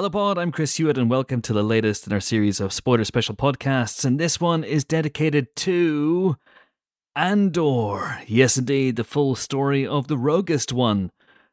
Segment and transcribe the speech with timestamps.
[0.00, 0.38] Hello, Pod.
[0.38, 4.02] I'm Chris Hewitt, and welcome to the latest in our series of spoiler special podcasts.
[4.02, 6.38] And this one is dedicated to
[7.14, 8.18] Andor.
[8.26, 11.10] Yes, indeed, the full story of the Roguest One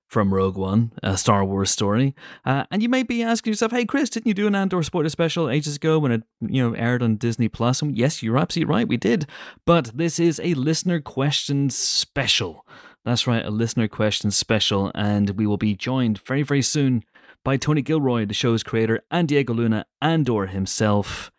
[0.07, 2.15] from Rogue One, a Star Wars story.
[2.45, 5.09] Uh, and you may be asking yourself, "Hey, Chris, didn't you do an Andor spoiler
[5.09, 8.73] special ages ago when it, you know, aired on Disney Plus?" And yes, you're absolutely
[8.73, 9.27] right, we did.
[9.65, 12.65] But this is a listener question special.
[13.03, 17.03] That's right, a listener question special, and we will be joined very, very soon
[17.47, 21.31] by Tony Gilroy, the show's creator, and Diego Luna, Andor himself,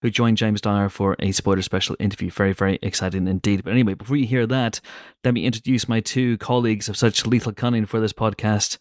[0.00, 2.30] who joined James Dyer for a spoiler special interview.
[2.30, 3.64] Very, very exciting indeed.
[3.64, 4.80] But anyway, before you hear that,
[5.24, 8.78] let me introduce my two colleagues of such lethal cunning for this podcast.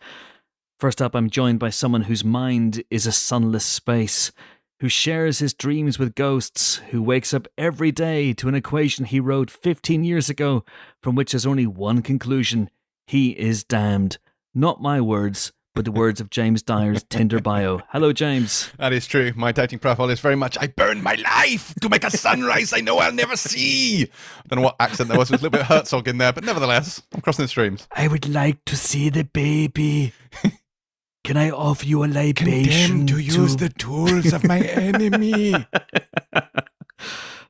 [0.79, 4.31] First up, I'm joined by someone whose mind is a sunless space,
[4.79, 9.20] who shares his dreams with ghosts, who wakes up every day to an equation he
[9.20, 10.63] wrote 15 years ago,
[11.01, 12.70] from which there's only one conclusion
[13.07, 14.20] he is damned.
[14.54, 17.81] Not my words, but the words of James Dyer's Tinder bio.
[17.90, 18.71] Hello, James.
[18.79, 19.34] That is true.
[19.35, 22.79] My dating profile is very much I burn my life to make a sunrise I
[22.79, 24.04] know I'll never see.
[24.04, 25.29] I don't know what accent there was.
[25.29, 27.87] There was a little bit of Herzog in there, but nevertheless, I'm crossing the streams.
[27.91, 30.13] I would like to see the baby.
[31.26, 33.05] Can I offer you a libation?
[33.05, 35.55] Condemned to use the tools of my enemy.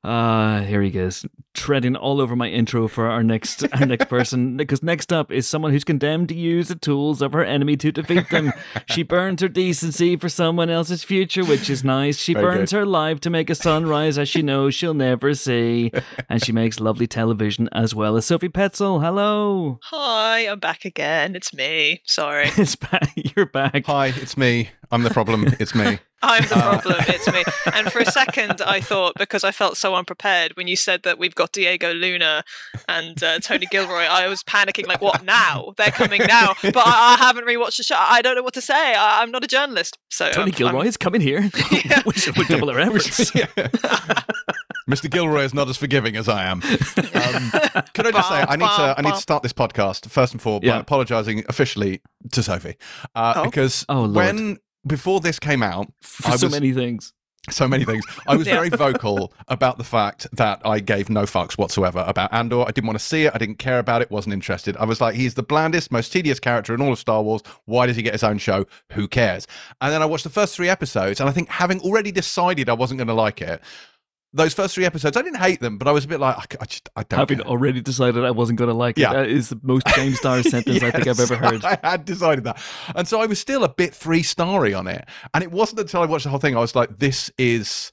[0.08, 1.26] Ah, here he goes,
[1.56, 4.56] treading all over my intro for our next our next person.
[4.66, 7.92] Because next up is someone who's condemned to use the tools of her enemy to
[7.92, 8.54] defeat them.
[8.86, 12.18] she burns her decency for someone else's future, which is nice.
[12.18, 12.78] She Very burns good.
[12.78, 15.92] her life to make a sunrise as she knows she'll never see,
[16.30, 19.02] and she makes lovely television as well as Sophie Petzal.
[19.02, 21.36] Hello, Hi, I'm back again.
[21.36, 22.02] It's me.
[22.06, 22.46] Sorry.
[22.58, 23.12] it's back.
[23.16, 23.86] You're back.
[23.88, 24.70] Hi, it's me.
[24.92, 25.48] I'm the problem.
[25.60, 25.98] It's me.
[26.26, 27.04] I'm the Uh, problem.
[27.08, 27.44] It's me.
[27.74, 31.18] And for a second, I thought, because I felt so unprepared when you said that
[31.20, 32.44] we've got Diego Luna
[32.88, 35.74] and uh, Tony Gilroy, I was panicking, like, what now?
[35.78, 36.54] They're coming now.
[36.64, 37.96] But I, I haven't rewatched the show.
[37.98, 38.96] I don't know what to say.
[38.96, 39.98] I, I'm not a journalist.
[40.10, 41.50] So Tony I'm- Gilroy I'm- is coming here.
[41.86, 42.02] Yeah.
[42.06, 43.32] we should we double our efforts.
[44.90, 45.10] Mr.
[45.10, 46.62] Gilroy is not as forgiving as I am.
[46.64, 47.52] Um,
[47.94, 50.42] can I just say I need to I need to start this podcast first and
[50.42, 52.02] foremost by apologising officially
[52.32, 52.78] to Sophie
[53.16, 53.44] uh, Oh.
[53.46, 54.58] because Oh, when
[54.88, 57.14] before this came out, For I so was many things.
[57.50, 58.04] so many things.
[58.28, 58.56] I was Yeah.
[58.56, 62.62] very vocal about the fact that I gave no fucks whatsoever about Andor.
[62.62, 63.32] I didn't want to see it.
[63.36, 64.10] I didn't care about it.
[64.10, 64.76] Wasn't interested.
[64.78, 67.42] I was like, he's the blandest, most tedious character in all of Star Wars.
[67.66, 68.66] Why does he get his own show?
[68.94, 69.48] Who cares?
[69.82, 72.74] And then I watched the first three episodes, and I think having already decided I
[72.74, 73.62] wasn't going to like it.
[74.36, 76.42] Those first three episodes, I didn't hate them, but I was a bit like, I,
[76.42, 77.20] c- I just, I don't.
[77.20, 77.48] Having care.
[77.48, 79.12] already decided I wasn't going to like Yeah.
[79.12, 79.14] it.
[79.16, 81.64] That is the most James Dyer sentence I think I've ever heard.
[81.66, 82.62] I had decided that.
[82.96, 85.08] And so I was still a bit three starry on it.
[85.34, 87.92] And it wasn't until I watched the whole thing, I was like, this is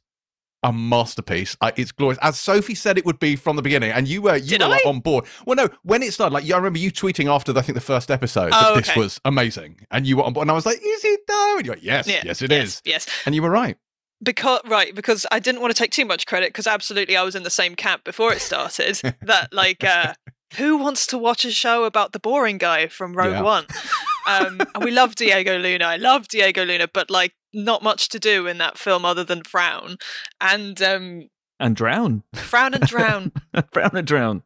[0.65, 1.57] a masterpiece.
[1.61, 2.19] I, it's glorious.
[2.23, 3.91] As Sophie said it would be from the beginning.
[3.91, 5.25] And you were you Did were like on board.
[5.45, 8.11] Well, no, when it started, like I remember you tweeting after I think the first
[8.13, 9.81] episode that Oh, this was amazing.
[9.91, 10.45] And you were on board.
[10.45, 11.55] And I was like, is it though?
[11.59, 12.81] And you're like, yes, Yeah, yes, it is.
[12.85, 13.09] yes, Yes.
[13.27, 13.77] And you were right.
[14.23, 17.35] Because right because i didn't want to take too much credit because absolutely i was
[17.35, 20.15] in the same camp before it started that like uh
[20.57, 23.43] who wants to watch a show about the boring guy from rogue Yeah.
[23.43, 23.67] one
[24.27, 28.19] um and we love diego luna i love diego luna but like not much to
[28.19, 29.97] do in that film other than frown
[30.41, 31.29] and um
[31.59, 32.23] And drown.
[32.35, 33.33] frown and drown
[33.73, 34.43] frown and drown.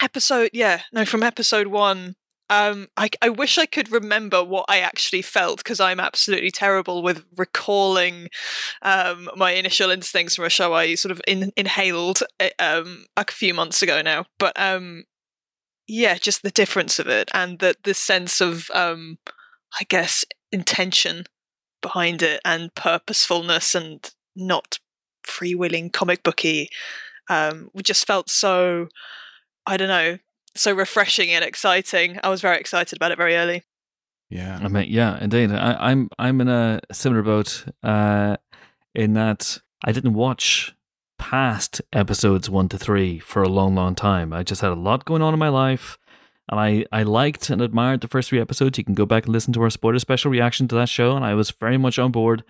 [0.00, 2.14] episode yeah no from episode one
[2.52, 7.02] um I, I wish i could remember what i actually felt because i'm absolutely terrible
[7.02, 8.28] with recalling
[8.82, 13.24] um my initial instincts from a show i sort of in, inhaled uh, um a
[13.30, 14.26] few months ago now.
[14.38, 15.04] But um
[15.88, 19.18] yeah just the difference of it and the the sense of um
[19.80, 21.24] i guess intention
[21.82, 24.78] behind it and purposefulness and not
[25.26, 26.68] freewheeling comic booky
[27.30, 28.88] um we just felt so
[29.66, 30.18] I don't know,
[30.54, 32.18] so refreshing and exciting.
[32.22, 33.64] I was very excited about it very early.
[34.30, 34.58] Yeah.
[34.62, 35.52] I mean, yeah, indeed.
[35.52, 38.36] I, I'm I'm in a similar boat uh,
[38.94, 40.74] in that I didn't watch
[41.18, 44.32] past episodes one to three for a long, long time.
[44.32, 45.98] I just had a lot going on in my life.
[46.50, 48.76] And I, I liked and admired the first three episodes.
[48.76, 51.24] You can go back and listen to our spoiler special reaction to that show, and
[51.24, 52.42] I was very much on board.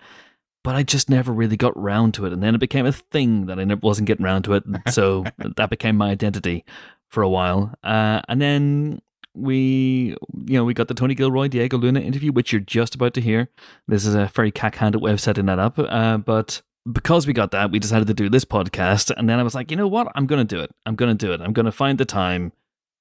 [0.63, 2.33] But I just never really got round to it.
[2.33, 4.65] And then it became a thing that I wasn't getting round to it.
[4.65, 5.25] And so
[5.57, 6.65] that became my identity
[7.13, 7.73] for a while.
[7.83, 9.01] Uh, and then
[9.35, 10.15] we,
[10.45, 13.21] you know, we got the Tony Gilroy, Diego Luna interview, which you're just about to
[13.21, 13.49] hear.
[13.87, 15.75] This is a very cack-handed way of setting that up.
[15.77, 19.13] Uh, but because we got that, we decided to do this podcast.
[19.15, 20.11] And then I was like, you know what?
[20.15, 20.71] I'm going to do it.
[20.85, 21.39] I'm going to do it.
[21.39, 22.51] I'm going to find the time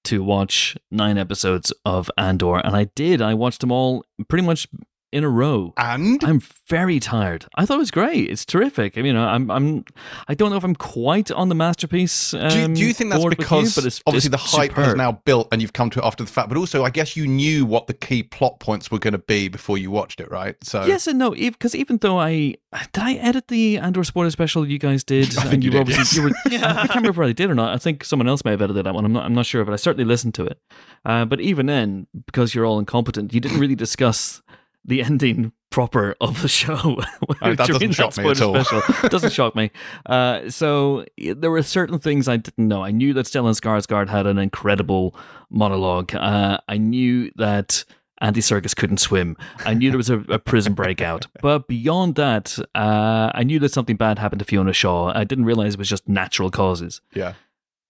[0.04, 2.58] to watch nine episodes of Andor.
[2.58, 3.22] And I did.
[3.22, 4.68] I watched them all pretty much
[5.12, 5.74] in a row.
[5.76, 7.46] And I'm very tired.
[7.54, 8.30] I thought it was great.
[8.30, 8.96] It's terrific.
[8.96, 9.84] I mean, I'm, I'm,
[10.26, 12.32] I don't know if I'm quite on the masterpiece.
[12.32, 14.56] Um, do, you, do you think that's with you, because but it's, obviously it's the
[14.56, 14.96] hype has superb.
[14.96, 17.26] now built and you've come to it after the fact, but also I guess you
[17.26, 20.56] knew what the key plot points were going to be before you watched it, right?
[20.64, 22.54] So Yes and no, because even though I
[22.92, 25.36] did, I edit the Andor spoiler special you guys did.
[25.38, 26.16] I think you were did, obviously yes.
[26.16, 26.66] you were.
[26.66, 27.74] I can't remember if I did or not.
[27.74, 29.04] I think someone else may have edited that one.
[29.04, 29.24] I'm not.
[29.24, 30.58] I'm not sure, but I certainly listened to it.
[31.04, 34.40] Uh, but even then, because you're all incompetent, you didn't really discuss
[34.84, 37.00] the ending proper of the show.
[37.40, 38.62] Oh, that doesn't shock me at all.
[38.64, 39.08] special.
[39.08, 39.70] doesn't shock me.
[40.06, 41.04] Uh, so
[41.36, 42.82] there were certain things I didn't know.
[42.82, 45.16] I knew that Stellan Skarsgård had an incredible
[45.50, 46.14] monologue.
[46.14, 47.84] Uh, I knew that.
[48.20, 49.36] Andy Serkis couldn't swim.
[49.66, 51.26] I knew there was a, a prison breakout.
[51.40, 55.10] But beyond that, uh, I knew that something bad happened to Fiona Shaw.
[55.12, 57.00] I didn't realize it was just natural causes.
[57.14, 57.32] yeah.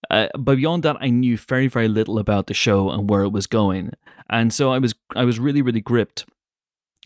[0.08, 3.28] Uh, but beyond that, I knew very, very little about the show and where it
[3.30, 3.92] was going,
[4.30, 6.24] and so I was, I was really, really gripped.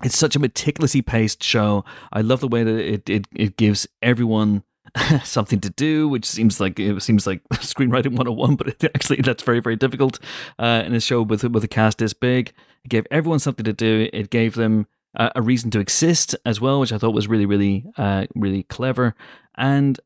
[0.02, 1.84] It's such a meticulously paced show.
[2.12, 4.62] I love the way that it, it, it gives everyone
[5.24, 9.42] something to do, which seems like it seems like screenwriting 101, but it, actually that's
[9.42, 10.18] very, very difficult
[10.58, 12.52] uh, in a show with with a cast this big.
[12.84, 14.08] It gave everyone something to do.
[14.12, 17.46] It gave them uh, a reason to exist as well, which I thought was really,
[17.46, 19.14] really, uh, really clever.
[19.56, 19.98] And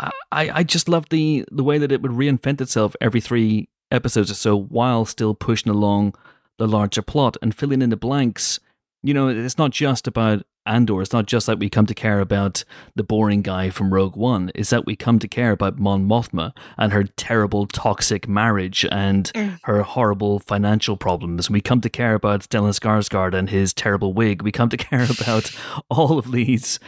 [0.00, 4.30] I, I just loved the the way that it would reinvent itself every three episodes
[4.30, 6.14] or so, while still pushing along
[6.58, 8.60] the larger plot and filling in the blanks.
[9.02, 11.00] You know, it's not just about Andor.
[11.00, 12.64] It's not just that we come to care about
[12.94, 14.50] the boring guy from Rogue One.
[14.54, 19.30] It's that we come to care about Mon Mothma and her terrible toxic marriage and
[19.34, 19.58] Mm.
[19.64, 21.48] her horrible financial problems.
[21.50, 24.42] We come to care about Stellan Skarsgård and his terrible wig.
[24.42, 25.50] We come to care about
[25.88, 26.78] all of these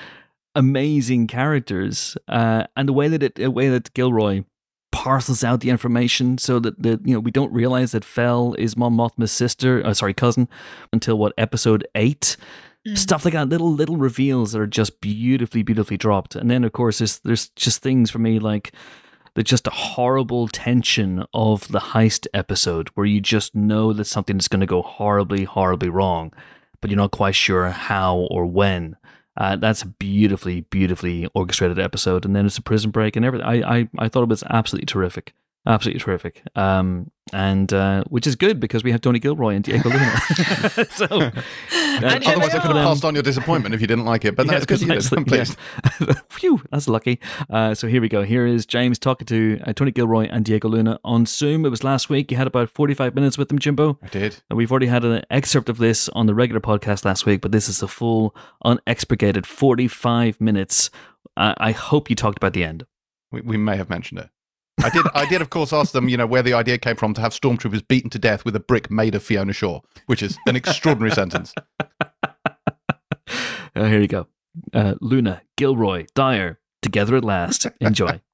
[0.55, 4.45] amazing characters uh, and the way that it, the way that Gilroy
[4.93, 8.77] parcels out the information so that the you know we don't realize that Vel is
[8.77, 10.49] Mon Mothma's sister, uh, sorry, cousin,
[10.93, 12.37] until what episode eight.
[12.87, 12.99] Mm.
[12.99, 16.37] Stuff like that, little little reveals that are just beautifully, beautifully dropped.
[16.37, 18.73] And then of course there's there's just things for me like
[19.35, 24.37] the just a horrible tension of the heist episode where you just know that something
[24.37, 26.33] is going to go horribly, horribly wrong,
[26.81, 28.97] but you're not quite sure how or when.
[29.37, 33.47] Uh, that's a beautifully, beautifully orchestrated episode, and then it's a prison break and everything.
[33.47, 35.35] I, I, I thought it was absolutely terrific,
[35.67, 36.43] absolutely terrific.
[36.57, 40.17] Um, and uh, which is good because we have Tony Gilroy and Diego Luna.
[40.91, 41.31] so, uh,
[41.71, 44.35] And here Otherwise, I could have passed on your disappointment if you didn't like it.
[44.35, 44.95] But no, Yeah, it's good you did.
[44.95, 45.57] precisely, I'm pleased.
[46.01, 46.15] yeah.
[46.31, 47.21] Phew, that's lucky.
[47.49, 48.23] Uh, so here we go.
[48.25, 51.65] Here is James talking to uh, Tony Gilroy and Diego Luna on Zoom.
[51.65, 52.31] It was last week.
[52.31, 53.99] You had about 45 minutes with them, Jimbo.
[54.03, 54.37] I did.
[54.51, 57.53] And We've already had an excerpt of this on the regular podcast last week, but
[57.53, 58.35] this is a full,
[58.65, 60.91] unexpurgated 45 minutes.
[61.37, 62.85] Uh, I hope you talked about the end.
[63.31, 64.29] We, we may have mentioned it.
[64.85, 65.07] I did.
[65.15, 66.09] I did, of course, ask them.
[66.09, 68.61] You know where the idea came from to have stormtroopers beaten to death with a
[68.61, 71.55] brick made of Fiona Shaw, which is an extraordinary sentence.
[73.75, 74.27] Uh, here you go.
[74.75, 77.67] Uh, Luna, Gilroy, Dyer, together at last.
[77.81, 78.21] Enjoy.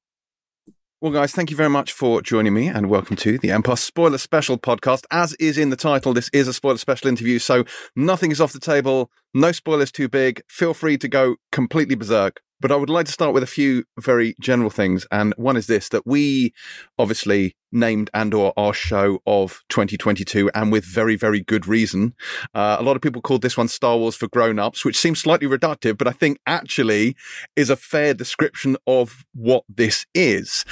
[1.01, 4.19] Well, guys, thank you very much for joining me and welcome to the Empire Spoiler
[4.19, 5.05] Special podcast.
[5.13, 7.63] As is in the title, this is a spoiler special interview, so
[7.95, 10.43] nothing is off the table, no spoilers too big.
[10.49, 12.41] Feel free to go completely berserk.
[12.61, 15.07] But I would like to start with a few very general things.
[15.11, 16.53] And one is this that we
[16.99, 22.15] obviously named Andor our show of 2022 and with very, very good reason.
[22.55, 25.21] Uh, a lot of people called this one Star Wars for grown ups, which seems
[25.21, 27.15] slightly reductive, but I think actually
[27.57, 30.65] is a fair description of what this is.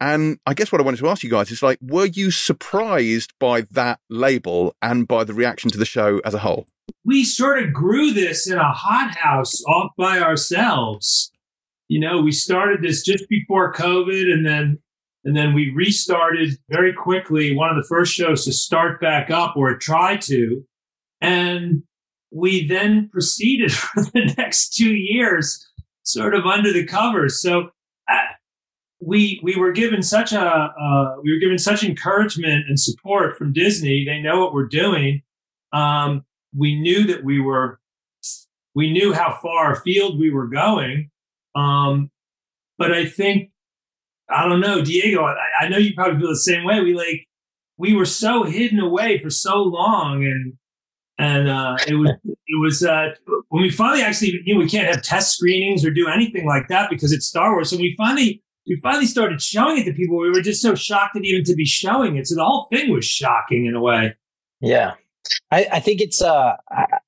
[0.00, 3.32] And I guess what I wanted to ask you guys is like, were you surprised
[3.38, 6.66] by that label and by the reaction to the show as a whole?
[7.04, 11.30] we sort of grew this in a hothouse off by ourselves.
[11.88, 14.78] You know, we started this just before COVID and then
[15.24, 19.56] and then we restarted very quickly, one of the first shows to start back up
[19.56, 20.62] or try to.
[21.22, 21.82] And
[22.30, 25.66] we then proceeded for the next two years,
[26.02, 27.40] sort of under the covers.
[27.40, 27.70] So
[28.12, 28.16] uh,
[29.00, 33.52] we we were given such a uh, we were given such encouragement and support from
[33.52, 34.04] Disney.
[34.04, 35.22] They know what we're doing.
[35.72, 36.24] Um,
[36.54, 37.80] we knew that we were
[38.74, 41.10] we knew how far afield we were going
[41.54, 42.10] um
[42.78, 43.50] but i think
[44.30, 46.80] i don't know diego I, I know you probably feel the same way.
[46.80, 47.26] We like
[47.76, 50.54] we were so hidden away for so long and
[51.18, 53.10] and uh it was it was uh
[53.48, 56.68] when we finally actually you know we can't have test screenings or do anything like
[56.68, 57.70] that because it's star wars.
[57.70, 60.18] So we finally we finally started showing it to people.
[60.18, 62.26] We were just so shocked at even to be showing it.
[62.26, 64.16] So the whole thing was shocking in a way.
[64.60, 64.94] Yeah.
[65.50, 66.56] I, I think it's uh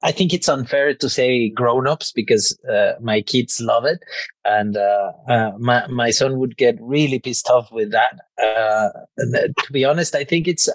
[0.02, 4.00] I, think it's unfair to say grown-ups because uh, my kids love it
[4.46, 8.20] and uh, uh, my my son would get really pissed off with that.
[8.40, 10.68] Uh, uh, to be honest, I think it's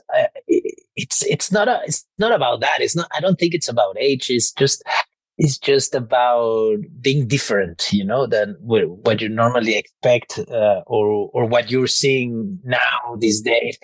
[0.95, 2.77] it's it's not a it's not about that.
[2.79, 3.07] It's not.
[3.15, 4.29] I don't think it's about age.
[4.29, 4.83] It's just
[5.37, 11.71] is just about being different, you know, than what you normally expect or or what
[11.71, 13.77] you're seeing now these days.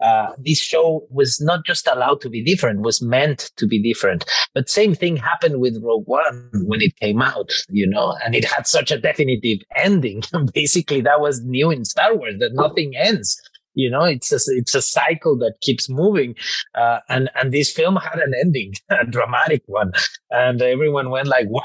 [0.00, 4.24] Uh, this show was not just allowed to be different, was meant to be different.
[4.54, 8.44] But same thing happened with Rogue One when it came out, you know, and it
[8.44, 10.22] had such a definitive ending.
[10.54, 13.40] Basically, that was new in Star Wars that nothing ends
[13.74, 16.34] you know it's a it's a cycle that keeps moving
[16.74, 19.92] uh, and and this film had an ending a dramatic one.
[20.30, 21.64] And everyone went like what?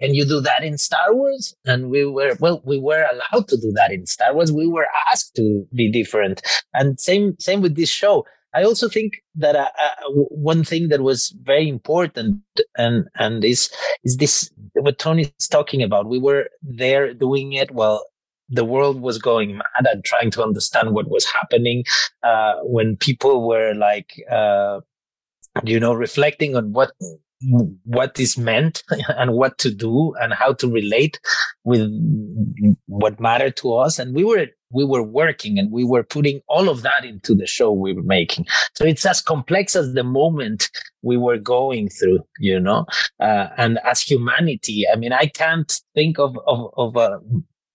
[0.00, 1.54] Can you do that in star wars?
[1.64, 4.52] And we were well we were allowed to do that in star wars.
[4.52, 6.42] We were asked to be different.
[6.74, 8.24] And same same with this show.
[8.54, 12.40] I also think that uh, uh, one thing that was very important
[12.76, 13.70] and and is
[14.04, 16.08] is this what Tony's talking about.
[16.08, 18.04] We were there doing it while
[18.48, 21.84] the world was going mad and trying to understand what was happening
[22.22, 24.80] uh, when people were like uh,
[25.64, 26.92] you know reflecting on what
[27.84, 31.20] what is meant and what to do and how to relate
[31.64, 31.88] with
[32.86, 33.98] what mattered to us.
[33.98, 37.46] And we were we were working and we were putting all of that into the
[37.46, 38.46] show we were making.
[38.74, 40.70] So it's as complex as the moment
[41.02, 42.86] we were going through you know?
[43.20, 47.20] Uh, and as humanity i mean i can't think of of, of a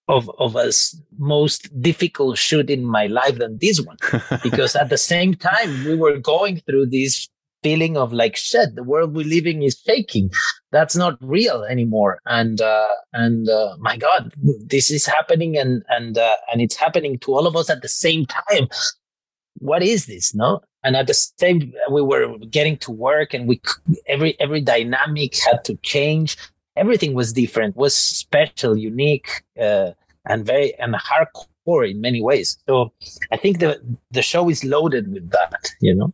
[0.07, 0.71] of of a
[1.17, 3.97] most difficult shoot in my life than this one.
[4.43, 7.29] Because at the same time we were going through this
[7.63, 10.29] feeling of like shit the world we're living is shaking.
[10.71, 12.19] That's not real anymore.
[12.25, 14.33] And uh and uh, my god
[14.65, 17.89] this is happening and and uh, and it's happening to all of us at the
[17.89, 18.67] same time.
[19.59, 20.61] What is this no?
[20.83, 23.61] And at the same we were getting to work and we
[24.07, 26.35] every every dynamic had to change
[26.75, 29.91] everything was different, was special, unique, uh,
[30.25, 32.57] and very and hardcore in many ways.
[32.67, 32.91] So
[33.31, 33.79] I think the
[34.11, 36.13] the show is loaded with that, you know.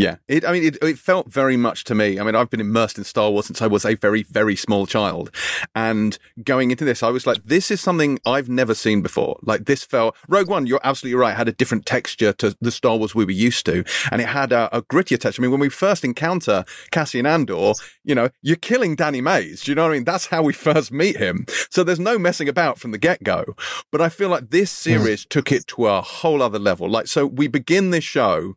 [0.00, 2.18] Yeah, it, I mean, it, it, felt very much to me.
[2.18, 4.86] I mean, I've been immersed in Star Wars since I was a very, very small
[4.86, 5.30] child.
[5.74, 9.38] And going into this, I was like, this is something I've never seen before.
[9.42, 12.96] Like, this felt, Rogue One, you're absolutely right, had a different texture to the Star
[12.96, 13.84] Wars we were used to.
[14.10, 15.38] And it had a, a grittier touch.
[15.38, 19.64] I mean, when we first encounter Cassian Andor, you know, you're killing Danny Mays.
[19.64, 20.04] Do you know what I mean?
[20.04, 21.44] That's how we first meet him.
[21.68, 23.44] So there's no messing about from the get go.
[23.92, 26.88] But I feel like this series took it to a whole other level.
[26.88, 28.56] Like, so we begin this show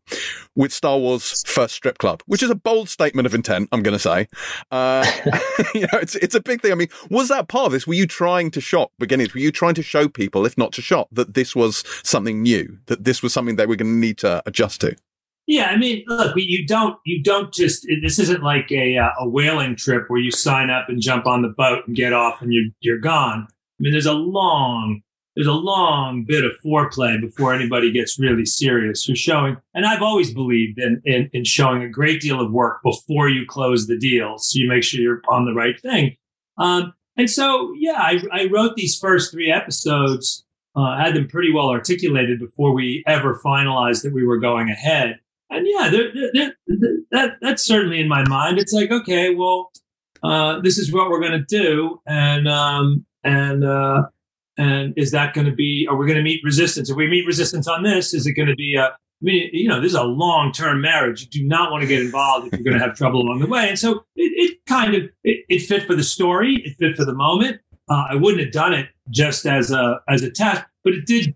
[0.55, 3.69] with Star Wars first strip club, which is a bold statement of intent.
[3.71, 4.27] I'm going to say,
[4.71, 5.05] uh,
[5.75, 6.71] you know, it's it's a big thing.
[6.71, 7.87] I mean, was that part of this?
[7.87, 9.33] Were you trying to shock beginnings?
[9.33, 12.77] Were you trying to show people, if not to shock, that this was something new,
[12.87, 14.95] that this was something they were going to need to adjust to?
[15.45, 19.27] Yeah, I mean, look, you don't you don't just this isn't like a uh, a
[19.27, 22.53] whaling trip where you sign up and jump on the boat and get off and
[22.53, 23.47] you you're gone.
[23.49, 25.01] I mean, there's a long
[25.35, 29.07] there's a long bit of foreplay before anybody gets really serious.
[29.07, 32.83] You're showing, and I've always believed in, in, in showing a great deal of work
[32.83, 36.15] before you close the deal, so you make sure you're on the right thing.
[36.57, 41.51] Um, and so, yeah, I, I, wrote these first three episodes, uh, had them pretty
[41.51, 45.19] well articulated before we ever finalized that we were going ahead.
[45.49, 48.59] And yeah, they're, they're, they're, that that's certainly in my mind.
[48.59, 49.71] It's like, okay, well,
[50.23, 54.03] uh, this is what we're going to do, and um, and uh,
[54.57, 56.89] and is that going to be, are we going to meet resistance?
[56.89, 59.69] If we meet resistance on this, is it going to be a, I mean, you
[59.69, 61.21] know, this is a long term marriage.
[61.21, 63.47] You do not want to get involved if you're going to have trouble along the
[63.47, 63.69] way.
[63.69, 66.61] And so it, it kind of, it, it, fit for the story.
[66.65, 67.61] It fit for the moment.
[67.89, 71.35] Uh, I wouldn't have done it just as a, as a test, but it did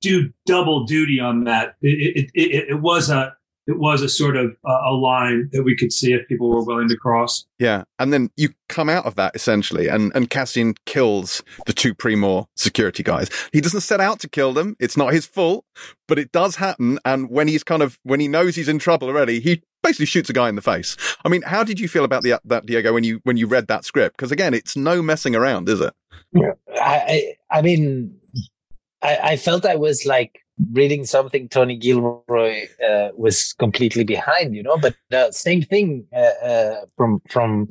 [0.00, 1.76] do double duty on that.
[1.82, 3.35] It, it, it, it was a,
[3.66, 6.64] it was a sort of uh, a line that we could see if people were
[6.64, 7.44] willing to cross.
[7.58, 11.94] Yeah, and then you come out of that essentially, and and Cassian kills the two
[11.94, 13.28] Pre-Mor security guys.
[13.52, 15.64] He doesn't set out to kill them; it's not his fault,
[16.06, 16.98] but it does happen.
[17.04, 20.30] And when he's kind of when he knows he's in trouble already, he basically shoots
[20.30, 20.96] a guy in the face.
[21.24, 23.66] I mean, how did you feel about the, that Diego when you when you read
[23.68, 24.16] that script?
[24.16, 25.92] Because again, it's no messing around, is it?
[26.80, 28.16] I I mean,
[29.02, 34.62] I, I felt I was like reading something Tony Gilroy uh, was completely behind, you
[34.62, 34.78] know.
[34.78, 37.68] But the same thing uh, uh, from from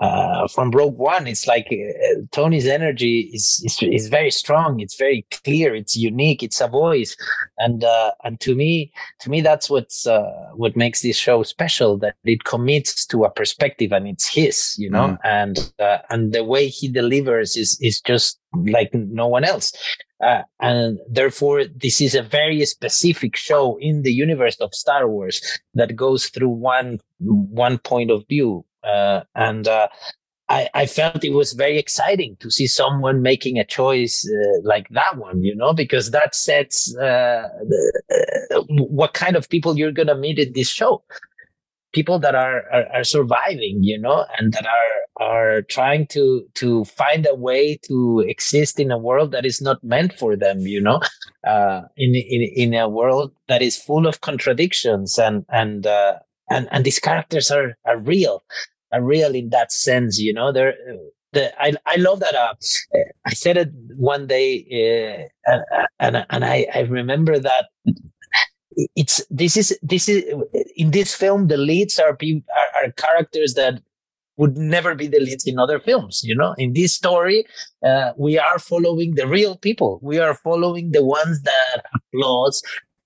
[0.00, 1.26] uh, from Rogue One.
[1.26, 4.80] It's like uh, Tony's energy is, is, is very strong.
[4.80, 5.74] It's very clear.
[5.74, 6.42] It's unique.
[6.42, 7.16] It's a voice,
[7.58, 11.96] and uh, and to me, to me, that's what's uh, what makes this show special.
[11.98, 15.18] That it commits to a perspective, and it's his, you know, mm.
[15.24, 19.72] and uh, and the way he delivers is is just like no one else.
[20.22, 25.42] Uh, and therefore, this is a very specific show in the universe of Star Wars
[25.74, 29.88] that goes through one one point of view uh, and uh,
[30.48, 34.88] I, I, felt it was very exciting to see someone making a choice uh, like
[34.90, 38.02] that one, you know, because that sets uh, the,
[38.54, 41.02] uh, what kind of people you're going to meet in this show.
[41.94, 46.84] People that are, are, are surviving, you know, and that are are trying to to
[46.86, 50.80] find a way to exist in a world that is not meant for them, you
[50.80, 51.00] know,
[51.46, 56.14] uh, in in in a world that is full of contradictions and and uh,
[56.50, 58.42] and and these characters are are real,
[58.92, 60.52] are real in that sense, you know.
[60.52, 60.74] They're
[61.34, 62.34] the, I, I love that.
[62.34, 62.54] Uh,
[63.26, 67.66] I said it one day, uh, and and I, I remember that
[68.96, 70.24] it's this is this is
[70.76, 73.80] in this film the leads are are, are characters that
[74.36, 76.54] would never be the leads in other films you know?
[76.58, 77.44] In this story
[77.84, 80.00] uh, we are following the real people.
[80.02, 82.62] We are following the ones that flaws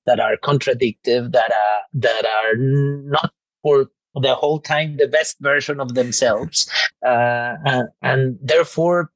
[0.07, 3.33] that are contradictive that are that are not
[3.63, 6.69] for the whole time the best version of themselves.
[7.05, 9.11] Uh, and, and, therefore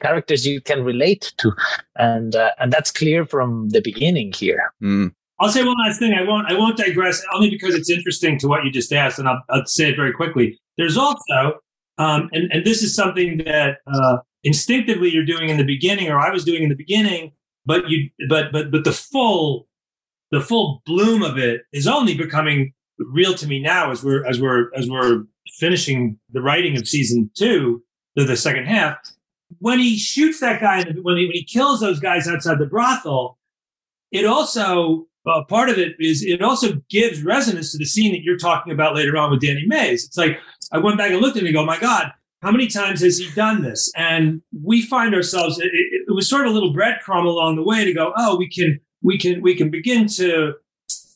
[0.00, 1.52] characters you can relate to.
[1.96, 4.72] And uh, and that's clear from the beginning here.
[4.82, 5.14] Mm.
[5.40, 6.12] I'll say one last thing.
[6.12, 6.46] I won't.
[6.50, 9.66] I won't digress only because it's interesting to what you just asked, and I'll, I'll
[9.66, 10.60] say it very quickly.
[10.76, 11.60] There's also,
[11.98, 16.18] um, and and this is something that uh, instinctively you're doing in the beginning, or
[16.18, 17.32] I was doing in the beginning,
[17.64, 19.66] but you, but but but the full,
[20.30, 24.40] the full bloom of it is only becoming real to me now as we're as
[24.40, 25.24] we're as we're
[25.58, 27.82] finishing the writing of season two,
[28.14, 28.96] the, the second half.
[29.58, 33.38] When he shoots that guy, when he, when he kills those guys outside the brothel,
[34.12, 38.22] it also uh, part of it is it also gives resonance to the scene that
[38.22, 40.04] you're talking about later on with Danny Mays.
[40.04, 40.38] It's like
[40.72, 42.12] I went back and looked at it and go, my God,
[42.42, 43.92] how many times has he done this?
[43.96, 47.62] And we find ourselves it, it, it was sort of a little breadcrumb along the
[47.62, 50.54] way to go, oh, we can we can we can begin to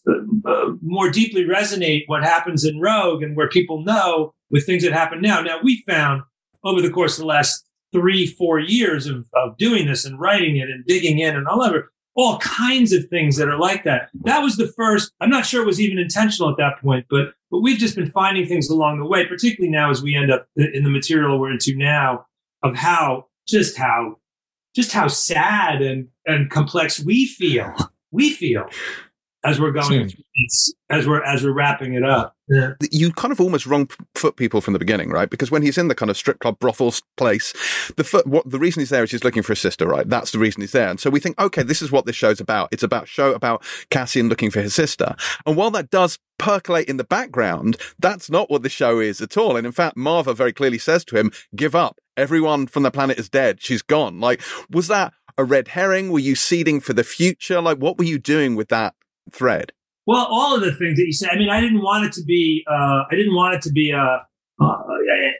[0.06, 0.12] uh,
[0.44, 4.92] uh, more deeply resonate what happens in Rogue and where people know with things that
[4.92, 5.40] happen now.
[5.40, 6.22] Now we found
[6.62, 10.56] over the course of the last three four years of, of doing this and writing
[10.56, 14.08] it and digging in and all over all kinds of things that are like that.
[14.22, 15.12] That was the first.
[15.20, 18.10] I'm not sure it was even intentional at that point, but but we've just been
[18.10, 21.52] finding things along the way, particularly now as we end up in the material we're
[21.52, 22.26] into now
[22.62, 24.16] of how just how
[24.74, 27.74] just how sad and and complex we feel.
[28.10, 28.68] We feel
[29.44, 30.10] as we're going
[30.90, 32.34] as we're as we're wrapping it up.
[32.48, 32.72] Yeah.
[32.90, 35.30] You kind of almost wrong foot people from the beginning, right?
[35.30, 37.52] Because when he's in the kind of strip club brothel place,
[37.96, 40.08] the foot, what the reason he's there is he's looking for his sister, right?
[40.08, 40.88] That's the reason he's there.
[40.88, 42.68] And so we think, okay, this is what this show's about.
[42.72, 45.14] It's about show about Cassian looking for his sister.
[45.46, 49.36] And while that does percolate in the background, that's not what the show is at
[49.36, 49.56] all.
[49.56, 51.98] And in fact, Maarva very clearly says to him, "Give up.
[52.16, 53.62] Everyone from the planet is dead.
[53.62, 56.10] She's gone." Like, was that a red herring?
[56.10, 57.60] Were you seeding for the future?
[57.60, 58.94] Like, what were you doing with that
[59.30, 59.72] thread?
[60.06, 61.30] Well, all of the things that you said.
[61.30, 62.64] I mean, I didn't want it to be.
[62.70, 64.26] Uh, I didn't want it to be a.
[64.60, 64.82] Uh,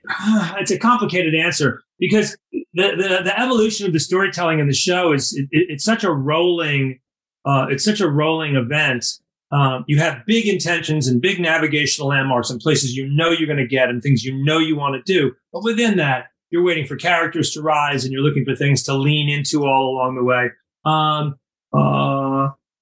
[0.59, 2.63] it's a complicated answer because the,
[2.97, 6.99] the, the evolution of the storytelling in the show is it, it's such a rolling.
[7.45, 9.05] Uh, it's such a rolling event.
[9.53, 13.59] Um, you have big intentions and big navigational landmarks and places you know you're going
[13.59, 15.33] to get and things you know you want to do.
[15.53, 18.95] But within that, you're waiting for characters to rise and you're looking for things to
[18.95, 20.51] lean into all along the way.
[20.85, 21.37] Um,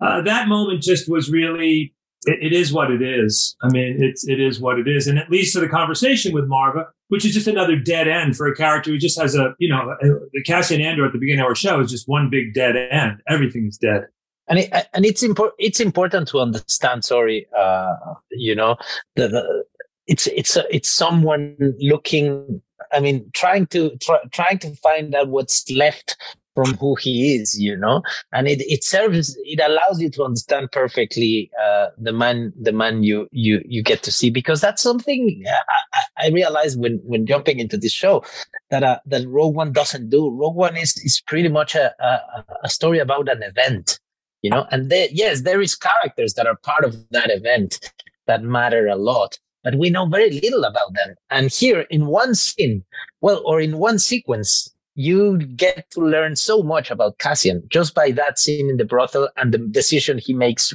[0.02, 3.56] uh, uh, that moment just was really it, it is what it is.
[3.62, 6.48] I mean, it's it is what it is, and it leads to the conversation with
[6.48, 9.68] Maarva, which is just another dead end for a character who just has a you
[9.68, 12.76] know the Cassian Andor at the beginning of our show is just one big dead
[12.76, 13.20] end.
[13.28, 14.06] Everything is dead.
[14.48, 15.54] And it, and it's important.
[15.58, 17.04] It's important to understand.
[17.04, 17.94] Sorry, uh,
[18.30, 18.76] you know,
[19.16, 19.64] the, the
[20.06, 22.60] it's it's a, it's someone looking.
[22.92, 26.16] I mean, trying to try, trying to find out what's left
[26.54, 30.70] from who he is, you know, and it, it serves, it allows you to understand
[30.72, 35.42] perfectly, uh, the man, the man you, you, you get to see, because that's something
[35.46, 38.24] I, I realized when, when jumping into this show
[38.70, 40.30] that, uh, that Rogue One doesn't do.
[40.30, 43.98] Rogue One is, is pretty much a, a, a story about an event,
[44.42, 47.92] you know, and there, yes, there is characters that are part of that event
[48.26, 51.14] that matter a lot but we know very little about them.
[51.30, 52.84] And here in one scene,
[53.20, 58.10] well, or in one sequence, you get to learn so much about Cassian just by
[58.12, 60.74] that scene in the brothel and the decision he makes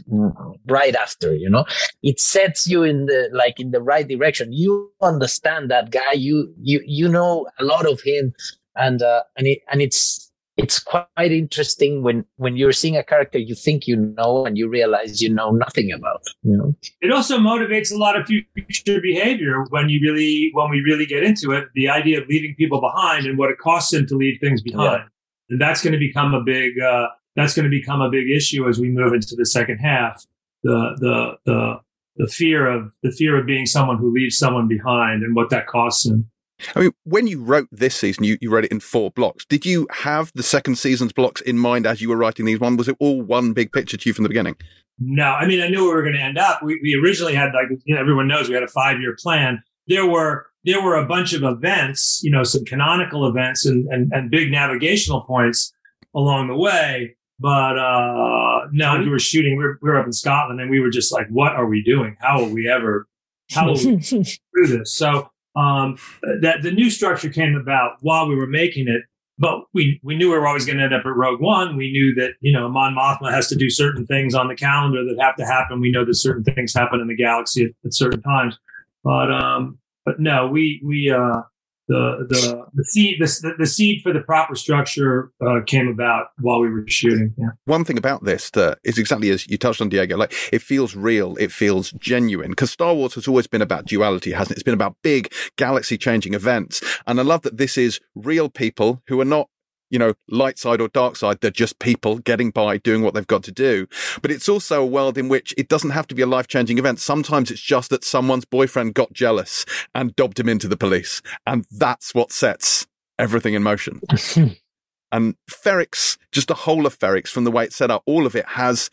[0.67, 1.65] right after, you know,
[2.01, 4.51] it sets you in the, like in the right direction.
[4.51, 6.13] You understand that guy.
[6.13, 8.33] You, you, you know a lot of him
[8.75, 10.26] and, uh, and it, and it's,
[10.57, 14.67] it's quite interesting when when you're seeing a character you think you know and you
[14.67, 16.75] realize you know nothing about you know?
[17.01, 21.23] It also motivates a lot of future behavior when you really when we really get
[21.23, 24.39] into it the idea of leaving people behind and what it costs them to leave
[24.41, 25.03] things behind.
[25.03, 25.53] Yeah.
[25.53, 28.67] and that's going to become a big uh, that's going to become a big issue
[28.67, 30.25] as we move into the second half.
[30.63, 31.79] The the the
[32.15, 35.67] the fear of the fear of being someone who leaves someone behind and what that
[35.67, 36.31] costs them
[36.75, 39.45] I mean, when you wrote this season, you, you wrote it in four blocks.
[39.45, 42.77] Did you have the second season's blocks in mind as you were writing these one?
[42.77, 44.55] Was it all one big picture to you from the beginning?
[44.99, 45.25] no.
[45.25, 46.61] I mean, I knew we were going to end up.
[46.63, 49.61] We, we originally had like you know, everyone knows we had a five year plan.
[49.87, 54.11] There were there were a bunch of events, you know, some canonical events and and,
[54.11, 55.73] and big navigational points
[56.15, 57.15] along the way.
[57.39, 59.57] But uh no, we were shooting.
[59.57, 61.83] We were, we were up in Scotland, and we were just like, "What are we
[61.83, 62.17] doing?
[62.19, 63.07] How will we ever?
[63.51, 64.23] How will we do
[64.55, 65.97] this?" So um,
[66.41, 69.01] that the new structure came about while we were making it
[69.39, 71.77] but we we knew we were always going to end up at Rogue One.
[71.77, 75.03] We knew that you know Mon Mothma has to do certain things on the calendar
[75.05, 75.79] that have to happen.
[75.79, 78.57] We know that certain things happen in the galaxy at, at certain times,
[79.03, 81.41] but um, but no, we we uh,
[81.87, 86.59] the the the seed the, the seed for the proper structure uh, came about while
[86.59, 87.33] we were shooting.
[87.37, 87.49] Yeah.
[87.65, 90.17] One thing about this that is exactly as you touched on, Diego.
[90.17, 94.31] Like it feels real, it feels genuine because Star Wars has always been about duality,
[94.31, 94.57] hasn't it?
[94.57, 99.19] It's been about big galaxy-changing events, and I love that this is real people who
[99.21, 99.49] are not
[99.89, 101.39] you know, light side or dark side.
[101.41, 103.87] They're just people getting by, doing what they've got to do.
[104.21, 106.77] But it's also a world in which it doesn't have to be a life changing
[106.77, 106.99] event.
[106.99, 111.21] Sometimes it's just that someone's boyfriend got jealous and dobbed him into the police.
[111.45, 112.87] And that's what sets
[113.19, 114.01] everything in motion.
[115.11, 118.35] and Ferrix, just the whole of Ferrix from the way it's set up, all of
[118.35, 118.89] it has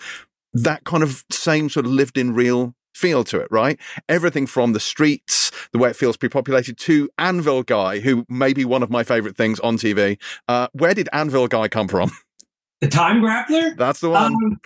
[0.53, 3.79] that kind of same sort of lived in real feel to it, right?
[4.09, 8.65] Everything from the streets, the way it feels pre-populated, to Anvil Guy, who may be
[8.65, 10.19] one of my favorite things on TV.
[10.49, 12.11] Uh, where did Anvil Guy come from?
[12.81, 13.75] The Time Grappler.
[13.79, 14.35] That's the one.
[14.35, 14.61] Um,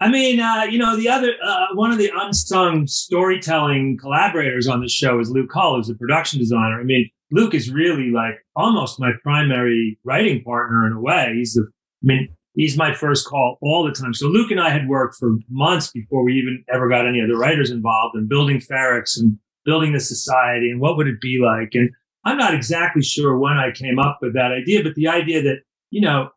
[0.00, 4.80] I mean, uh, you know, the other uh, one of the unsung storytelling collaborators on
[4.80, 6.80] the show is Luke Hull, who's the production designer.
[6.80, 11.34] I mean, Luke is really like almost my primary writing partner in a way.
[11.36, 14.14] He's the, I mean, he's my first call all the time.
[14.14, 17.36] So Luke and I had worked for months before we even ever got any other
[17.36, 21.70] writers involved in building Ferrix and building the society and what would it be like.
[21.74, 21.90] And
[22.24, 25.60] I'm not exactly sure when I came up with that idea, but the idea that,
[25.90, 26.30] you know,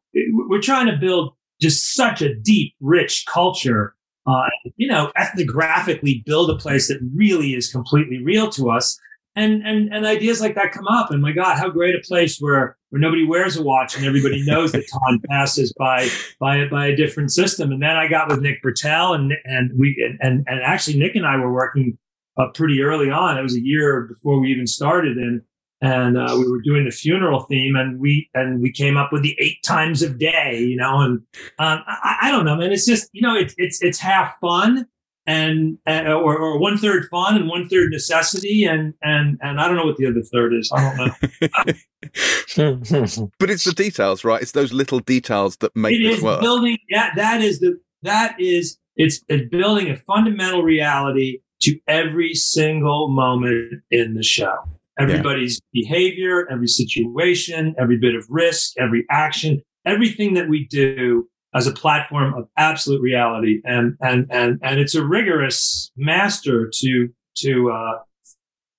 [0.47, 3.95] we're trying to build just such a deep, rich culture,
[4.27, 4.43] uh,
[4.75, 8.99] you know, ethnographically build a place that really is completely real to us
[9.35, 12.37] and and and ideas like that come up and my god how great a place
[12.39, 16.07] where where nobody wears a watch and everybody knows that time passes by
[16.39, 17.71] by by a different system.
[17.71, 21.25] And then i got with nick britell and and we and and actually nick and
[21.25, 21.97] i were working
[22.37, 23.37] uh, pretty early on.
[23.37, 25.41] It was a year before we even started and
[25.81, 29.23] and uh, we were doing the funeral theme and we and we came up with
[29.23, 31.19] the eight times of day you know and
[31.59, 32.71] um, I, I, don't know man.
[32.71, 34.87] It's just you know it's it's it's half fun
[35.25, 39.67] and uh, or, or one third fun and one third necessity and and and I
[39.67, 40.71] don't know what the other third is.
[40.73, 41.13] I don't know.
[43.39, 44.41] but it's the details, right?
[44.41, 46.41] It's those little details that make it, it work.
[46.41, 52.33] Building yeah, that is the that is it's, it's building a fundamental reality to every
[52.33, 54.55] single moment in the show.
[54.99, 55.81] Everybody's yeah.
[55.81, 61.71] behavior, every situation, every bit of risk, every action, everything that we do as a
[61.71, 67.99] platform of absolute reality, and and and and it's a rigorous master to to uh,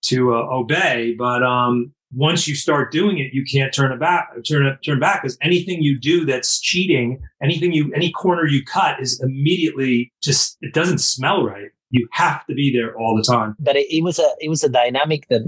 [0.06, 1.14] to uh, obey.
[1.18, 4.30] But um, once you start doing it, you can't turn back.
[4.48, 9.00] Turn turn back because anything you do that's cheating, anything you any corner you cut
[9.00, 11.68] is immediately just it doesn't smell right.
[11.90, 13.54] You have to be there all the time.
[13.60, 15.42] But it, it was a it was a dynamic that,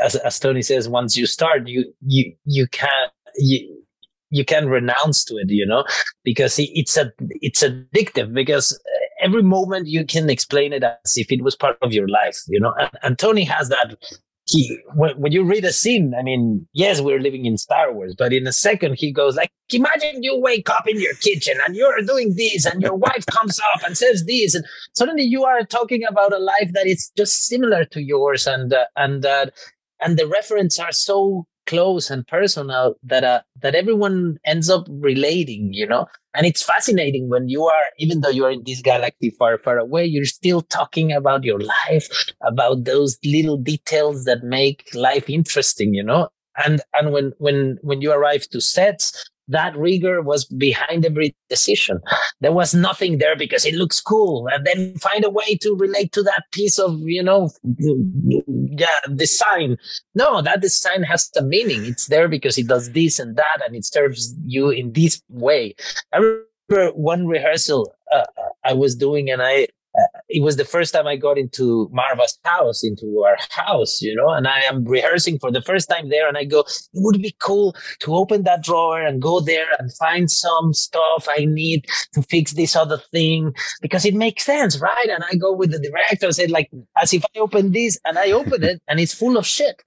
[0.00, 3.81] as, as Tony says, once you start, you you you can't you
[4.32, 5.84] you can renounce to it, you know,
[6.24, 8.80] because it's a it's addictive because
[9.22, 12.58] every moment you can explain it as if it was part of your life, you
[12.58, 12.74] know.
[12.78, 13.96] And, and Tony has that.
[14.46, 18.14] He when, when you read a scene, I mean, yes, we're living in Star Wars,
[18.18, 21.76] but in a second he goes like, imagine you wake up in your kitchen and
[21.76, 24.64] you're doing this, and your wife comes up and says this, and
[24.94, 28.86] suddenly you are talking about a life that is just similar to yours, and uh,
[28.96, 29.46] and uh,
[30.00, 35.72] and the references are so close and personal that uh, that everyone ends up relating
[35.72, 36.06] you know?
[36.34, 40.04] And it's fascinating when you are even though you're in this galaxy far far away
[40.04, 42.08] you're still talking about your life
[42.42, 46.28] about those little details that make life interesting you know?
[46.64, 52.00] And and when when when you arrive to sets that rigor was behind every decision.
[52.40, 56.12] There was nothing there because it looks cool, and then find a way to relate
[56.12, 59.76] to that piece of you know, yeah, design.
[60.14, 61.84] No, that design has a meaning.
[61.84, 65.74] It's there because it does this and that, and it serves you in this way.
[66.12, 68.24] I remember one rehearsal uh,
[68.64, 72.38] I was doing, and I uh, it was the first time I got into Maarva's
[72.44, 76.26] house, into our house, you know, and I am rehearsing for the first time there.
[76.26, 79.94] And I go, it would be cool to open that drawer and go there and
[79.96, 85.08] find some stuff I need to fix this other thing because it makes sense, right?
[85.08, 88.18] And I go with the director and said, like, as if I open this and
[88.18, 89.82] I open it and it's full of shit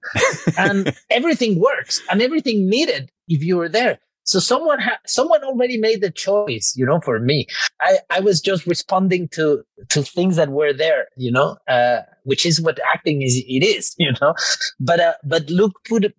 [0.56, 3.98] and everything works and everything needed if you were there.
[4.26, 7.46] So someone ha- someone already made the choice, you know, for me.
[7.80, 12.44] I, I was just responding to to things that were there, you know, uh, which
[12.44, 13.36] is what acting is.
[13.46, 14.34] It is, you know,
[14.80, 16.12] but uh, but Luke put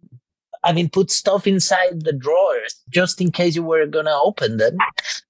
[0.63, 4.77] I mean, put stuff inside the drawers just in case you were gonna open them.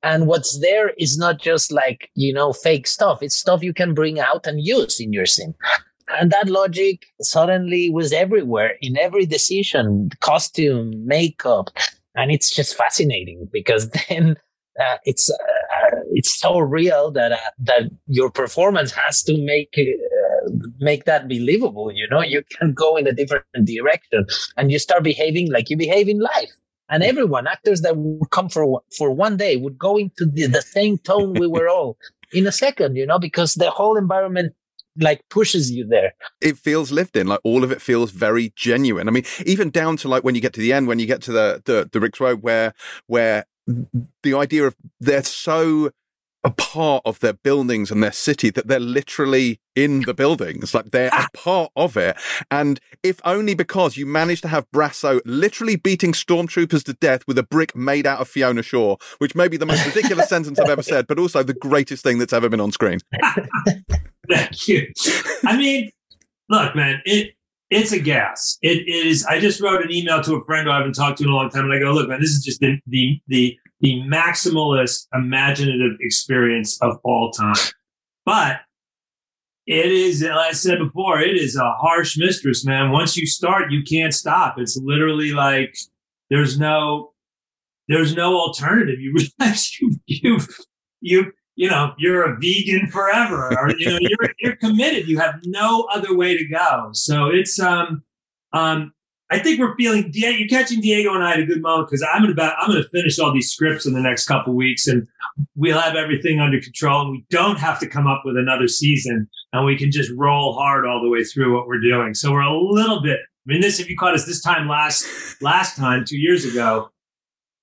[0.03, 3.21] And what's there is not just like, you know, fake stuff.
[3.21, 5.53] It's stuff you can bring out and use in your scene.
[6.09, 11.69] And that logic suddenly was everywhere in every decision, costume, makeup.
[12.17, 14.36] And it's just fascinating because then
[14.80, 20.49] uh, it's uh, it's so real that uh, that your performance has to make uh,
[20.80, 21.91] make that believable.
[21.91, 24.25] You know, you can go in a different direction,
[24.56, 26.51] and you start behaving like you behave in life.
[26.89, 30.62] And everyone, actors that would come for for one day, would go into the, the
[30.62, 31.97] same tone we were all
[32.34, 32.95] in a second.
[32.95, 34.53] You know, because the whole environment
[34.99, 36.13] like pushes you there.
[36.41, 39.07] It feels lived in, like all of it feels very genuine.
[39.07, 41.21] I mean, even down to like when you get to the end, when you get
[41.23, 42.73] to the the, the Rix Road, where
[43.07, 43.45] where
[44.23, 45.91] the idea of they're so
[46.43, 50.91] a part of their buildings and their city that they're literally in the buildings, like
[50.91, 51.28] they're a ah.
[51.34, 52.17] part of it.
[52.50, 57.38] And if only because you managed to have Brasso literally beating stormtroopers to death with
[57.38, 60.69] a brick made out of Fiona Shaw, which may be the most ridiculous sentence I've
[60.69, 63.00] ever said, but also the greatest thing that's ever been on screen.
[64.30, 64.91] Thank you.
[65.45, 65.91] I mean,
[66.50, 67.37] look, man, it
[67.69, 68.58] it's a gas.
[68.62, 69.25] It is.
[69.25, 71.36] I just wrote an email to a friend who I haven't talked to in a
[71.36, 75.08] long time, and I go, "Look, man, this is just the the the, the maximalist
[75.13, 77.56] imaginative experience of all time."
[78.25, 78.62] But
[79.65, 82.91] it is, like I said before, it is a harsh mistress, man.
[82.91, 84.56] Once you start, you can't stop.
[84.58, 85.75] It's literally like
[86.30, 87.12] there's no
[87.89, 88.99] there's no alternative.
[88.99, 90.47] You realize you you've
[91.01, 95.08] you you know, you're a vegan forever, or you know, you're you're committed.
[95.08, 96.89] You have no other way to go.
[96.93, 98.04] So it's um
[98.54, 98.93] um.
[99.30, 100.10] I think we're feeling.
[100.13, 102.56] You're catching Diego and I at a good moment because I'm about.
[102.62, 105.06] I'm going to finish all these scripts in the next couple weeks, and
[105.56, 109.28] we'll have everything under control, and we don't have to come up with another season,
[109.52, 112.13] and we can just roll hard all the way through what we're doing.
[112.13, 113.17] So we're a little bit.
[113.20, 116.89] I mean, this if you caught us this time last last time two years ago,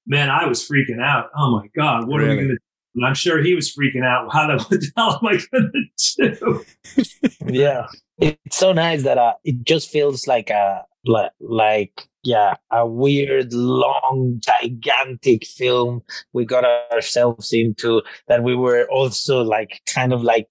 [0.07, 1.31] man, I was freaking out.
[1.35, 2.31] Oh my god, what really?
[2.31, 2.59] are we going to
[2.95, 4.33] and I'm sure he was freaking out.
[4.33, 6.65] How the, what hell am I going to do?
[7.47, 7.87] yeah,
[8.19, 13.53] it's so nice that uh, it just feels like a like, like yeah a weird,
[13.53, 16.03] long, gigantic film
[16.33, 20.49] we got ourselves into that we were also like kind of like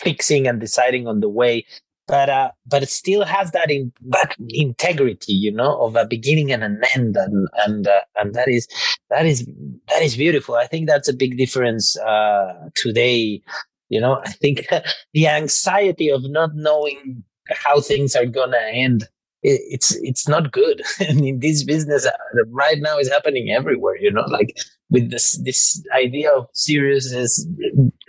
[0.00, 1.64] fixing and deciding on the way
[2.12, 6.52] but uh, but it still has that in that integrity, you know, of a beginning
[6.52, 8.68] and an end, and and uh, and that is
[9.08, 9.46] that is
[9.88, 10.56] that is beautiful.
[10.56, 13.40] I think that's a big difference uh, today.
[13.88, 14.66] You know, I think
[15.14, 19.08] the anxiety of not knowing how things are gonna end
[19.44, 22.12] it's it's not good and in this business uh,
[22.50, 24.56] right now is happening everywhere you know like
[24.92, 27.48] with this this idea of serious is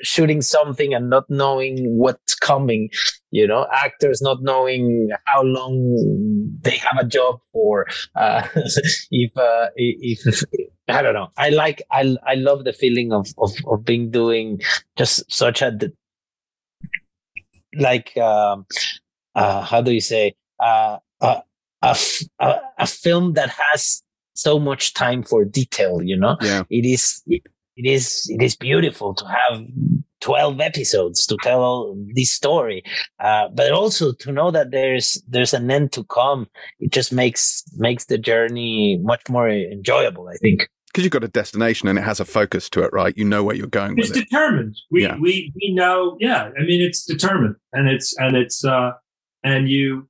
[0.02, 2.90] shooting something and not knowing what's coming
[3.32, 5.76] you know actors not knowing how long
[6.62, 8.46] they have a job for uh,
[9.12, 10.44] if uh, if
[10.90, 11.30] i don't know.
[11.38, 14.62] I like i i love the feeling of of, of being doing
[14.98, 15.72] just such a
[17.80, 18.66] like um
[19.36, 21.42] uh, how do you say uh, a,
[21.82, 21.98] a,
[22.78, 26.64] a, film that has so much time for detail you know yeah.
[26.70, 27.42] it is it,
[27.76, 29.64] it is it is beautiful to have
[30.22, 32.84] 12 episodes to tell this story
[33.20, 36.48] uh, but also to know that there's there's an end to come
[36.80, 41.28] it just makes makes the journey much more enjoyable i think because you've got a
[41.28, 44.12] destination and it has a focus to it right you know where you're going it's
[44.12, 44.82] determined it.
[44.92, 45.18] we yeah.
[45.18, 48.92] we we know yeah i mean it's determined and it's and it's uh
[49.44, 50.08] and you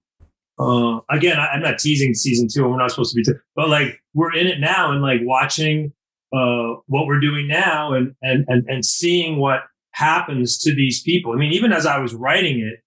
[0.59, 2.67] uh, again, I, am not teasing season two.
[2.67, 5.91] We're not supposed to be, but like we're in it now and like watching
[6.31, 9.61] uh, what we're doing now and and and and seeing what
[9.91, 11.33] happens to these people.
[11.33, 12.79] I mean, even as I was writing it,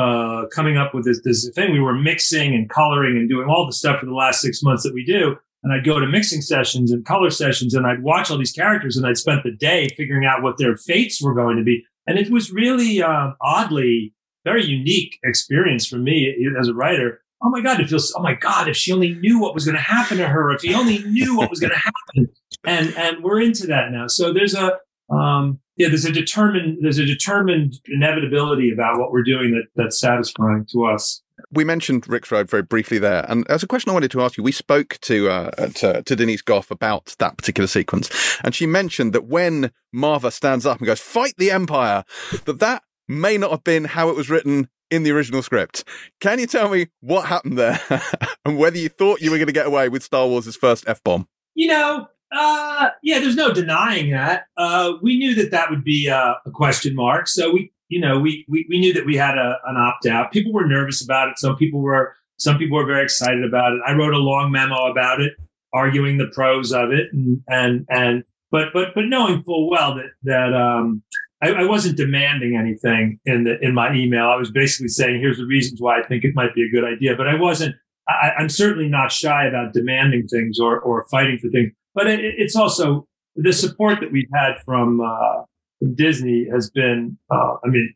[0.00, 3.66] uh, coming up with this this thing, we were mixing and coloring and doing all
[3.66, 5.36] the stuff for the last six months that we do.
[5.62, 8.96] And I'd go to mixing sessions and color sessions, and I'd watch all these characters,
[8.96, 11.84] and I'd spent the day figuring out what their fates were going to be.
[12.06, 17.20] And it was really uh, oddly very unique experience for me as a writer.
[17.42, 19.76] Oh my God, it feels, oh my God, if she only knew what was going
[19.76, 22.28] to happen to her, if he only knew what was going to happen.
[22.66, 24.08] And, and we're into that now.
[24.08, 24.76] So there's a,
[25.10, 29.98] um, yeah, there's a determined, there's a determined inevitability about what we're doing that, that's
[29.98, 31.22] satisfying to us.
[31.50, 34.36] We mentioned Rix Road very briefly there, and as a question I wanted to ask
[34.36, 38.66] you, we spoke to, uh, to, to Denise Gough about that particular sequence, and she
[38.66, 42.04] mentioned that when Maarva stands up and goes, "Fight the Empire,"
[42.44, 45.84] that that may not have been how it was written in the original script.
[46.20, 47.80] Can you tell me what happened there
[48.44, 51.02] and whether you thought you were going to get away with Star Wars' first F
[51.04, 51.28] bomb?
[51.54, 54.44] you know, uh, yeah, there's no denying that.
[54.56, 57.28] Uh, we knew that that would be uh, a question mark.
[57.28, 60.32] So we, you know, we, we, we knew that we had a, an opt out.
[60.32, 61.38] People were nervous about it.
[61.38, 63.80] Some people were, some people were very excited about it.
[63.86, 65.32] I wrote a long memo about it,
[65.74, 70.12] arguing the pros of it, and and and but but but knowing full well that
[70.22, 71.02] that um,
[71.42, 74.24] I, I, wasn't demanding anything in the in my email.
[74.24, 76.84] I was basically saying, here's the reasons why I think it might be a good
[76.84, 77.16] idea.
[77.16, 77.76] But I wasn't.
[78.08, 81.72] I, am certainly not shy about demanding things or or fighting for things.
[81.94, 85.44] But it, it's also the support that we've had from, uh,
[85.78, 87.94] from Disney has been, uh, I mean,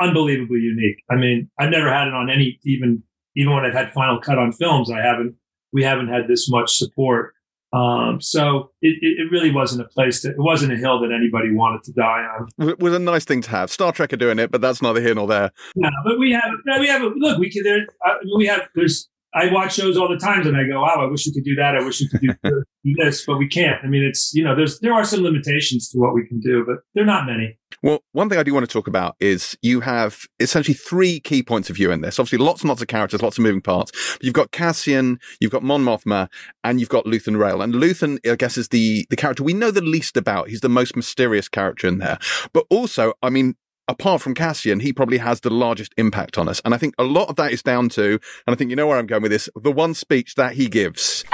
[0.00, 1.02] unbelievably unique.
[1.10, 3.02] I mean, I've never had it on any even
[3.36, 4.90] even when I've had Final Cut on films.
[4.90, 5.36] I haven't
[5.72, 7.33] we haven't had this much support.
[7.74, 11.52] Um, so it, it, really wasn't a place that it wasn't a hill that anybody
[11.52, 12.68] wanted to die on.
[12.68, 13.68] It was a nice thing to have.
[13.68, 15.50] Star Trek are doing it, but that's neither here nor there.
[15.74, 17.38] No, but we have no, we have a, look.
[17.38, 17.84] We can there.
[18.06, 21.06] Uh, we have there's I watch shows all the time and I go, wow, I
[21.06, 21.76] wish we could do that.
[21.76, 23.82] I wish we could do this, but we can't.
[23.82, 26.64] I mean, it's, you know, there's, there are some limitations to what we can do,
[26.64, 27.58] but they're not many.
[27.82, 31.42] Well, one thing I do want to talk about is you have essentially three key
[31.42, 32.18] points of view in this.
[32.18, 33.90] Obviously, lots and lots of characters, lots of moving parts.
[34.12, 36.28] But you've got Cassian, you've got Mon Mothma,
[36.62, 37.60] and you've got Luthen Rael.
[37.60, 40.48] And Luthen, I guess, is the, the character we know the least about.
[40.48, 42.18] He's the most mysterious character in there.
[42.52, 43.56] But also, I mean,
[43.88, 46.60] apart from Cassian, he probably has the largest impact on us.
[46.64, 48.86] And I think a lot of that is down to, and I think you know
[48.86, 51.24] where I'm going with this, the one speech that he gives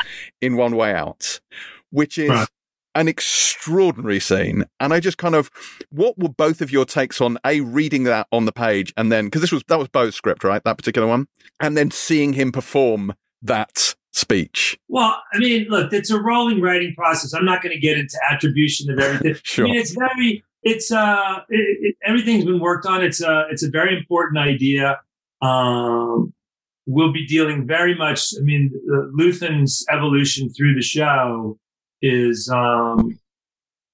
[0.40, 1.40] in One Way Out,
[1.90, 2.48] which is right.
[2.94, 4.64] an extraordinary scene.
[4.78, 5.50] And I just kind of,
[5.90, 9.26] what were both of your takes on A, reading that on the page and then,
[9.26, 10.62] because this was, that was Beau's script, right?
[10.64, 11.28] That particular one.
[11.60, 14.78] And then seeing him perform that speech?
[14.88, 17.32] Well, I mean, look, it's a rolling writing process.
[17.32, 19.40] I'm not going to get into attribution of everything.
[19.42, 19.66] sure.
[19.66, 23.02] I mean, it's very, it's uh it, it, everything's been worked on.
[23.02, 25.00] It's a it's a very important idea.
[25.42, 26.32] Um,
[26.86, 28.32] we'll be dealing very much.
[28.38, 28.70] I mean,
[29.14, 31.58] Luthen's evolution through the show
[32.02, 33.18] is um,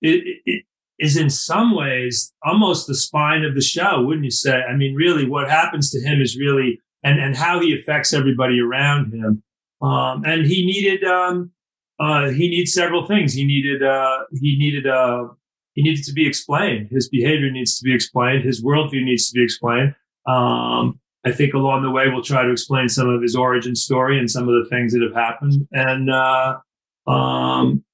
[0.00, 0.64] it, it
[0.98, 4.62] is in some ways almost the spine of the show, wouldn't you say?
[4.62, 8.60] I mean, really, what happens to him is really and and how he affects everybody
[8.60, 9.42] around him.
[9.82, 11.52] Um, and he needed um,
[12.00, 13.34] uh, he needs several things.
[13.34, 15.28] He needed uh, he needed uh,
[15.76, 16.88] he needed to be explained.
[16.90, 18.44] His behavior needs to be explained.
[18.44, 19.94] His worldview needs to be explained.
[20.26, 24.18] Um, I think along the way we'll try to explain some of his origin story
[24.18, 25.68] and some of the things that have happened.
[25.72, 26.58] And uh,
[27.06, 27.84] um,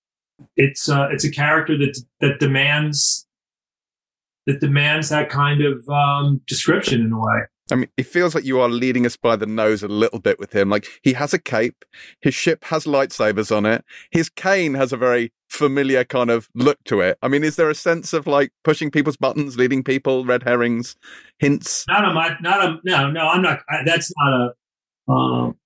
[0.57, 3.27] it's uh, it's a character that that demands
[4.47, 7.41] that demands that kind of um, description in a way.
[7.73, 10.39] I mean, it feels like you are leading us by the nose a little bit
[10.39, 10.69] with him.
[10.69, 11.87] Like he has a cape,
[12.21, 16.85] his ship has lightsabers on it, his cane has a very familiar kind of look
[16.85, 17.17] to it.
[17.23, 20.97] I mean, is there a sense of like pushing people's buttons, leading people, red herrings,
[21.39, 21.87] hints?
[21.89, 23.29] Not a my, not a no, no.
[23.29, 23.61] I'm not.
[23.71, 25.13] I, that's not a.
[25.13, 25.57] Um,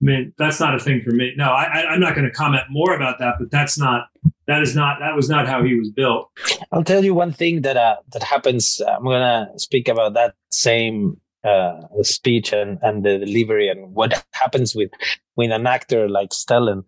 [0.00, 1.32] I mean, that's not a thing for me.
[1.36, 3.34] No, I, I, I'm not going to comment more about that.
[3.38, 4.08] But that's not.
[4.48, 4.98] That is not.
[4.98, 6.30] That was not how he was built.
[6.72, 8.80] I'll tell you one thing that uh, that happens.
[8.80, 14.24] I'm going to speak about that same uh, speech and, and the delivery and what
[14.32, 14.90] happens with
[15.36, 16.84] with an actor like Stellan.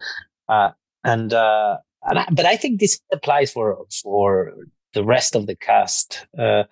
[0.48, 0.70] Uh,
[1.04, 4.52] and uh, and I, but I think this applies for for
[4.94, 6.26] the rest of the cast.
[6.36, 6.64] Uh,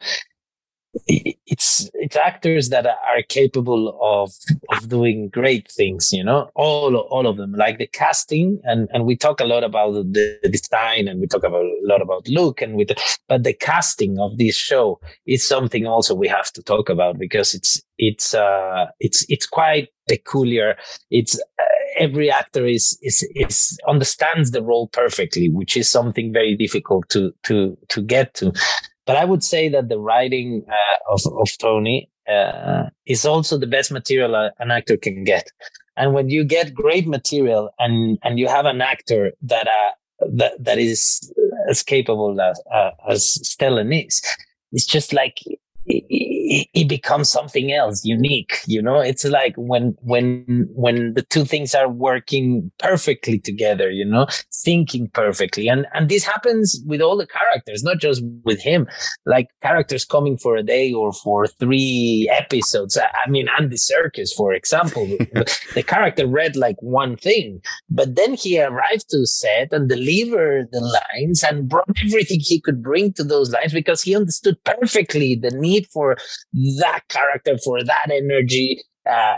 [1.06, 4.32] it's it's actors that are capable of
[4.70, 8.61] of doing great things you know all all of them like the casting.
[8.64, 12.02] And and we talk a lot about the, design and we talk about a lot
[12.02, 12.90] about look and with
[13.28, 17.54] but the casting of this show is something also we have to talk about because
[17.54, 20.76] it's it's uh it's it's quite peculiar.
[21.11, 21.64] It's uh,
[21.98, 27.32] every actor is is is understands the role perfectly which is something very difficult to
[27.44, 28.52] to to get to
[29.09, 33.66] but I would say that the writing uh, of, of Tony uh, is also the
[33.66, 35.49] best material an actor can get.
[35.97, 40.62] And when you get great material and, and you have an actor that, uh, that,
[40.62, 41.33] that is
[41.71, 44.21] as capable as, uh, as Stellan is,
[44.73, 45.38] it's just like
[45.88, 49.01] it, becomes something else unique you know?
[49.01, 54.27] It's like when when when the two things are working perfectly together you know?
[54.64, 55.68] Thinking perfectly.
[55.68, 58.87] And and this happens with all the characters not just with him.
[59.27, 62.97] Like characters coming for a day or for three episodes.
[62.99, 65.07] I mean andy serkis for example
[65.74, 67.61] the character read like one thing
[67.91, 72.82] but then he arrived to set and delivered the lines and brought everything he could
[72.82, 76.16] bring to those lines because he understood perfectly the need need for
[76.81, 78.83] that character, for that energy.
[79.09, 79.37] Uh,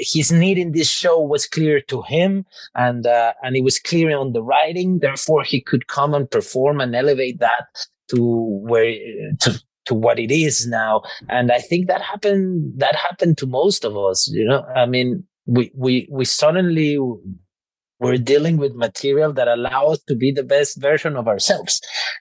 [0.00, 4.16] his need in this show was clear to him, and uh, and it was clear
[4.16, 5.00] on the writing.
[5.00, 7.66] Therefore, he could come and perform and elevate that
[8.08, 8.22] to
[8.62, 8.94] where
[9.40, 11.02] to to what it is now.
[11.28, 12.72] And I think that happened.
[12.78, 14.30] That happened to most of us.
[14.32, 16.98] You know, I mean, we we we suddenly
[18.02, 21.80] we're dealing with material that allow us to be the best version of ourselves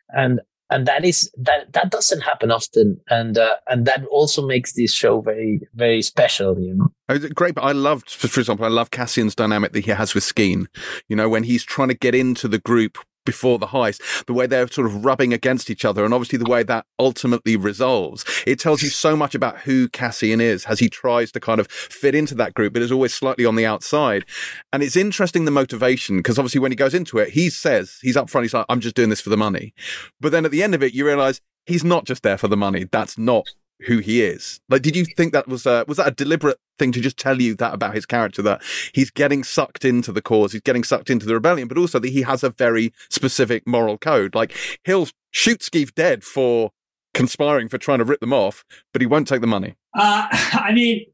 [0.09, 0.39] and
[0.71, 2.99] and that is that that doesn't happen often.
[3.09, 6.91] And uh, and that also makes this show very very special you know?
[7.09, 10.23] Oh, great, but I loved, for example, I love Cassian's dynamic that he has with
[10.23, 10.67] Skeen.
[11.07, 14.47] You know, when he's trying to get into the group before the heist, the way
[14.47, 18.25] they're sort of rubbing against each other, and obviously the way that ultimately resolves.
[18.47, 21.67] It tells you so much about who Cassian is as he tries to kind of
[21.69, 24.25] fit into that group, but is always slightly on the outside.
[24.73, 28.17] And it's interesting the motivation, because obviously when he goes into it, he says, he's
[28.17, 29.73] up front, he's like, I'm just doing this for the money.
[30.19, 32.57] But then at the end of it, you realize he's not just there for the
[32.57, 32.85] money.
[32.91, 33.45] That's not
[33.87, 34.59] who he is.
[34.69, 37.41] Like, did you think that was a, was that a deliberate thing to just tell
[37.41, 38.61] you that about his character that
[38.93, 42.09] he's getting sucked into the cause, he's getting sucked into the rebellion, but also that
[42.09, 44.35] he has a very specific moral code.
[44.35, 46.71] Like he'll shoot Skeen dead for
[47.13, 48.63] conspiring for trying to rip them off,
[48.93, 49.75] but he won't take the money.
[49.97, 51.05] Uh, I mean,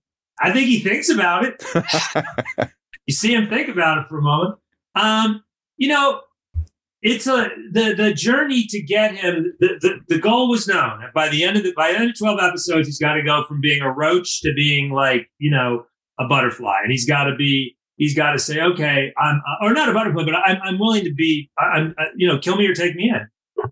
[0.42, 1.64] I think he thinks about it.
[3.06, 4.60] you see him think about it for a moment.
[4.96, 5.44] Um,
[5.78, 6.22] you know,
[7.02, 9.54] it's a the the journey to get him.
[9.60, 11.04] The, the, the goal was known.
[11.14, 13.44] By the end of the by the end of twelve episodes, he's got to go
[13.48, 15.86] from being a roach to being like you know
[16.20, 17.76] a butterfly, and he's got to be.
[18.00, 21.04] He's got to say, okay, I'm, uh, or not a butterfly, but I'm, I'm willing
[21.06, 23.28] to be, I'm, uh, you know, kill me or take me in.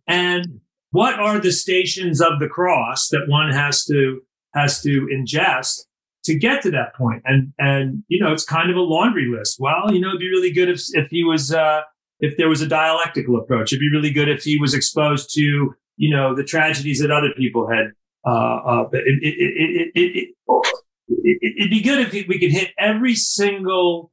[0.08, 4.22] And what are the stations of the cross that one has to
[4.56, 5.82] has to ingest
[6.24, 7.22] to get to that point?
[7.26, 9.58] And and you know, it's kind of a laundry list.
[9.60, 11.82] Well, you know, it'd be really good if if he was uh,
[12.20, 13.72] if there was a dialectical approach.
[13.72, 17.32] It'd be really good if he was exposed to, you know, the tragedies that other
[17.36, 17.92] people had.
[18.28, 24.12] Uh, uh, it, it, it, would be good if we could hit every single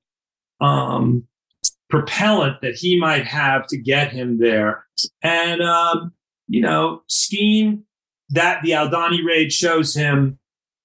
[0.61, 1.27] um,
[1.89, 4.85] propellant that he might have to get him there.
[5.23, 6.13] And, um,
[6.47, 7.83] you know, Skeen,
[8.31, 10.39] that the Aldhani raid shows him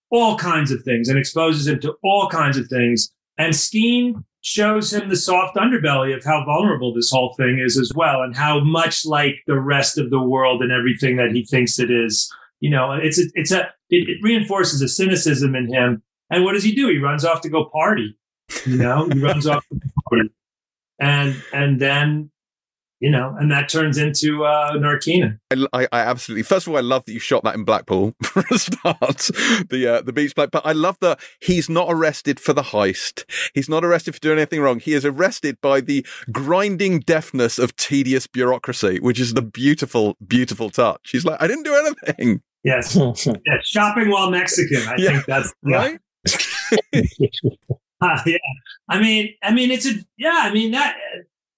[0.09, 3.09] all kinds of things and exposes him to all kinds of things.
[3.37, 7.91] And Skeen shows him the soft underbelly of how vulnerable this whole thing is as
[7.93, 11.79] well, and how much like the rest of the world and everything that he thinks
[11.79, 12.31] it is.
[12.61, 16.01] You know, it's a, it's a it, it reinforces a cynicism in him.
[16.29, 16.87] And what does he do?
[16.87, 18.17] He runs off to go party.
[18.65, 19.65] You know, he runs off
[20.99, 22.31] and and then
[22.99, 25.37] you know, and that turns into uh, Narkina.
[25.71, 26.43] I, I, absolutely.
[26.43, 29.29] First of all, I love that you shot that in Blackpool for a start,
[29.69, 30.49] the uh, the beach black.
[30.51, 33.23] But I love that he's not arrested for the heist.
[33.53, 34.79] He's not arrested for doing anything wrong.
[34.79, 40.69] He is arrested by the grinding deafness of tedious bureaucracy, which is the beautiful, beautiful
[40.69, 41.09] touch.
[41.11, 42.41] He's like, I didn't do anything.
[42.63, 42.95] Yes,
[43.25, 44.87] yeah, shopping while Mexican.
[44.87, 45.11] I yeah.
[45.11, 45.99] think that's right.
[48.01, 48.37] uh, yeah,
[48.89, 50.41] I mean, I mean, it's a yeah.
[50.43, 50.97] I mean that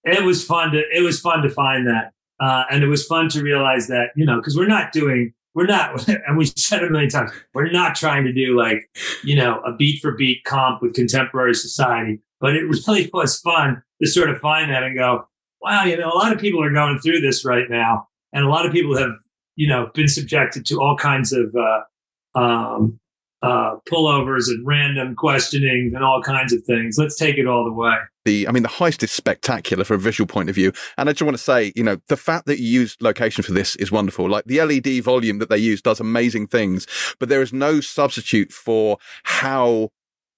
[0.03, 3.29] it was fun to it was fun to find that, uh, and it was fun
[3.29, 6.87] to realize that you know because we're not doing we're not and we said it
[6.87, 8.89] a million times we're not trying to do like
[9.23, 13.81] you know a beat for beat comp with contemporary society, but it really was fun
[14.01, 15.25] to sort of find that and go
[15.61, 18.49] wow you know a lot of people are going through this right now, and a
[18.49, 19.11] lot of people have
[19.55, 22.99] you know been subjected to all kinds of uh, um,
[23.41, 26.97] uh, pullovers and random questioning and all kinds of things.
[26.97, 27.95] Let's take it all the way.
[28.25, 30.73] The, I mean, the heist is spectacular from a visual point of view.
[30.97, 33.53] And I just want to say, you know, the fact that you used location for
[33.53, 34.29] this is wonderful.
[34.29, 36.85] Like the LED volume that they use does amazing things,
[37.19, 39.89] but there is no substitute for how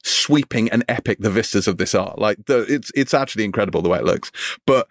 [0.04, 2.14] sweeping and epic the vistas of this are.
[2.18, 4.32] Like the, it's, it's actually incredible the way it looks.
[4.68, 4.88] But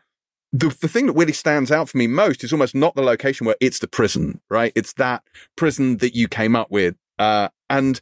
[0.53, 3.47] the, the thing that really stands out for me most is almost not the location
[3.47, 4.73] where it's the prison, right?
[4.75, 5.23] It's that
[5.57, 8.01] prison that you came up with uh, and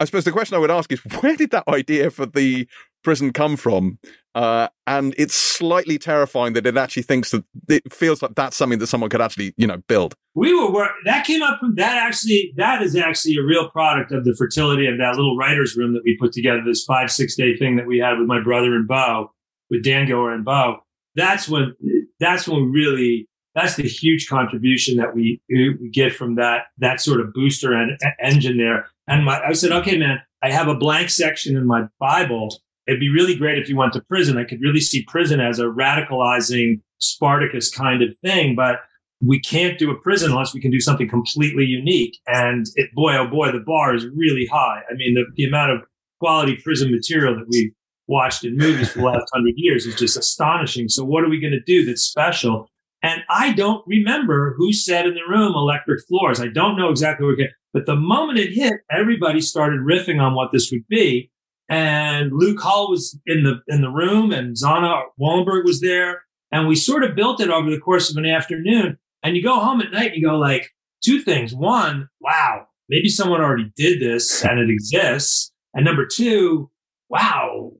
[0.00, 2.66] I suppose the question I would ask is, where did that idea for the
[3.04, 3.98] prison come from?
[4.34, 8.78] Uh, and it's slightly terrifying that it actually thinks that it feels like that's something
[8.78, 10.14] that someone could actually, you know, build.
[10.34, 14.10] We were work- that came up from that actually that is actually a real product
[14.10, 16.62] of the fertility of that little writers room that we put together.
[16.66, 19.30] This five six day thing that we had with my brother and Beau,
[19.70, 20.78] with Dan Gilroy and Beau.
[21.14, 21.74] That's when
[22.18, 27.00] that's when we really that's the huge contribution that we, we get from that that
[27.00, 28.86] sort of booster and engine there.
[29.06, 32.60] And my, I said, okay, man, I have a blank section in my Bible.
[32.86, 34.36] It'd be really great if you went to prison.
[34.36, 38.80] I could really see prison as a radicalizing Spartacus kind of thing, but
[39.26, 42.18] we can't do a prison unless we can do something completely unique.
[42.26, 44.82] And it, boy, oh boy, the bar is really high.
[44.90, 45.82] I mean, the, the amount of
[46.20, 47.72] quality prison material that we've
[48.06, 50.88] watched in movies for the last hundred years is just astonishing.
[50.88, 52.70] So what are we going to do that's special?
[53.04, 56.40] And I don't remember who said in the room electric floors.
[56.40, 60.22] I don't know exactly where it came, but the moment it hit, everybody started riffing
[60.22, 61.30] on what this would be.
[61.68, 66.66] And Luke Hull was in the in the room, and Sanne Wohlenberg was there, and
[66.66, 68.96] we sort of built it over the course of an afternoon.
[69.22, 70.70] And you go home at night, and you go like
[71.04, 76.70] two things: one, wow, maybe someone already did this and it exists, and number two,
[77.10, 77.72] wow,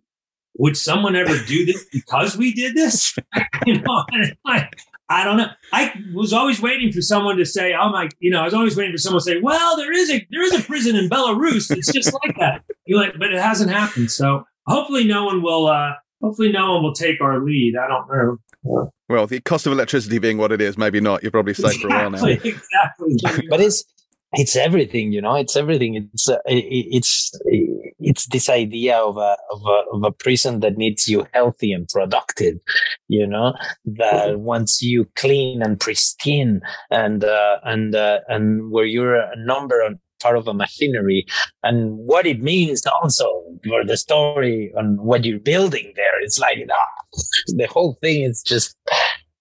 [0.59, 3.17] would someone ever do this because we did this?
[3.67, 4.05] you know,
[4.45, 4.75] like,
[5.09, 5.49] I don't know.
[5.73, 8.77] I was always waiting for someone to say, "Oh my," you know, I was always
[8.77, 11.71] waiting for someone to say, "Well, there is a there is a prison in Belarus.
[11.71, 14.11] It's just like that." You like, but it hasn't happened.
[14.11, 15.67] So hopefully, no one will.
[15.67, 15.93] uh
[16.23, 17.75] Hopefully, no one will take our lead.
[17.77, 18.91] I don't know.
[19.11, 21.23] Well, the cost of electricity being what it is, maybe not.
[21.23, 22.25] You're probably safe exactly, for a while now.
[22.25, 23.47] Exactly.
[23.51, 23.85] but it's
[24.35, 25.35] it's everything, you know.
[25.35, 26.09] It's everything.
[26.13, 27.33] It's uh, it's
[27.99, 31.89] it's this idea of a, of a of a prison that needs you healthy and
[31.89, 32.57] productive,
[33.09, 33.55] you know.
[33.85, 36.61] That wants you clean and pristine,
[36.91, 41.27] and uh, and uh, and where you're a number on part of a machinery
[41.63, 46.57] and what it means also for the story and what you're building there it's like
[46.73, 47.19] ah,
[47.49, 48.75] the whole thing is just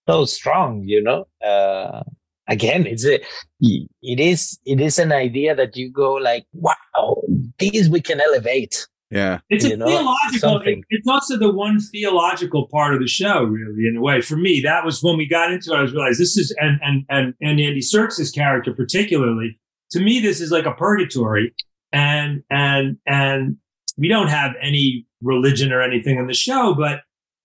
[0.09, 2.03] so strong you know uh,
[2.47, 3.19] again it's a
[3.61, 7.23] it is it is an idea that you go like wow
[7.57, 8.87] these we can elevate.
[9.09, 9.39] Yeah.
[9.49, 10.83] It's a know, theological something.
[10.89, 14.21] it's also the one theological part of the show really in a way.
[14.21, 16.79] For me that was when we got into it i was realized this is and
[16.81, 19.59] and and, and andy serkis's character particularly
[19.91, 21.53] to me this is like a purgatory
[21.91, 23.57] and and and
[23.97, 27.01] we don't have any religion or anything in the show but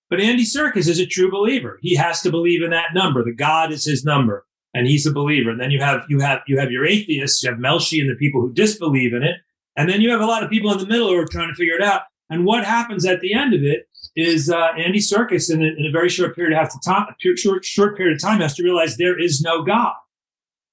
[0.09, 1.79] but andy serkis is a true believer.
[1.83, 3.23] He has to believe in that number.
[3.23, 4.47] The god is his number
[4.79, 5.51] and he's a believer.
[5.51, 8.15] And then you have you have you have your atheists you have melshi and the
[8.15, 9.37] people who disbelieve in it.
[9.77, 11.55] And then you have a lot of people in the middle who are trying to
[11.55, 12.03] figure it out.
[12.31, 15.87] And what happens at the end of it is uh, Andy Serkis in a, in
[15.87, 17.07] a very short period of time,
[17.37, 19.95] short short period of time, has to realize there is no God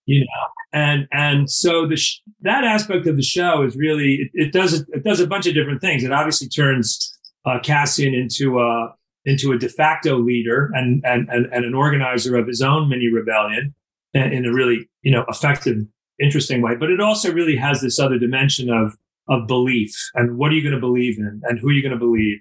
[0.05, 0.25] you know?
[0.73, 4.73] And and so the sh- that aspect of the show is really it, it does
[4.73, 6.03] it does a bunch of different things.
[6.03, 8.93] It obviously turns uh, Cassian into a
[9.25, 13.09] into a de facto leader and and and, and an organizer of his own mini
[13.11, 13.73] rebellion
[14.15, 15.77] in, a really you know effective
[16.19, 16.75] interesting way.
[16.75, 18.95] But it also really has this other dimension of
[19.27, 21.91] of belief and what are you going to believe in and who are you going
[21.91, 22.39] to believe?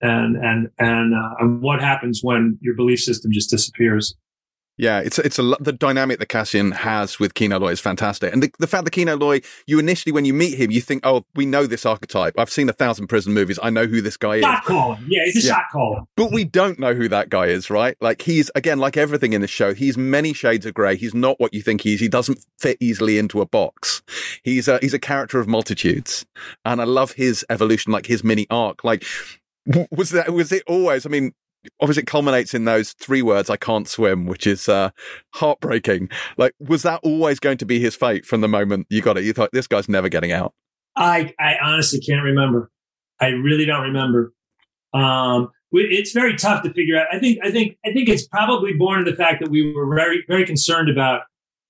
[0.00, 4.14] And and and uh, and what happens when your belief system just disappears
[4.78, 8.42] yeah, it's it's a the dynamic that Cassian has with Kino Loy is fantastic, and
[8.42, 11.24] the, the fact that Kino Loy, you initially when you meet him, you think, oh,
[11.34, 12.34] we know this archetype.
[12.38, 13.58] I've seen a thousand prison movies.
[13.62, 14.42] I know who this guy is.
[14.44, 15.54] Shot caller, yeah, it's a Yeah.
[15.54, 16.00] shot caller.
[16.16, 17.96] But we don't know who that guy is, right?
[18.00, 20.96] Like he's again, like everything in the show, he's many shades of grey.
[20.96, 22.00] He's not what you think he is.
[22.00, 24.02] He doesn't fit easily into a box.
[24.42, 26.24] He's a he's a character of multitudes,
[26.64, 28.84] and I love his evolution, like his mini arc.
[28.84, 29.04] Like
[29.90, 31.06] was that was it always?
[31.06, 31.32] I mean.
[31.80, 34.90] Obviously, it culminates in those three words, I can't swim, which is uh,
[35.34, 36.10] heartbreaking.
[36.36, 39.24] Like, was that always going to be his fate from the moment you got it?
[39.24, 40.54] You thought, this guy's never getting out.
[40.96, 42.70] I I honestly can't remember.
[43.20, 44.32] I really don't remember.
[44.92, 47.06] Um, it's very tough to figure out.
[47.12, 49.94] I think I think I think it's probably born of the fact that we were
[49.94, 51.22] very very concerned about.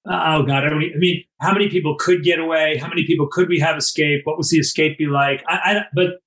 [0.05, 2.77] Oh God, I, e- I mean, how many people could get away?
[2.79, 4.23] How many people could we have escape?
[4.25, 5.45] What was the escape be like?
[5.47, 6.19] I, I but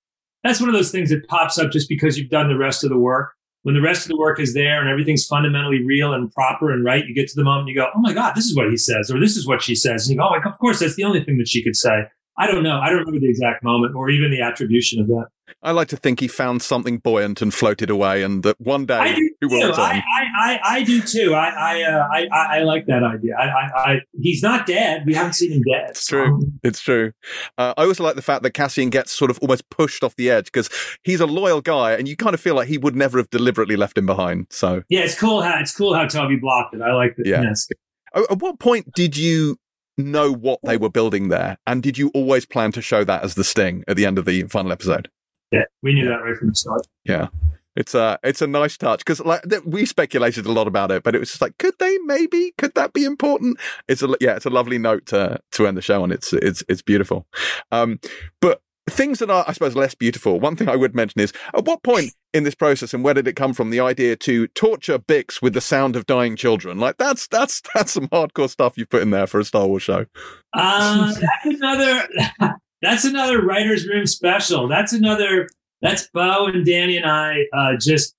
[0.43, 2.89] that's one of those things that pops up just because you've done the rest of
[2.89, 3.34] the work.
[3.65, 6.85] When the rest of the work is there and everything's fundamentally real and proper and
[6.85, 8.77] right, you get to the moment you go, "Oh my God, this is what he
[8.77, 11.03] says," or "This is what she says," and you go, "Oh, of course, that's the
[11.03, 12.03] only thing that she could say."
[12.37, 12.79] I don't know.
[12.79, 15.27] I don't remember the exact moment or even the attribution of that.
[15.61, 18.97] I like to think he found something buoyant and floated away, and that one day
[18.97, 19.81] I do he will too.
[19.81, 21.33] I, I, I, I do too.
[21.33, 23.35] I I, uh, I I like that idea.
[23.37, 25.03] I, I, I he's not dead.
[25.05, 25.91] We haven't seen him dead.
[25.91, 26.51] It's true.
[26.63, 27.13] It's true.
[27.57, 30.29] Uh, I also like the fact that Cassian gets sort of almost pushed off the
[30.29, 30.69] edge because
[31.03, 33.75] he's a loyal guy, and you kind of feel like he would never have deliberately
[33.75, 34.47] left him behind.
[34.49, 36.81] So, Yeah, it's cool how it's cool how Toby blocked it.
[36.81, 37.27] I like that.
[37.27, 37.43] Yeah.
[37.43, 37.67] Yes.
[38.15, 39.57] at what point did you
[39.97, 43.35] know what they were building there, and did you always plan to show that as
[43.35, 45.09] the sting at the end of the final episode?
[45.51, 46.87] Yeah, we knew that right from the start.
[47.03, 47.27] Yeah.
[47.75, 51.13] It's a it's a nice touch because like we speculated a lot about it, but
[51.13, 53.59] it was just like, could they maybe could that be important?
[53.89, 56.11] It's a yeah, it's a lovely note to to end the show on.
[56.11, 57.27] It's it's it's beautiful.
[57.73, 57.99] Um,
[58.39, 60.39] but things that are I suppose less beautiful.
[60.39, 63.27] One thing I would mention is at what point in this process and where did
[63.27, 63.69] it come from?
[63.69, 67.91] The idea to torture Bix with the sound of dying children, like that's that's that's
[67.91, 70.05] some hardcore stuff you put in there for a Star Wars show.
[70.53, 72.07] Uh, that's another.
[72.81, 74.67] That's another writers' room special.
[74.67, 75.49] That's another.
[75.81, 78.13] That's Beau and Danny and I uh, just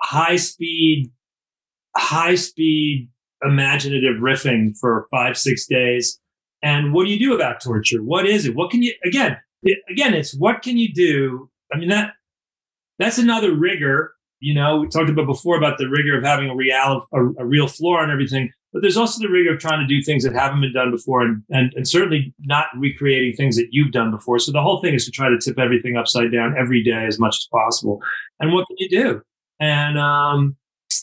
[0.00, 1.10] high speed,
[1.96, 3.08] high speed,
[3.42, 6.20] imaginative riffing for five six days.
[6.62, 8.02] And what do you do about torture?
[8.02, 8.54] What is it?
[8.54, 9.38] What can you again?
[9.62, 11.50] It, again, it's what can you do?
[11.72, 12.14] I mean that
[12.98, 14.14] that's another rigor.
[14.40, 17.46] You know, we talked about before about the rigor of having a real a, a
[17.46, 18.50] real floor and everything.
[18.72, 21.20] But there's also the rigor of trying to do things that haven't been done before
[21.20, 24.38] and, and, and certainly not recreating things that you've done before.
[24.38, 27.18] So the whole thing is to try to tip everything upside down every day as
[27.18, 28.00] much as possible.
[28.40, 29.22] And what can you do?
[29.60, 30.56] And, um,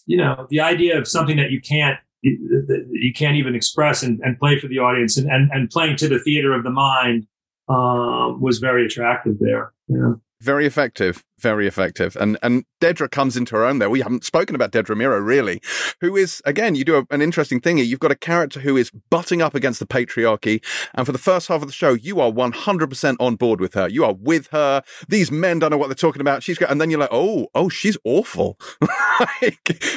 [0.07, 4.20] you know, the idea of something that you can't, you, you can't even express and,
[4.24, 7.28] and play for the audience and, and, and playing to the theater of the mind,
[7.70, 9.72] um, was very attractive there.
[9.88, 10.13] Yeah.
[10.41, 12.15] Very effective, very effective.
[12.15, 13.89] And and Dedra comes into her own there.
[13.89, 15.61] We haven't spoken about Dedra Meero really,
[15.99, 17.86] who is again, you do a, an interesting thing here.
[17.86, 20.63] You've got a character who is butting up against the patriarchy,
[20.93, 23.59] and for the first half of the show, you are one hundred percent on board
[23.59, 23.89] with her.
[23.89, 24.82] You are with her.
[25.09, 26.41] These men don't know what they're talking about.
[26.41, 28.57] She's got, and then you're like, oh, oh, she's awful,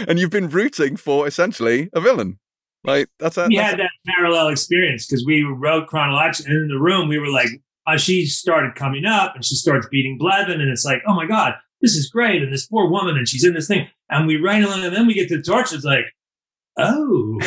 [0.08, 2.40] and you've been rooting for essentially a villain.
[2.85, 6.68] Like that's a we that's had that parallel experience because we wrote chronologically and in
[6.68, 7.49] the room we were like
[7.87, 11.26] uh, she started coming up and she starts beating Blevin and it's like oh my
[11.26, 13.89] god this is great and this poor woman and she's in this thing.
[14.09, 16.07] And we write along and then we get to the torch it's like
[16.78, 17.39] oh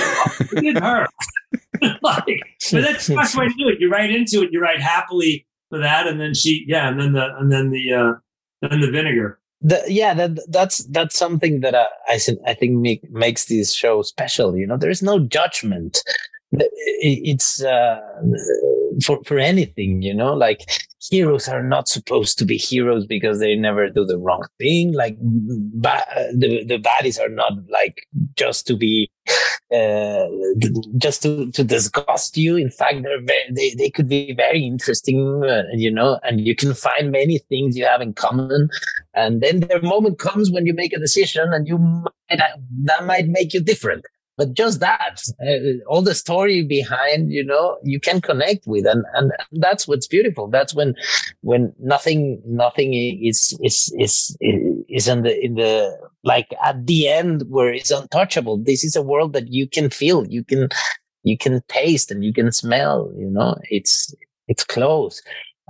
[0.54, 1.08] look at her.
[2.02, 3.80] Like but that's the best way to do it.
[3.80, 7.14] You write into it you write happily for that and then she yeah and then
[7.14, 8.14] the and then the uh
[8.62, 13.10] then the vinegar the, yeah, that that's that's something that I I, I think make,
[13.12, 14.56] makes this show special.
[14.58, 16.04] You know, there is no judgment.
[16.52, 18.00] It- It's uh,
[19.04, 20.02] for for anything.
[20.02, 20.62] You know, like
[21.10, 24.94] heroes are not supposed to be heroes because they never do the wrong thing.
[24.94, 29.10] Like ba- the the baddies are not like just to be
[29.74, 30.28] uh,
[30.98, 32.56] just to, to disgust you.
[32.56, 36.56] In fact, they're very, they, they could be very interesting, uh, you know, and you
[36.56, 38.70] can find many things you have in common.
[39.14, 42.40] And then the moment comes when you make a decision and you might,
[42.84, 44.06] that might make you different.
[44.38, 49.06] But just that, uh, all the story behind, you know, you can connect with, and
[49.14, 50.48] and that's what's beautiful.
[50.50, 50.94] That's when,
[51.42, 57.44] when nothing, nothing is is is is in the in the like at the end
[57.48, 58.58] where it's untouchable.
[58.58, 60.68] This is a world that you can feel, you can
[61.24, 63.12] you can taste, and you can smell.
[63.18, 64.14] You know, it's
[64.50, 65.22] it's close,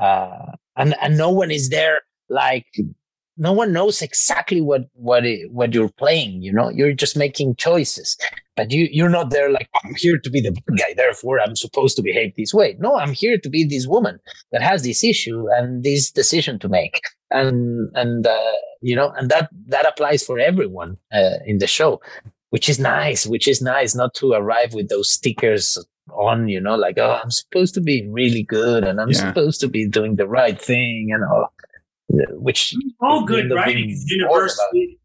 [0.01, 2.66] uh, and and no one is there like
[3.38, 7.55] no one knows exactly what what it, what you're playing you know you're just making
[7.55, 8.18] choices
[8.55, 11.55] but you you're not there like i'm here to be the bad guy therefore i'm
[11.55, 12.75] supposed to behave this way.
[12.79, 14.19] No i'm here to be this woman
[14.51, 17.01] that has this issue and this decision to make.
[17.31, 18.51] And and uh,
[18.81, 21.99] you know and that that applies for everyone uh, in the show
[22.51, 25.77] which is nice which is nice not to arrive with those stickers
[26.11, 29.27] on you know like oh i'm supposed to be really good and i'm Yeah.
[29.27, 31.51] supposed to be doing the right thing and all
[32.47, 34.99] which all good end writing being is universally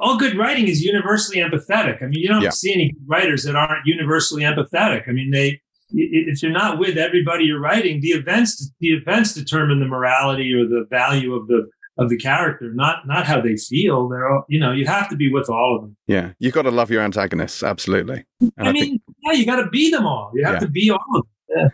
[0.00, 2.02] all good writing is universally empathetic.
[2.02, 2.50] I mean, you don't Yeah.
[2.50, 5.08] see any writers that aren't universally empathetic.
[5.08, 5.60] I mean, they
[5.94, 10.64] if you're not with everybody you're writing, the events the events determine the morality or
[10.66, 11.68] the value of the
[11.98, 14.08] of the character, not not how they feel.
[14.08, 15.96] They're all, you know, you have to be with all of them.
[16.06, 16.32] yeah.
[16.38, 18.24] You've got to love your antagonists, absolutely.
[18.40, 20.32] And I, mean, yeah, you got to be them all.
[20.34, 20.60] You have Yeah.
[20.60, 21.70] to be all of them.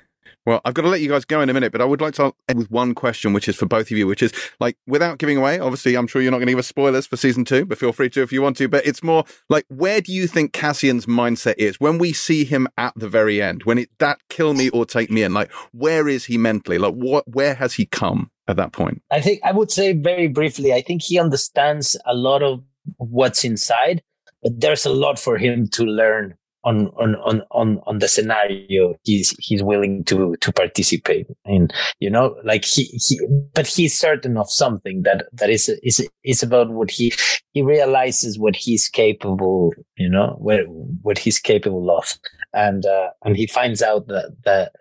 [0.49, 2.15] Well, I've got to let you guys go in a minute, but I would like
[2.15, 5.19] to end with one question, which is for both of you, which is like, without
[5.19, 7.67] giving away, obviously, I'm sure you're not going to give us spoilers for season two,
[7.67, 8.67] but feel free to if you want to.
[8.67, 12.67] But it's more like, where do you think Cassian's mindset is when we see him
[12.79, 15.35] at the very end, when it that kill me or take me in?
[15.35, 16.79] Like, where is he mentally?
[16.79, 19.03] Like, what, where has he come at that point?
[19.11, 22.65] I think I would say very briefly, I think he understands a lot of
[22.97, 24.01] what's inside,
[24.43, 28.95] but there's a lot for him to learn on on on on, on the scenario
[29.05, 31.69] he's he's willing to to participate in.
[32.01, 33.21] You know, like he, he
[33.55, 37.13] but he's certain of something that that is is is about what he
[37.53, 40.61] he realizes what he's capable, you know, what
[41.03, 42.19] what he's capable of.
[42.53, 44.73] And uh, and he finds out that that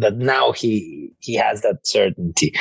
[0.00, 2.54] that now he he has that certainty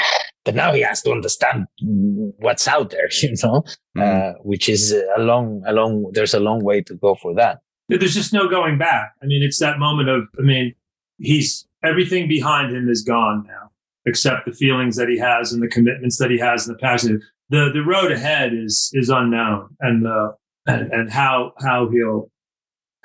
[0.43, 3.63] but now he has to understand what's out there you know
[3.95, 4.01] Mm.
[4.01, 7.59] uh, which is a long a long there's a long way to go for that
[7.99, 9.13] There's just no going back.
[9.21, 10.73] I mean, it's that moment of, I mean,
[11.17, 13.71] he's everything behind him is gone now,
[14.05, 17.21] except the feelings that he has and the commitments that he has and the passion.
[17.49, 20.31] The the road ahead is is unknown, and uh,
[20.65, 22.31] and and how how he'll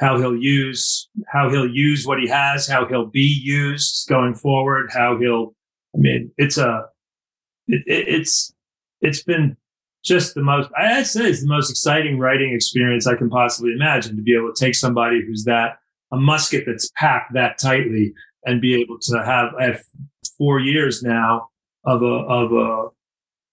[0.01, 4.91] how he'll use how he'll use what he has, how he'll be used going forward,
[4.93, 5.55] how he'll.
[5.95, 6.85] I mean, it's a
[7.67, 8.53] it, it's
[9.01, 9.57] it's been
[10.05, 14.17] just the most I'd say it's the most exciting writing experience I can possibly imagine
[14.17, 15.79] to be able to take somebody who's that
[16.13, 19.83] a musket that's packed that tightly and be able to have I have
[20.37, 21.49] four years now
[21.85, 22.89] of a of a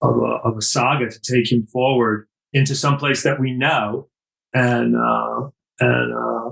[0.02, 4.08] of a of a saga to take him forward into some place that we know
[4.54, 6.52] and uh and uh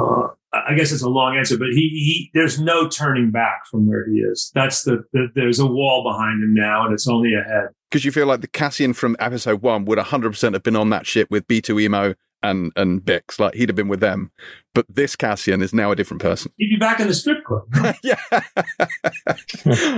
[0.00, 3.86] uh I guess it's a long answer, but he, he there's no turning back from
[3.86, 4.50] where he is.
[4.52, 7.68] That's the, the there's a wall behind him now, and it's only ahead.
[7.90, 11.06] Because you feel like the Cassian from episode one would 100% have been on that
[11.06, 13.38] ship with B2 Emo and, and Bix.
[13.38, 14.30] Like, he'd have been with them.
[14.72, 16.52] But this Cassian is now a different person.
[16.56, 17.64] He'd be back in the strip club.
[18.04, 18.14] yeah,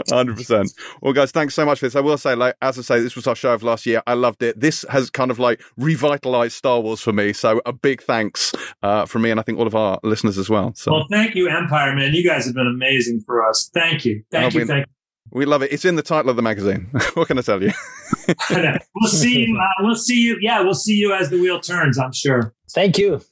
[0.09, 0.73] hundred percent.
[1.03, 1.95] Well, guys, thanks so much for this.
[1.95, 4.03] I will say, like as I say, this was our show of last year.
[4.07, 4.59] I loved it.
[4.59, 7.35] This has kind of like revitalized Star Wars for me.
[7.35, 10.49] So a big thanks uh, from me, and I think all of our listeners as
[10.49, 10.73] well.
[10.75, 12.15] So Well, thank you, Empire Man.
[12.15, 13.71] You guys have been amazing for us.
[13.75, 14.87] Thank you, thank you, thank.
[15.33, 15.73] We love it.
[15.73, 16.91] It's in the title of the magazine.
[17.15, 17.73] what can I tell you?
[18.51, 19.59] we'll see you.
[19.59, 20.37] Uh, we'll see you.
[20.43, 21.99] Yeah, we'll see you as the wheel turns.
[21.99, 22.55] I'm sure.
[22.71, 23.23] Thank you.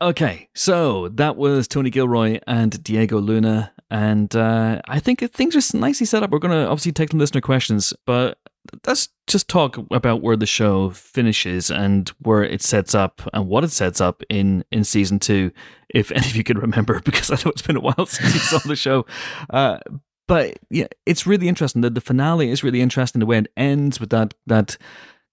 [0.00, 5.78] Okay, so that was Tony Gilroy and Diego Luna, and uh, I think things are
[5.78, 6.30] nicely set up.
[6.30, 8.38] We're going to obviously take some listener questions, but
[8.86, 13.64] let's just talk about where the show finishes and where it sets up and what
[13.64, 15.52] it sets up in in season two,
[15.90, 18.40] if any of you can remember, because I know it's been a while since you
[18.40, 19.06] saw the show.
[19.50, 19.78] Uh,
[20.26, 21.82] but yeah, it's really interesting.
[21.82, 23.20] The, the finale is really interesting.
[23.20, 24.76] The way it ends with that that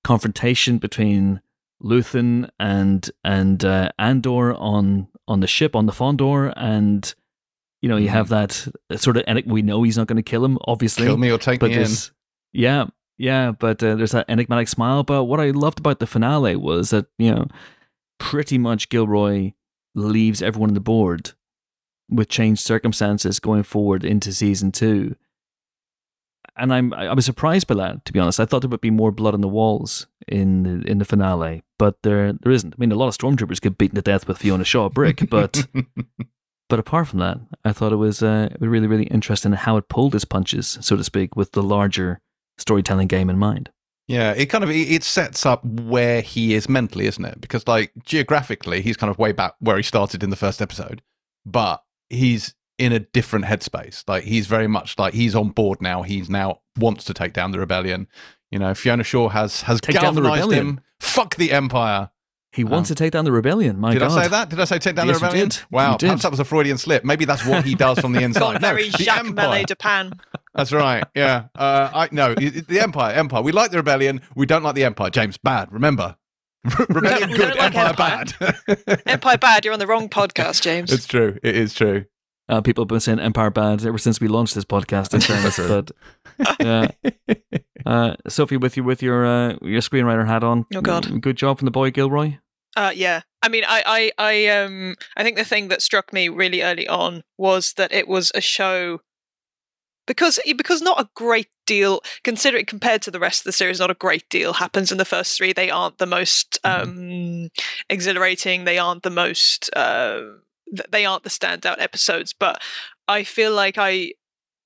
[0.03, 1.41] confrontation between
[1.83, 7.13] Luthen and and uh, Andor on on the ship on the Fondor, and
[7.81, 9.23] you know you have that sort of.
[9.27, 11.05] And we know he's not going to kill him, obviously.
[11.05, 11.89] Kill me or take but me in.
[12.53, 12.87] Yeah,
[13.17, 15.03] yeah, but uh, there's that enigmatic smile.
[15.03, 17.47] But what I loved about the finale was that you know,
[18.19, 19.53] pretty much Gilroy
[19.95, 21.31] leaves everyone on the board
[22.11, 25.15] with changed circumstances going forward into season two.
[26.57, 28.39] And I'm I was surprised by that, to be honest.
[28.39, 31.63] I thought there would be more blood on the walls in the, in the finale,
[31.79, 32.73] but there there isn't.
[32.73, 35.65] I mean, a lot of stormtroopers get beaten to death with Fiona Shaw brick, but
[36.69, 40.13] but apart from that, I thought it was uh, really really interesting how it pulled
[40.13, 42.19] its punches, so to speak, with the larger
[42.57, 43.71] storytelling game in mind.
[44.07, 47.39] Yeah, it kind of it sets up where he is mentally, isn't it?
[47.39, 51.01] Because like geographically, he's kind of way back where he started in the first episode,
[51.45, 51.81] but
[52.11, 54.03] he's in a different headspace.
[54.07, 56.01] Like he's very much like he's on board now.
[56.01, 58.07] He's now wants to take down the rebellion.
[58.49, 60.81] You know, Fiona Shaw has has Take galvanized him.
[60.99, 62.09] Fuck the empire.
[62.53, 63.79] He wants to take down the rebellion.
[63.79, 64.49] My Did God, I say that?
[64.49, 65.51] Did I say take down Yes, the rebellion?
[65.71, 67.05] Wow, perhaps that was a Freudian slip.
[67.05, 68.53] Maybe that's what he does from the inside.
[68.55, 69.33] Got No, very Jacques.
[69.33, 70.11] Mallet du Pan.
[70.53, 71.05] That's right.
[71.15, 71.45] Yeah.
[71.55, 73.13] Uh, I no, the empire.
[73.13, 73.41] Empire.
[73.41, 74.19] We like the rebellion.
[74.35, 75.09] We don't like the empire.
[75.09, 75.71] James, bad.
[75.71, 76.17] Remember,
[76.89, 77.53] rebellion We good.
[77.53, 78.25] don't like empire,
[78.67, 79.01] bad.
[79.07, 79.65] Empire bad.
[79.65, 80.91] You're on the wrong podcast, James.
[80.91, 81.37] it's true.
[81.43, 82.05] It is true.
[82.49, 85.13] Uh, people have been saying Empire bad ever since we launched this podcast.
[85.13, 85.91] In fairness, but
[86.59, 86.91] yeah.
[87.83, 90.65] Uh, Sophie, with you with your uh, your screenwriter hat on.
[90.75, 91.19] Oh, God.
[91.19, 92.37] good job from the boy Gilroy.
[92.77, 93.21] Uh, yeah.
[93.41, 96.87] I mean, I, I, I, um, I think the thing that struck me really early
[96.87, 98.99] on was that it was a show
[100.11, 103.89] because because not a great deal considering compared to the rest of the series not
[103.89, 105.53] a great deal happens in the first three.
[105.53, 107.47] They aren't the most um
[107.89, 108.65] exhilarating.
[108.65, 110.21] They aren't the most uh
[110.89, 112.33] they aren't the standout episodes.
[112.37, 112.61] But
[113.07, 114.11] i feel like i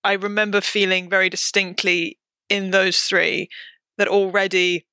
[0.04, 2.18] i remember feeling very distinctly
[2.50, 3.50] in those three
[3.98, 4.86] that already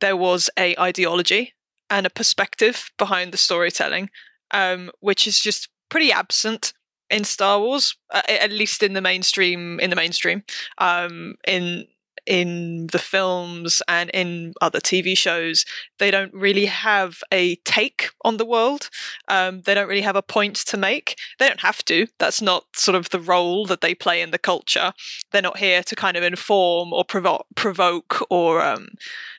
[0.00, 1.52] there was a ideology
[1.90, 4.10] and a perspective behind the storytelling,
[4.50, 6.72] um, which is just pretty absent
[7.10, 9.78] in Star Wars, at least in the mainstream.
[9.80, 10.42] In the mainstream,
[10.78, 11.86] um, in
[12.26, 15.64] in the films and in other TV shows,
[15.98, 18.90] they don't really have a take on the world.
[19.28, 21.18] Um, they don't really have a point to make.
[21.38, 22.08] They don't have to.
[22.18, 24.92] That's not sort of the role that they play in the culture.
[25.30, 28.88] They're not here to kind of inform or provo- provoke or um,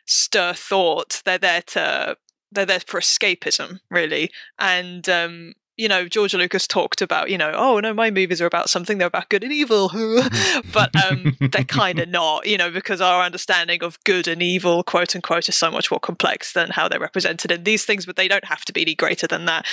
[0.06, 1.22] stir thought.
[1.26, 2.18] They're there to
[2.50, 4.32] they're there for escapism, really.
[4.58, 8.48] And um, you know, George Lucas talked about, you know, oh no, my movies are
[8.48, 9.90] about something, they're about good and evil.
[10.74, 14.84] but um, they're kind of not, you know, because our understanding of good and evil,
[14.84, 18.16] quote unquote, is so much more complex than how they're represented in these things, but
[18.16, 19.66] they don't have to be any greater than that.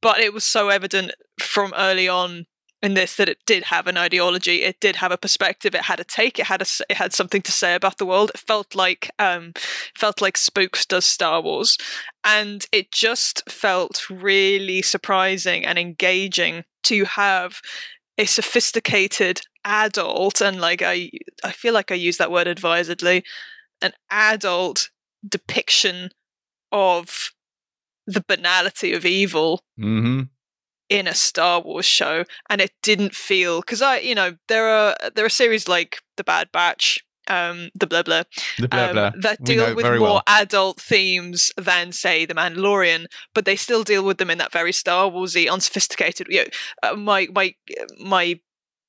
[0.00, 2.46] But it was so evident from early on
[2.82, 6.00] in this that it did have an ideology it did have a perspective it had
[6.00, 8.74] a take it had a, it had something to say about the world it felt
[8.74, 9.52] like um
[9.94, 11.78] felt like spooks does star wars
[12.24, 17.60] and it just felt really surprising and engaging to have
[18.18, 21.08] a sophisticated adult and like i
[21.44, 23.22] i feel like i use that word advisedly
[23.80, 24.90] an adult
[25.26, 26.10] depiction
[26.72, 27.30] of
[28.06, 30.22] the banality of evil Mm-hmm.
[30.92, 34.94] In a Star Wars show, and it didn't feel because I, you know, there are
[35.14, 38.24] there are series like The Bad Batch, um, The Blah Blah,
[38.58, 39.10] The blah um, blah.
[39.20, 40.22] that deal with more well.
[40.26, 44.72] adult themes than say The Mandalorian, but they still deal with them in that very
[44.72, 46.26] Star Warsy, unsophisticated.
[46.28, 46.50] You know,
[46.82, 47.54] uh, my my
[47.98, 48.38] my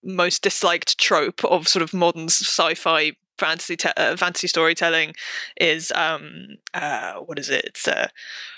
[0.04, 3.14] most disliked trope of sort of modern sci-fi
[3.44, 5.14] fantasy te- uh, fantasy storytelling
[5.60, 7.66] is um uh what is it?
[7.66, 8.08] It's uh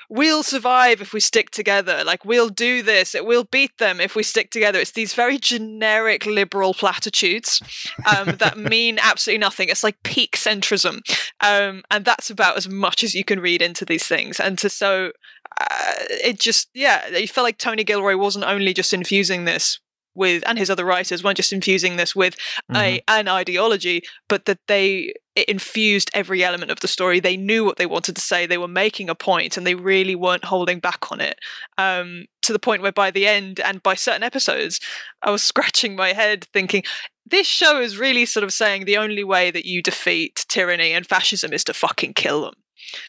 [0.10, 2.04] we'll survive if we stick together.
[2.06, 3.16] Like we'll do this.
[3.20, 4.80] We'll beat them if we stick together.
[4.80, 7.62] It's these very generic liberal platitudes
[8.06, 9.70] um, that mean absolutely nothing.
[9.70, 11.02] It's like peak centrism.
[11.42, 14.40] Um, and that's about as much as you can read into these things.
[14.40, 15.12] And to so
[15.60, 19.80] uh, it just yeah you felt like tony gilroy wasn't only just infusing this
[20.16, 22.36] with and his other writers weren't just infusing this with
[22.72, 22.76] Mm-hmm.
[22.78, 27.20] a an ideology, but that they it infused every element of the story.
[27.20, 28.46] They knew what they wanted to say.
[28.46, 31.38] They were making a point, and they really weren't holding back on it.
[31.78, 34.80] Um, to the point where by the end and by certain episodes,
[35.22, 36.84] I was scratching my head thinking.
[37.28, 41.08] This show is really sort of saying the only way that you defeat tyranny and
[41.08, 42.54] fascism is to fucking kill them,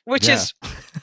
[0.05, 0.35] which Yeah.
[0.37, 0.55] is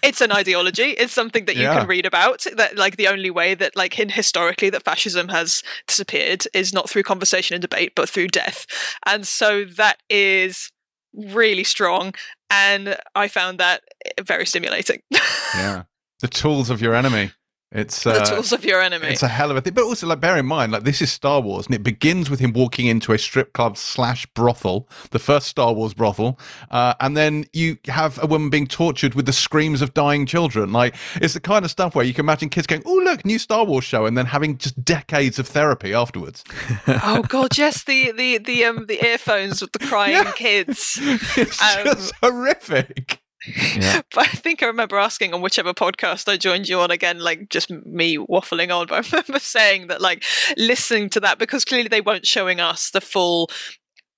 [0.04, 0.90] it's an ideology.
[0.92, 1.80] It's something that you Yeah.
[1.80, 2.46] can read about.
[2.56, 6.90] That like the only way that like in historically that fascism has disappeared is not
[6.90, 8.66] through conversation and debate, but through death.
[9.06, 10.72] And so that is
[11.14, 12.14] really strong,
[12.50, 15.02] and I found that eh, very stimulating.
[15.56, 15.84] Yeah.
[16.20, 17.32] The tools of your enemy.
[17.74, 19.08] It's the uh, tools of your enemy.
[19.08, 19.74] It's a hell of a thing.
[19.74, 22.40] But also, like, bear in mind, like, this is Star Wars, and it begins with
[22.40, 26.40] him walking into a strip club slash brothel, the first Star Wars brothel.
[26.72, 30.72] Uh, and then you have a woman being tortured with the screams of dying children.
[30.72, 33.40] Like, it's the kind of stuff where you can imagine kids going, oh, look, new
[33.40, 36.44] Star Wars show, and then having just decades of therapy afterwards.
[36.88, 40.32] oh god, yes, the the the um the earphones with the crying Yeah.
[40.34, 41.00] kids.
[41.38, 43.23] it's Um, just horrific.
[43.48, 44.02] Yeah.
[44.14, 47.50] But I think I remember asking on whichever podcast I joined you on again, like
[47.50, 48.88] just me waffling on.
[48.94, 50.24] But I remember saying that, like,
[50.58, 53.50] listening to that because clearly they weren't showing us the full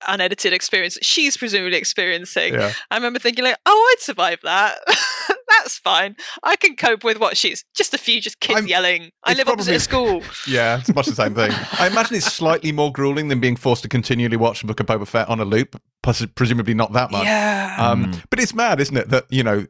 [0.06, 2.54] unedited experience that she's presumably experiencing.
[2.54, 2.72] Yeah.
[2.90, 4.78] I remember thinking, like, oh, I'd survive that.
[5.66, 6.14] That's fine.
[6.44, 9.10] I can cope with what she's just a few just kids I'm- yelling.
[9.24, 10.22] I it's live opposite a school.
[10.46, 11.50] Yeah, it's much the same thing.
[11.80, 14.86] I imagine it's slightly more grueling than being forced to continually watch the Book of
[14.86, 15.74] Boba Fett on a loop.
[16.04, 17.24] Pres- Presumably not that much.
[17.24, 17.74] Yeah.
[17.80, 18.22] Um, Mm.
[18.30, 19.08] But it's mad, isn't it?
[19.08, 19.66] That you know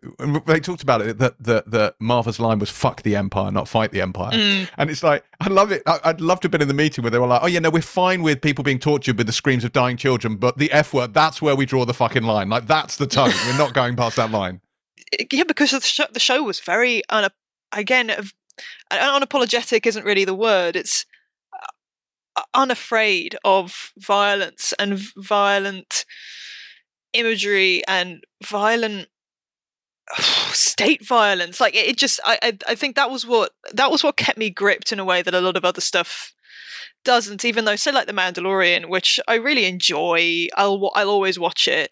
[0.46, 3.90] they talked about it that that that Maarva's line was "fuck the empire, not fight
[3.92, 4.68] the empire," Mm.
[4.76, 5.82] and it's like I love it.
[5.86, 7.60] I, I'd love to have been in the meeting where they were like, "Oh yeah,
[7.60, 10.70] no, we're fine with people being tortured with the screams of dying children, but the
[10.72, 12.50] f word—that's where we draw the fucking line.
[12.50, 13.32] Like that's the tone.
[13.46, 14.60] we're not going past that line."
[15.32, 17.32] Yeah, because the show, the show was very una-
[17.72, 18.12] again
[18.90, 20.76] unapologetic isn't really the word.
[20.76, 21.06] It's
[22.54, 26.04] unafraid of violence and violent
[27.12, 29.08] imagery and violent
[30.52, 31.60] state violence.
[31.60, 34.50] Like it, just, I, I, I think that was what that was what kept me
[34.50, 36.32] gripped in a way that a lot of other stuff
[37.04, 37.44] doesn't.
[37.44, 41.90] Even though, say, like The Mandalorian, which I really enjoy, I'll I'll always watch it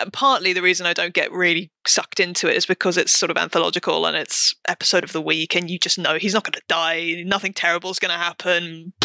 [0.00, 3.30] Uh, partly the reason I don't get really sucked into it is because it's sort
[3.30, 6.54] of anthological and it's episode of the week, and you just know he's not going
[6.54, 8.92] to die, nothing terrible is going to happen.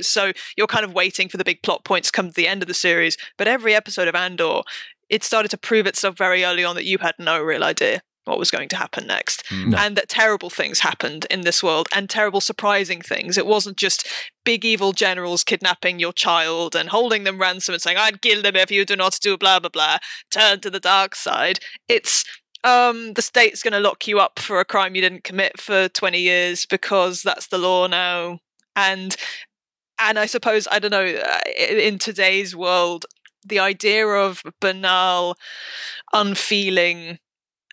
[0.00, 2.66] So you're kind of waiting for the big plot points come to the end of
[2.66, 3.16] the series.
[3.36, 4.62] But every episode of Andor,
[5.08, 8.38] it started to prove itself very early on that you had no real idea what
[8.38, 9.44] was going to happen next.
[9.46, 9.68] Mm.
[9.68, 9.78] No.
[9.78, 13.36] and that terrible things happened in this world and terrible surprising things.
[13.38, 14.06] It wasn't just
[14.44, 18.56] big evil generals kidnapping your child and holding them ransom and saying i'd kill them
[18.56, 19.98] if you do not do blah blah blah.
[20.30, 21.58] Turn to the dark side.
[21.88, 22.24] It's
[22.64, 25.88] um the state's going to lock you up for a crime you didn't commit for
[25.88, 28.40] 20 years because that's the law now.
[28.74, 29.16] And
[29.98, 33.04] and i suppose i don't know uh, in in today's world
[33.44, 35.36] the idea of banal
[36.12, 37.18] unfeeling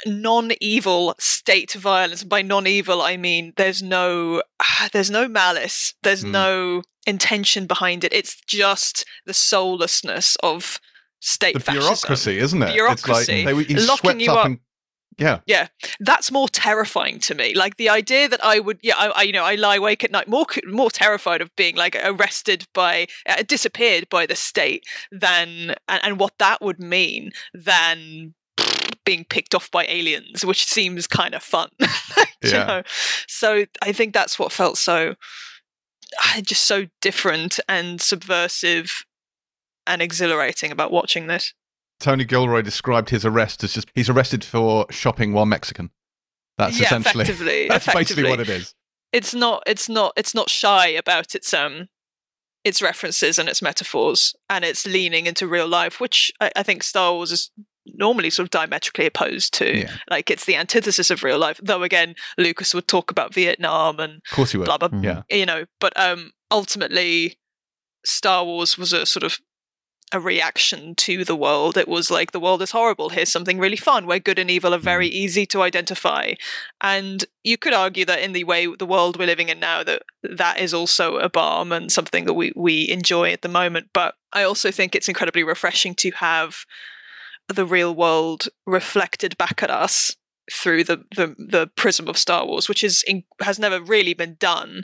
[0.06, 4.42] non-evil state violence by non-evil i mean there's no
[4.94, 6.32] there's no malice there's Hmm.
[6.32, 10.80] no intention behind it it's just the soullessness of
[11.20, 11.82] state The fascism.
[11.86, 12.74] bureaucracy, isn't it?
[12.74, 13.34] Bureaucracy.
[13.42, 14.60] It's like they Locking you up, and
[15.18, 15.68] yeah.
[16.00, 19.34] that's more terrifying to me like the idea that i would yeah I, I you
[19.34, 23.44] know i lie awake at night more more terrified of being like arrested by uh,
[23.48, 28.34] disappeared by the state than and, and what that would mean than
[29.06, 31.70] being picked off by aliens which seems kind of fun
[32.44, 32.82] you know
[33.28, 35.16] so i think that's what felt so
[36.20, 39.06] ah, just so different and subversive
[39.88, 41.54] and exhilarating about watching this
[42.00, 45.92] Tony Gilroy described his arrest as just he's arrested for shopping while Mexican.
[46.58, 48.24] That's yeah essentially effectively that's effectively.
[48.24, 48.74] basically what it is.
[49.12, 51.88] it's not it's not it's not shy about its um
[52.64, 56.84] its references and its metaphors and it's leaning into real life which I, I think
[56.84, 57.52] star wars is
[57.94, 59.92] normally sort of diametrically opposed to Yeah.
[60.10, 64.22] like it's the antithesis of real life though again lucas would talk about vietnam and
[64.32, 64.66] Of course you would.
[64.66, 64.90] blah blah.
[65.02, 65.22] Yeah.
[65.30, 67.38] you know but um ultimately
[68.06, 69.40] star wars was a sort of
[70.12, 73.76] a reaction to the world it was like the world is horrible here's something really
[73.76, 76.34] fun where good and evil are very easy to identify
[76.80, 80.04] and you could argue that in the way the world we're living in now that
[80.22, 84.14] that is also a balm and something that we we enjoy at the moment but
[84.32, 86.66] i also think it's incredibly refreshing to have
[87.48, 90.16] the real world reflected back at us
[90.52, 94.36] through the the, the prism of Star Wars, which is in, has never really been
[94.40, 94.84] done.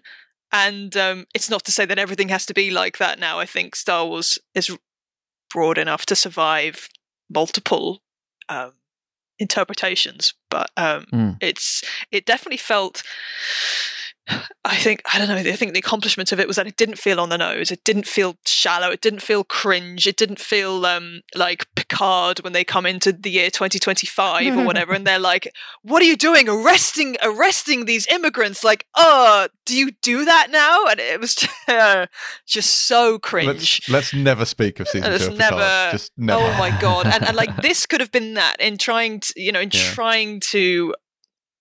[0.51, 3.39] And um, it's not to say that everything has to be like that now.
[3.39, 4.75] I think Star Wars is
[5.49, 6.89] broad enough to survive
[7.29, 8.01] multiple
[8.49, 8.73] um,
[9.39, 11.37] interpretations, but um, Mm.
[11.41, 13.03] it's it definitely felt
[14.63, 15.35] I think I don't know.
[15.35, 17.71] I think the accomplishment of it was that it didn't feel on the nose.
[17.71, 18.89] It didn't feel shallow.
[18.89, 20.05] It didn't feel cringe.
[20.07, 24.93] It didn't feel um, like Picard when they come into the year 2025 or whatever,
[24.93, 25.51] and they're like,
[25.81, 26.47] "What are you doing?
[26.47, 28.63] Arresting, arresting these immigrants?
[28.63, 32.05] Like, oh, do you do that now?" And it was just, uh,
[32.47, 33.81] just so cringe.
[33.87, 35.91] Let's, let's never speak of season Let's two of never- Picard.
[35.93, 36.43] Just never.
[36.43, 37.07] Oh my god!
[37.07, 39.91] And, and like this could have been that in trying to, you know, in Yeah.
[39.91, 40.93] trying to,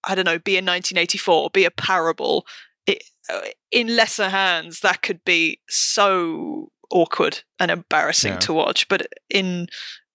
[0.04, 2.46] I don't know, be a 1984, be a parable.
[2.86, 3.40] It, uh,
[3.70, 8.38] in lesser hands, that could be so awkward and embarrassing Yeah.
[8.40, 8.88] to watch.
[8.88, 9.68] But in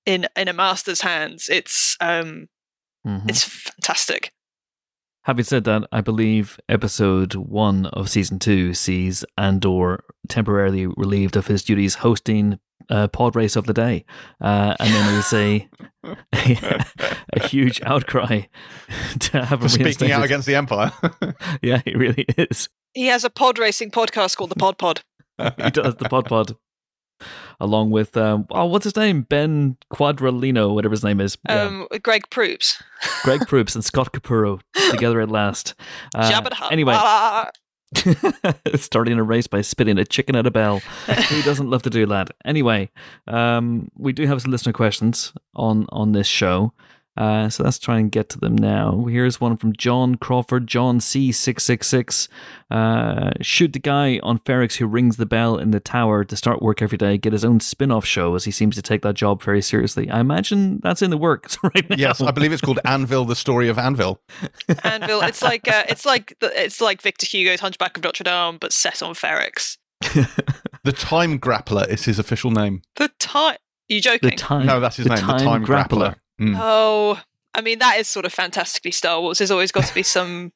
[0.05, 2.47] in in a master's hands, it's um
[3.05, 3.29] Mhm.
[3.29, 4.31] it's fantastic.
[5.23, 11.47] Having said that, I believe episode one of season two sees Andor temporarily relieved of
[11.47, 12.59] his duties hosting
[12.89, 14.05] uh, pod race of the day,
[14.41, 15.67] uh, and then there was a
[17.33, 18.41] a huge outcry
[19.19, 20.91] to have him For speaking out against the Empire.
[21.61, 22.69] Yeah, he really is.
[22.93, 25.01] He has a pod racing podcast called the Pod Pod.
[25.63, 26.55] He does the pod pod.
[27.59, 29.21] Along with um, oh, what's his name?
[29.23, 31.37] Ben Quadralino, whatever his name is.
[31.47, 31.61] Yeah.
[31.63, 32.81] Um, Greg Proops.
[33.23, 34.59] Greg Proops and Scott Capurro
[34.91, 35.73] together at last.
[36.13, 36.71] Uh, Jabba the Hutt.
[36.73, 37.49] anyway, Ah.
[38.75, 40.79] starting a race by spitting a chicken at a bell.
[41.29, 42.31] Who doesn't love to do that?
[42.43, 42.91] Anyway,
[43.27, 46.73] um, we do have some listener questions on on this show.
[47.17, 49.05] Uh, so let's try and get to them now.
[49.05, 52.27] Here's one from John Crawford, John C666.
[52.71, 56.61] Uh, should the guy on Ferrix who rings the bell in the tower to start
[56.61, 59.15] work every day get his own spin off show as he seems to take that
[59.15, 60.09] job very seriously?
[60.09, 61.95] I imagine that's in the works right now.
[61.97, 64.19] yes, I believe it's called Anvil: The Story of Anvil.
[64.83, 65.21] Anvil.
[65.21, 68.73] It's like uh, it's like the, it's like Victor Hugo's Hunchback of Notre Dame, but
[68.73, 69.77] set on Ferrix.
[70.85, 72.83] The Time Grappler is his official name.
[72.97, 73.57] The time.
[73.87, 74.19] You joking?
[74.21, 74.37] the joking?
[74.37, 74.65] time.
[74.67, 75.25] No, that's his the name.
[75.25, 76.13] the Time Grappler.
[76.39, 76.57] Mm.
[76.59, 77.21] oh,
[77.53, 79.37] I mean that is sort of fantastically Star Wars.
[79.37, 80.51] There's always got to be some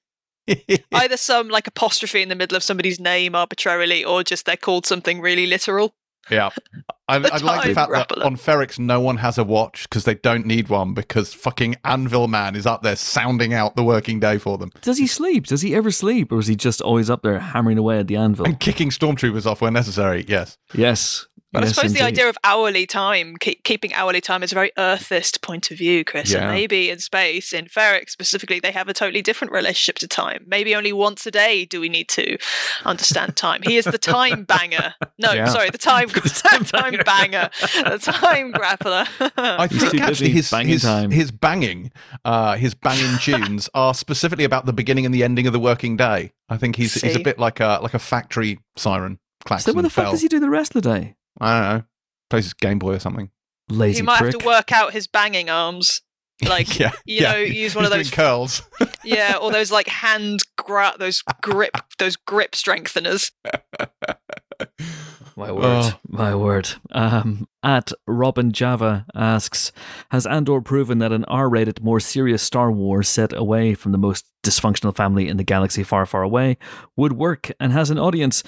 [0.92, 4.86] either some like apostrophe in the middle of somebody's name arbitrarily, or just they're called
[4.86, 5.94] something really literal.
[6.30, 6.50] yeah.
[7.08, 9.90] I, The I like the Time fact that on Ferrix no one has a watch
[9.90, 13.84] because they don't need one because fucking Anvil Man is up there sounding out the
[13.84, 15.48] working day for them Does he sleep?
[15.48, 16.32] Does he ever sleep?
[16.32, 18.46] Or is he just always up there hammering away at the anvil?
[18.46, 20.24] and kicking stormtroopers off where necessary.
[20.28, 20.56] Yes.
[20.76, 21.26] Yes.
[21.52, 24.56] But yes, I suppose the idea of hourly time, keep, keeping hourly time, is a
[24.56, 26.32] very Earthist point of view, Chris.
[26.32, 26.44] Yeah.
[26.44, 30.44] And maybe in space, in Ferrix specifically, they have a totally different relationship to time.
[30.48, 32.38] Maybe only once a day do we need to
[32.86, 33.62] understand time.
[33.64, 34.94] He is the time banger.
[35.22, 35.48] No, Yeah.
[35.48, 39.06] sorry, the time, The time, time banger, the time grappler.
[39.38, 41.12] I He's think too busy actually his banging his, time.
[41.12, 41.92] his banging,
[42.24, 45.98] uh, his banging tunes are specifically about the beginning and the ending of the working
[45.98, 46.32] day.
[46.48, 49.20] I think he's he's a bit like a like a factory siren.
[49.42, 51.16] So Klaxon what the fuck does he do the rest of the day?
[51.40, 51.84] I don't know.
[52.30, 53.30] Plays his Game Boy or something.
[53.70, 54.34] Lazy he might prick.
[54.34, 56.02] have to work out his banging arms.
[56.48, 57.32] Like, yeah, you yeah.
[57.34, 58.62] know, use one of those curls.
[59.04, 63.32] yeah, or those like hand gra- those grip those grip strengtheners.
[65.36, 66.00] My word, Oh.
[66.10, 66.70] my word.
[66.92, 69.72] Um, at Robin Java asks,
[70.12, 74.26] has Andor proven that an R-rated, more serious Star Wars set away from the most
[74.44, 76.58] dysfunctional family in the galaxy far, far away
[76.98, 78.44] would work and has an audience?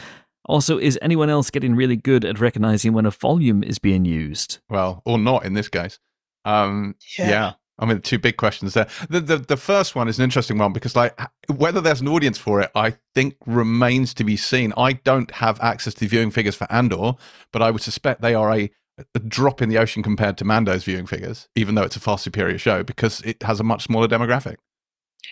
[0.46, 4.60] Also, is anyone else getting really good at recognizing when a volume is being used?
[4.70, 6.00] well, or not in this case.
[6.46, 7.54] Um, yeah.
[7.80, 8.88] I mean, two big questions there.
[9.10, 12.38] The, the the first one is an interesting one because, like, whether there's an audience
[12.38, 14.72] for it, I think remains to be seen.
[14.78, 17.14] I don't have access to viewing figures for Andor,
[17.52, 18.70] but I would suspect they are a,
[19.16, 22.20] a drop in the ocean compared to Mando's viewing figures, even though it's a far
[22.20, 24.58] superior show because it has a much smaller demographic.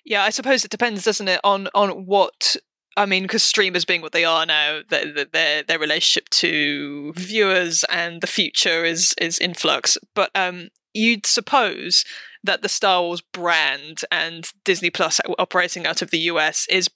[0.03, 2.57] Yeah, I suppose it depends, doesn't it, on on what
[2.97, 7.83] I mean, because streamers being what they are now, their, their- their relationship to viewers
[7.85, 9.97] and the future is is in flux.
[10.15, 12.03] But um, you'd suppose
[12.43, 16.89] that the Star Wars brand and Disney Plus operating out of the US is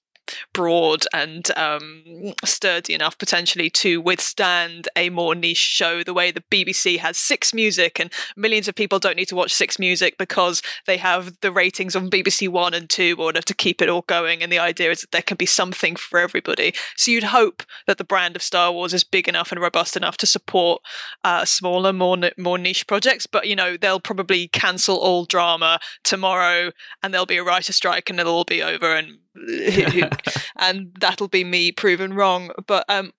[0.53, 6.03] broad and um, sturdy enough potentially to withstand a more niche show.
[6.03, 9.53] The way the BBC has Six Music and millions of people don't need to watch
[9.53, 13.53] Six Music because they have the ratings on BBC One and Two in order to
[13.53, 14.41] keep it all going.
[14.41, 16.73] And the idea is that there can be something for everybody.
[16.95, 20.17] So you'd hope that the brand of Star Wars is big enough and robust enough
[20.17, 20.81] to support
[21.23, 23.25] uh, smaller more more niche projects.
[23.25, 26.71] But you know they'll probably cancel all drama tomorrow
[27.01, 29.19] and there'll be a writer strike and it'll all be over and
[30.57, 32.51] and that'll be me proven wrong.
[32.67, 33.11] But um,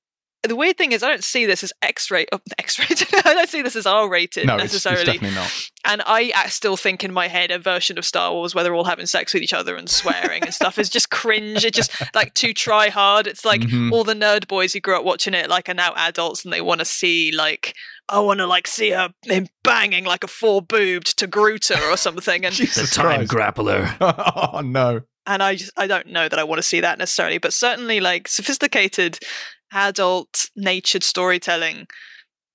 [0.46, 2.28] the weird thing is, I don't see this as X-rated.
[2.32, 3.08] Oh, X-rated.
[3.24, 5.04] I don't see this as R-rated No, it's, it's necessarily.
[5.18, 5.50] definitely not.
[5.86, 8.74] and I uh, still think in my head a version of Star Wars where they're
[8.74, 11.64] all having sex with each other and swearing and stuff is just cringe.
[11.64, 13.26] It's just like too try hard.
[13.26, 13.90] It's like Mhm.
[13.90, 16.60] all the nerd boys who grew up watching it like are now adults and they
[16.60, 17.74] want to see like.
[18.06, 21.96] I want to like see her him banging like a four boobed to Gruta or
[21.96, 23.56] something, and The time Christ.
[23.56, 23.96] grappler.
[24.52, 25.00] oh no.
[25.26, 28.00] And I just I don't know that I want to see that necessarily, but certainly
[28.00, 29.18] like sophisticated
[29.72, 31.86] adult natured storytelling.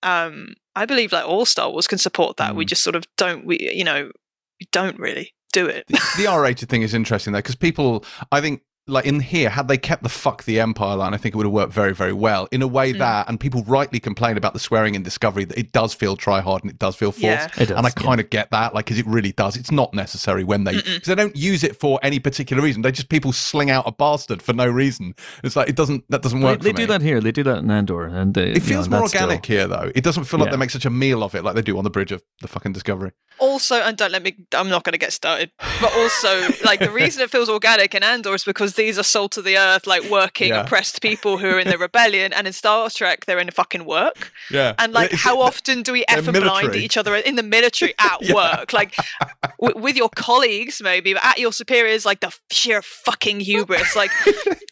[0.03, 2.55] Um, I believe like all Star Wars can support that.
[2.55, 2.69] We Mm.
[2.69, 3.45] just sort of don't.
[3.45, 4.11] We you know
[4.59, 5.85] we don't really do it.
[6.17, 9.77] the R-rated thing is interesting though because people, I think, like in here, had they
[9.77, 12.47] kept the "fuck the Empire" line, I think it would have worked very, very well.
[12.51, 12.97] In a way Mm.
[12.99, 16.41] that, and people rightly complain about the swearing in Discovery that it does feel try
[16.41, 17.23] hard and it does feel forced.
[17.23, 17.45] Yeah.
[17.57, 18.03] It does, and I yeah.
[18.03, 19.55] kind of get that, like, because it really does.
[19.55, 22.81] It's not necessary when they, because they don't use it for any particular reason.
[22.81, 25.13] They just people sling out a bastard for no reason.
[25.43, 26.03] It's like it doesn't.
[26.09, 26.61] That doesn't work.
[26.61, 26.87] they for do me.
[26.87, 27.21] that here.
[27.21, 29.91] They do that in Andor, and they, It feels more organic here, though.
[29.95, 30.51] It doesn't feel like Yeah.
[30.51, 32.47] they make such a meal of it like they do on the bridge of the
[32.47, 33.11] fucking Discovery.
[33.39, 34.35] also, and don't let me.
[34.53, 35.51] I'm not going to get started.
[35.81, 39.37] But also, like the reason it feels organic in Andor is because these are salt
[39.37, 40.61] of the earth, like working Yeah.
[40.63, 44.31] oppressed people who are in the rebellion, and in Star Trek they're in fucking work.
[44.49, 47.43] Yeah, And like, It's- how often do we they're f blind each other in the
[47.57, 48.33] military at Yeah.
[48.33, 48.73] work?
[48.73, 48.95] Like
[49.61, 53.95] w- with your colleagues, maybe, but at your superiors, like the sheer fucking hubris.
[53.95, 54.11] Like,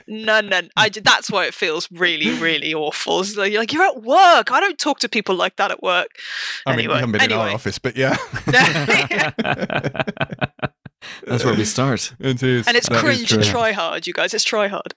[0.07, 3.19] no, no, I d- that's why it feels really, really awful.
[3.21, 4.51] It's like, you're like you're at work.
[4.51, 6.07] I don't talk to people like that at work.
[6.65, 8.15] I mean, anyway, you haven't been in our office, but yeah,
[11.25, 12.13] That's where we start.
[12.19, 12.67] it is.
[12.67, 14.33] and it's That is cringe and try hard, you guys.
[14.33, 14.93] It's try hard.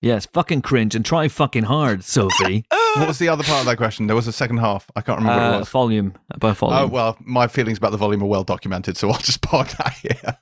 [0.00, 2.66] Yes, fucking cringe and try fucking hard, Sophie.
[2.94, 4.06] What was the other part of that question?
[4.06, 4.88] There was a second half.
[4.94, 5.68] I can't remember what uh, it was.
[5.68, 6.78] volume about volume.
[6.78, 9.94] Oh well, my feelings about the volume are well documented, so I'll just park that
[9.94, 10.38] here.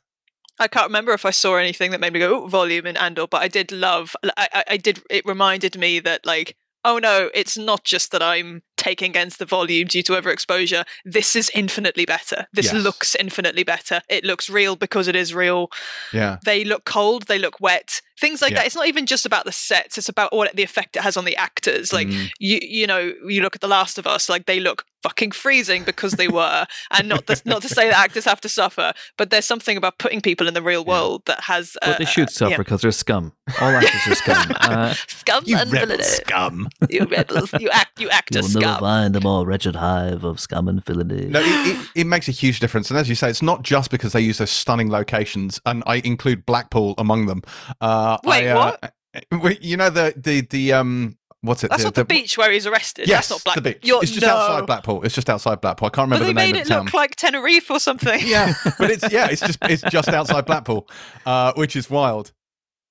[0.58, 3.26] I can't remember if I saw anything that made me go "Ooh, volume in Andor,
[3.26, 4.14] but I did love.
[4.36, 5.02] I, I, I did.
[5.08, 9.46] It reminded me that like, oh no, it's not just that I'm taking against the
[9.46, 10.84] volume due to overexposure.
[11.04, 12.46] This is infinitely better.
[12.52, 12.82] This Yes.
[12.82, 14.00] looks infinitely better.
[14.08, 15.70] It looks real because it is real.
[16.12, 17.26] Yeah, They look cold.
[17.28, 18.00] They look wet.
[18.20, 18.58] Things like Yeah.
[18.58, 18.66] that.
[18.66, 19.98] It's not even just about the sets.
[19.98, 21.92] It's about what the effect it has on the actors.
[21.92, 22.30] Like Mm.
[22.38, 24.28] you, you know, you look at The Last of Us.
[24.28, 27.98] Like they look fucking freezing because they were, and not the, not to say that
[27.98, 31.40] actors have to suffer, but there's something about putting people in the real world that
[31.44, 31.76] has.
[31.82, 32.56] but they uh, should suffer yeah.
[32.56, 33.32] because they're scum.
[33.60, 34.52] All actors are scum.
[34.72, 36.04] Uh, scum you and rebel villainy.
[36.04, 36.68] scum.
[36.88, 37.52] You rebels.
[37.58, 38.00] You act.
[38.00, 38.88] You act as you'll never scum.
[38.88, 41.26] find a more wretched hive of scum and villainy.
[41.26, 43.90] No, it, it, it makes a huge difference, and as you say, it's not just
[43.90, 47.42] because they use those stunning locations, and I include Blackpool among them.
[47.80, 48.88] Uh, Wait, I, uh,
[49.30, 49.62] what?
[49.62, 51.18] You know the the the um.
[51.44, 51.70] What's it?
[51.70, 53.08] That's the, not the, beach where he's arrested.
[53.08, 53.54] Yes, That's not Black.
[53.56, 53.80] the beach.
[53.82, 54.32] You're, it's just no.
[54.32, 55.02] outside Blackpool.
[55.02, 55.86] It's just outside Blackpool.
[55.86, 56.78] I can't remember the name of it the town.
[56.78, 58.20] They made it look like Tenerife or something.
[58.24, 60.88] yeah, but it's yeah, it's just it's just outside Blackpool,
[61.26, 62.32] uh, which is wild.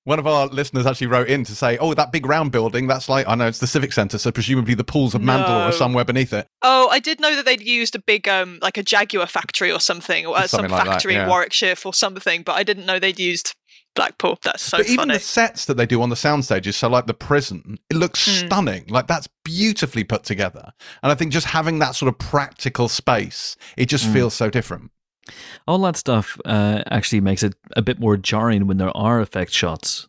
[0.04, 3.08] One of our listeners actually wrote in to say, "Oh, that big round building, that's
[3.08, 5.62] like I know it's the civic centre, so presumably the pools of Mandalore No.
[5.68, 8.78] are somewhere beneath it." Oh, I did know that they'd used a big, um, like
[8.78, 11.24] a Jaguar factory or something, or uh, some Something like that, factory yeah.
[11.24, 12.42] in Warwickshire for something.
[12.42, 13.54] But I didn't know they'd used
[13.96, 14.40] Blackpool.
[14.44, 17.06] That's so but even the sets that they do on the sound stages, so like
[17.06, 18.48] the prison, it looks Hmm.
[18.48, 18.86] stunning.
[18.88, 20.72] Like that's beautifully put together.
[21.04, 24.14] And I think just having that sort of practical space, it just Mm.
[24.14, 24.90] feels so different.
[25.68, 29.52] All that stuff uh, actually makes it a bit more jarring when there are effect
[29.52, 30.08] shots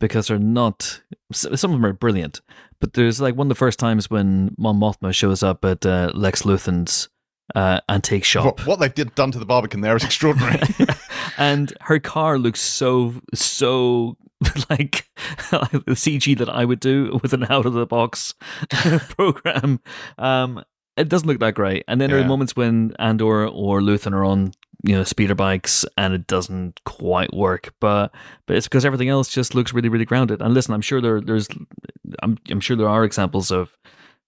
[0.00, 1.00] because they're not.
[1.32, 2.40] Some of them are brilliant,
[2.80, 6.10] but there's like one of the first times when Mon Mothma shows up at uh,
[6.14, 7.08] Lex Luthor's
[7.54, 8.44] uh, antique shop.
[8.44, 10.60] What, what they've did, done to the Barbican there is extraordinary.
[11.38, 14.16] and her car looks so so
[14.70, 15.08] like
[15.40, 18.34] the CG that I would do with an out of the box
[19.08, 19.80] program.
[20.18, 20.64] Um,
[20.96, 21.84] it doesn't look that great.
[21.88, 24.52] And then there are moments when Andor or Luthen are on
[24.84, 27.72] you know speeder bikes and it doesn't quite work.
[27.80, 28.14] But
[28.46, 30.42] but it's because everything else just looks really really grounded.
[30.42, 31.48] And listen, I'm sure there there's
[32.22, 33.76] I'm I'm sure there are examples of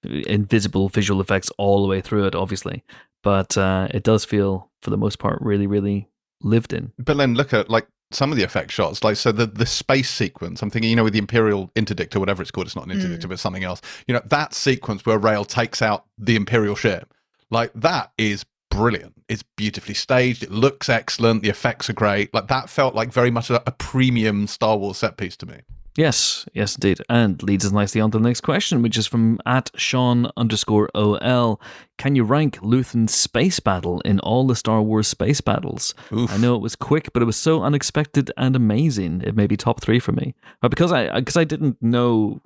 [0.04, 2.84] invisible visual effects all the way through it, obviously.
[3.22, 6.08] But uh, it does feel, for the most part, really, really
[6.42, 6.92] lived in.
[6.98, 10.10] But then look at like some of the effect shots, like so the the space
[10.10, 10.62] sequence.
[10.62, 12.66] I'm thinking, you know, with the Imperial interdict or whatever it's called.
[12.66, 13.28] It's not an interdict, Mm.
[13.28, 13.80] but something else.
[14.06, 17.12] You know, that sequence where Rael takes out the Imperial ship,
[17.50, 19.14] like that is brilliant.
[19.28, 20.42] It's beautifully staged.
[20.42, 21.42] It looks excellent.
[21.42, 22.32] The effects are great.
[22.34, 25.56] Like that felt like very much a, a premium Star Wars set piece to me.
[25.96, 26.98] Yes, yes, indeed.
[27.08, 30.90] And leads us nicely on to the next question, which is from at Sean underscore
[30.94, 31.60] OL.
[31.98, 35.94] Can you rank Luthen's space battle in all the Star Wars space battles?
[36.12, 36.32] Oof.
[36.32, 39.22] I know it was quick, but it was so unexpected and amazing.
[39.24, 40.34] It may be top three for me.
[40.60, 42.40] But because I because I didn't know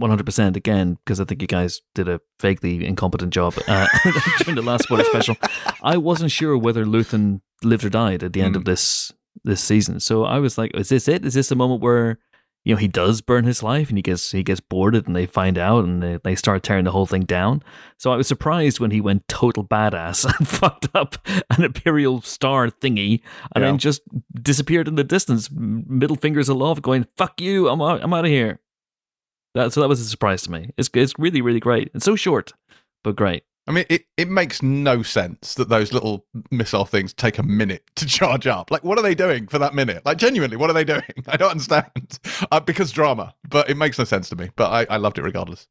[0.00, 3.86] 100% again, because I think you guys did a vaguely incompetent job uh,
[4.40, 5.36] during the last spoiler special,
[5.82, 8.66] I wasn't sure whether Luthen lived or died at the end of Mm.
[8.66, 9.12] this
[9.44, 9.98] this season.
[10.00, 11.24] So I was like, is this it?
[11.24, 12.18] Is this the moment where
[12.64, 15.26] you know he does burn his life and he gets he gets boarded and they
[15.26, 17.62] find out and they, they start tearing the whole thing down.
[17.98, 21.16] So i was surprised when he went total badass and fucked up
[21.50, 23.20] an imperial star thingy
[23.54, 23.70] and Yeah.
[23.70, 24.02] then just
[24.40, 28.30] disappeared in the distance middle fingers aloft going fuck you i'm out, i'm out of
[28.30, 28.60] here.
[29.54, 30.70] That so that was a surprise to me.
[30.78, 31.90] It's it's really really great.
[31.94, 32.52] It's so short
[33.04, 37.38] but great I mean, it, it makes no sense that those little missile things take
[37.38, 38.70] a minute to charge up.
[38.70, 40.04] Like, what are they doing for that minute?
[40.04, 41.02] Like, genuinely, what are they doing?
[41.28, 42.18] I don't understand.
[42.50, 44.50] Uh, because drama, but it makes no sense to me.
[44.56, 45.68] But I, I loved it regardless.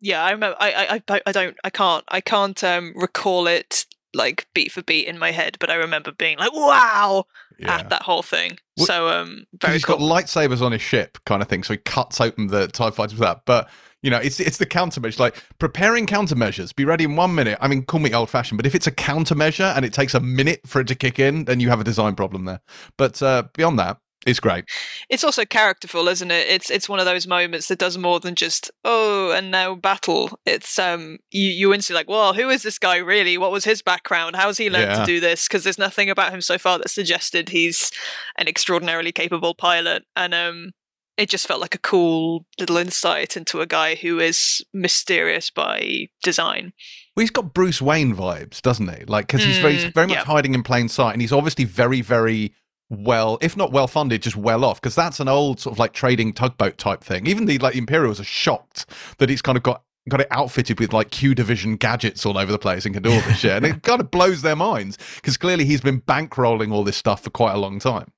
[0.00, 0.56] Yeah, I remember.
[0.60, 5.06] I, I, I don't, I can't, I can't um, recall it like beat for beat
[5.06, 7.24] in my head, but I remember being like, "Wow!"
[7.58, 7.76] Yeah.
[7.78, 8.58] at that whole thing.
[8.76, 9.98] Well, so, um, very he's cool.
[9.98, 11.62] got lightsabers on his ship, kind of thing.
[11.64, 13.42] So he cuts open the Tie fighters with that.
[13.44, 13.68] But
[14.02, 15.18] you know, it's it's the countermeasure.
[15.18, 16.74] Like preparing countermeasures.
[16.74, 17.58] Be ready in one minute.
[17.60, 20.20] I mean, call me old fashioned, but if it's a countermeasure and it takes a
[20.20, 22.60] minute for it to kick in, then you have a design problem there.
[22.96, 23.98] But uh, beyond that,
[24.30, 24.64] it's great.
[25.08, 26.46] it's also characterful, isn't it?
[26.48, 30.38] It's it's one of those moments that does more than just oh, and now battle.
[30.46, 33.36] It's um, you you instantly like, well, who is this guy really?
[33.38, 34.36] What was his background?
[34.36, 35.00] How's he learned Yeah.
[35.00, 35.48] to do this?
[35.48, 37.90] Because there's nothing about him so far that suggested he's
[38.38, 40.70] an extraordinarily capable pilot, and um,
[41.16, 46.06] it just felt like a cool little insight into a guy who is mysterious by
[46.22, 46.72] design.
[47.16, 49.04] Well, he's got Bruce Wayne vibes, doesn't he?
[49.06, 50.24] Like, because he's very, Mm, very much yeah.
[50.24, 52.54] hiding in plain sight, and he's obviously very, very
[52.90, 54.80] well, if not well funded, just well off.
[54.80, 57.26] Because that's an old sort of like trading tugboat type thing.
[57.26, 58.86] Even the like Imperials are shocked
[59.18, 62.50] that he's kind of got got it outfitted with like Q division gadgets all over
[62.50, 64.98] the place and can do all this shit, and it kind of blows their minds
[65.16, 68.12] because clearly he's been bankrolling all this stuff for quite a long time.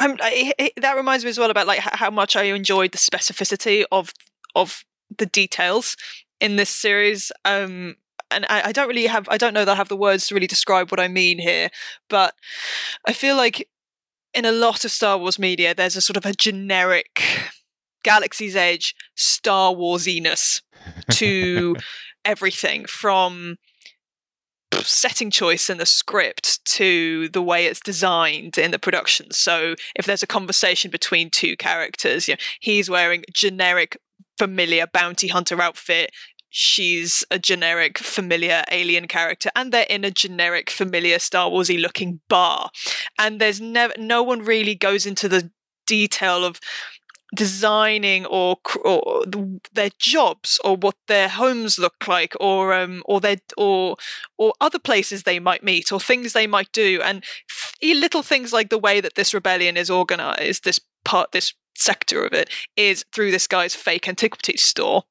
[0.00, 4.12] Um, that reminds me as well about like how much I enjoyed the specificity of
[4.54, 4.84] of
[5.16, 5.96] the details
[6.40, 7.32] in this series.
[7.44, 7.96] Um,
[8.30, 10.34] and I, I don't really have I don't know that I have the words to
[10.34, 11.70] really describe what I mean here,
[12.08, 12.34] but
[13.06, 13.68] I feel like
[14.38, 17.20] in a lot of Star Wars media, there's a sort of a generic
[18.04, 20.62] Galaxy's Edge Star Warsiness
[21.10, 21.74] to
[22.24, 23.56] everything from
[24.82, 29.32] setting choice in the script to the way it's designed in the production.
[29.32, 33.98] So if there's a conversation between two characters, you know, he's wearing generic
[34.38, 36.12] familiar bounty hunter outfit.
[36.50, 42.20] She's a generic familiar alien character, and they're in a generic familiar Star Warsy looking
[42.28, 42.70] bar.
[43.18, 45.50] And there's never no one really goes into the
[45.86, 46.60] detail of
[47.34, 49.24] designing or, or
[49.72, 53.96] their jobs or what their homes look like or um or their or
[54.38, 57.22] or other places they might meet or things they might do and
[57.82, 62.32] little things like the way that this rebellion is organized this part this sector of
[62.32, 65.04] it is through this guy's fake antiquities store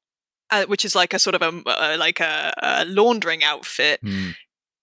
[0.50, 4.00] uh, which is like a sort of a uh, like a, a laundering outfit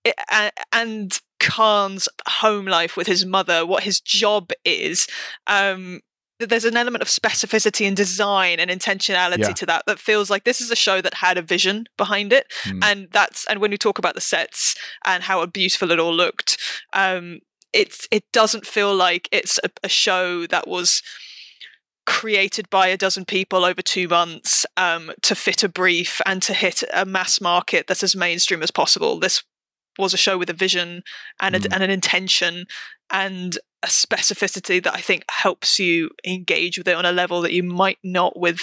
[0.03, 5.07] it, a- and Khan's home life with his mother, what his job is.
[5.47, 6.01] Um,
[6.39, 9.53] there's an element of specificity and design and intentionality Yeah.
[9.53, 12.51] to that that feels like this is a show that had a vision behind it,
[12.65, 12.83] Mm.
[12.83, 14.75] and that's and when we talk about the sets
[15.05, 16.57] and how beautiful it all looked,
[16.93, 17.39] um,
[17.71, 21.01] it's it doesn't feel like it's a, a show that was
[22.05, 26.53] created by a dozen people over two months um, to fit a brief and to
[26.53, 29.19] hit a mass market that's as mainstream as possible.
[29.19, 29.43] This
[29.97, 31.03] was a show with a vision
[31.39, 31.73] and, a, Mm.
[31.73, 32.65] and an intention
[33.09, 37.53] and a specificity that I think helps you engage with it on a level that
[37.53, 38.61] you might not with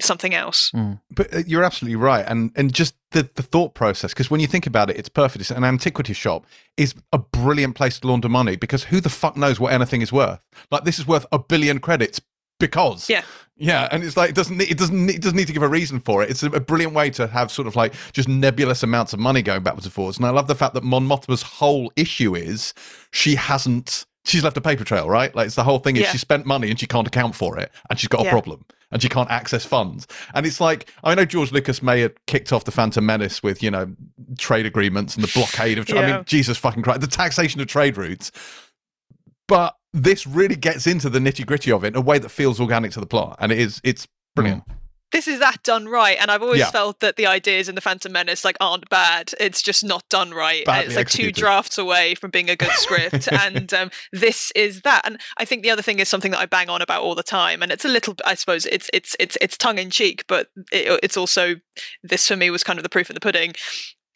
[0.00, 0.72] something else.
[1.10, 4.12] But uh, you're absolutely right, and and just the the thought process.
[4.12, 5.40] Because when you think about it, it's perfect.
[5.40, 6.46] It's an antiquity shop
[6.76, 10.12] is a brilliant place to launder money because who the fuck knows what anything is
[10.12, 10.40] worth?
[10.70, 12.20] Like this is worth a billion credits
[12.58, 13.22] because Yeah.
[13.56, 15.62] yeah, and it's like it doesn't need, it doesn't need, it doesn't need to give
[15.62, 16.30] a reason for it.
[16.30, 19.62] It's a, brilliant way to have sort of like just nebulous amounts of money going
[19.62, 20.16] backwards and forwards.
[20.18, 22.74] And I love the fact that Mon Mothma's whole issue is
[23.12, 24.06] she hasn't.
[24.24, 25.34] She's left a paper trail, right?
[25.34, 26.12] Like it's the whole thing is Yeah.
[26.12, 29.00] she spent money and she can't account for it, and she's got a problem and
[29.02, 30.06] she can't access funds.
[30.34, 33.62] And it's like I know George Lucas may have kicked off the Phantom Menace with
[33.62, 33.90] you know
[34.36, 35.86] trade agreements and the blockade of.
[35.86, 38.30] Tra- I mean, Jesus fucking Christ, the taxation of trade routes.
[39.46, 42.60] But this really gets into the nitty gritty of it in a way that feels
[42.60, 44.64] organic to the plot, and it is it's brilliant.
[45.10, 46.70] This is that done right, and I've always Yeah.
[46.70, 49.32] felt that the ideas in the Phantom Menace like aren't bad.
[49.40, 50.66] It's just not done right.
[50.66, 54.82] Badly it's like two drafts away from being a good script, and um, this is
[54.82, 55.00] that.
[55.06, 57.22] And I think the other thing is something that I bang on about all the
[57.22, 60.48] time, and it's a little, I suppose, it's it's it's it's tongue in cheek, but
[60.70, 61.54] it, it's also
[62.02, 63.54] this for me was kind of the proof of the pudding.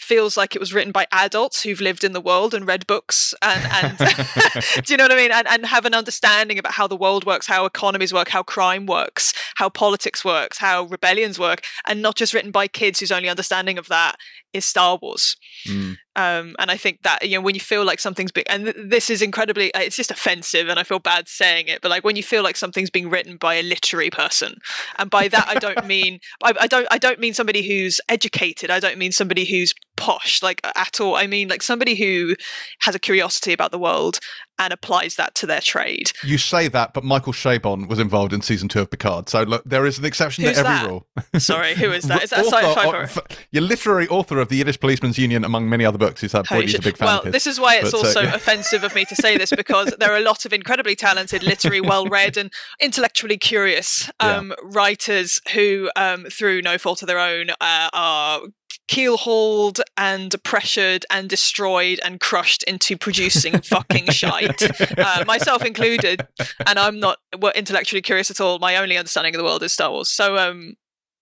[0.03, 3.35] Feels like it was written by adults who've lived in the world and read books,
[3.41, 3.99] and, and
[4.85, 5.31] do you know what I mean?
[5.31, 8.87] And, and have an understanding about how the world works, how economies work, how crime
[8.87, 13.29] works, how politics works, how rebellions work, and not just written by kids whose only
[13.29, 14.17] understanding of that
[14.53, 15.37] is Star Wars.
[15.67, 15.97] Mm.
[16.15, 18.77] Um, and I think that you know when you feel like something's being, and th-
[18.79, 22.05] this is incredibly, uh, it's just offensive, and I feel bad saying it, but like
[22.05, 24.57] when you feel like something's being written by a literary person,
[24.99, 28.71] and by that I don't mean, I, I don't, I don't mean somebody who's educated.
[28.71, 31.17] I don't mean somebody who's posh, like at all.
[31.17, 32.35] I mean, like somebody who
[32.81, 34.19] has a curiosity about the world
[34.59, 36.13] and applies that to their trade.
[36.25, 39.29] You say that, but Michael Chabon was involved in season two of Picard.
[39.29, 40.87] So look, there is an exception Who's to every that?
[40.89, 41.07] rule.
[41.39, 42.23] Sorry, who is that?
[42.23, 43.03] Is that Author sci-fi?
[43.03, 43.19] of-
[43.51, 46.21] You're literary author of the Yiddish Policeman's Union, among many other books.
[46.21, 48.35] He's had he's a big fan well, this is why it's But, uh, also yeah.
[48.35, 51.81] offensive of me to say this because there are a lot of incredibly talented, literary,
[51.81, 54.37] well-read, and intellectually curious Yeah.
[54.37, 58.41] um, writers who, um, through no fault of their own, uh, are
[58.89, 64.63] keelhauled and pressured and destroyed and crushed into producing fucking shite,
[64.99, 66.27] uh, myself included.
[66.67, 68.59] And I'm not well, intellectually curious at all.
[68.59, 70.09] My only understanding of the world is Star Wars.
[70.09, 70.75] So, um,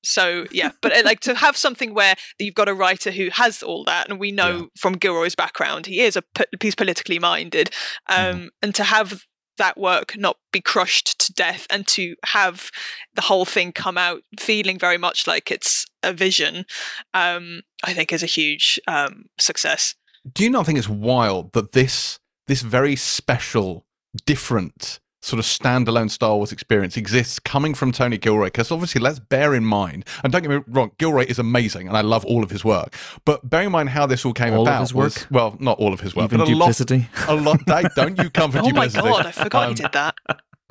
[0.03, 3.63] so yeah, but uh, like to have something where you've got a writer who has
[3.63, 4.67] all that, and we know Yeah.
[4.79, 6.23] from Gilroy's background, he is a
[6.63, 7.71] he's politically minded,
[8.09, 8.47] um, Mm-hmm.
[8.63, 9.25] and to have
[9.59, 12.71] that work not be crushed to death, and to have
[13.15, 16.65] the whole thing come out feeling very much like it's a vision,
[17.15, 19.95] um, I think is a huge um, success.
[20.33, 23.85] Do you not think it's wild that this this very special,
[24.27, 28.47] different sort of standalone Star Wars experience exists coming from Tony Gilroy?
[28.47, 31.97] Because obviously, let's bear in mind, and don't get me wrong, Gilroy is amazing, and
[31.97, 32.95] I love all of his work.
[33.25, 34.81] But bear in mind how this all came All of about.
[34.81, 35.27] his was- work?
[35.31, 36.67] well, not all of his work, Even but a lot.
[36.67, 37.09] duplicity.
[37.29, 37.65] A lot.
[37.67, 40.15] Dave, don't you come for Oh my god, I forgot Um, he did that.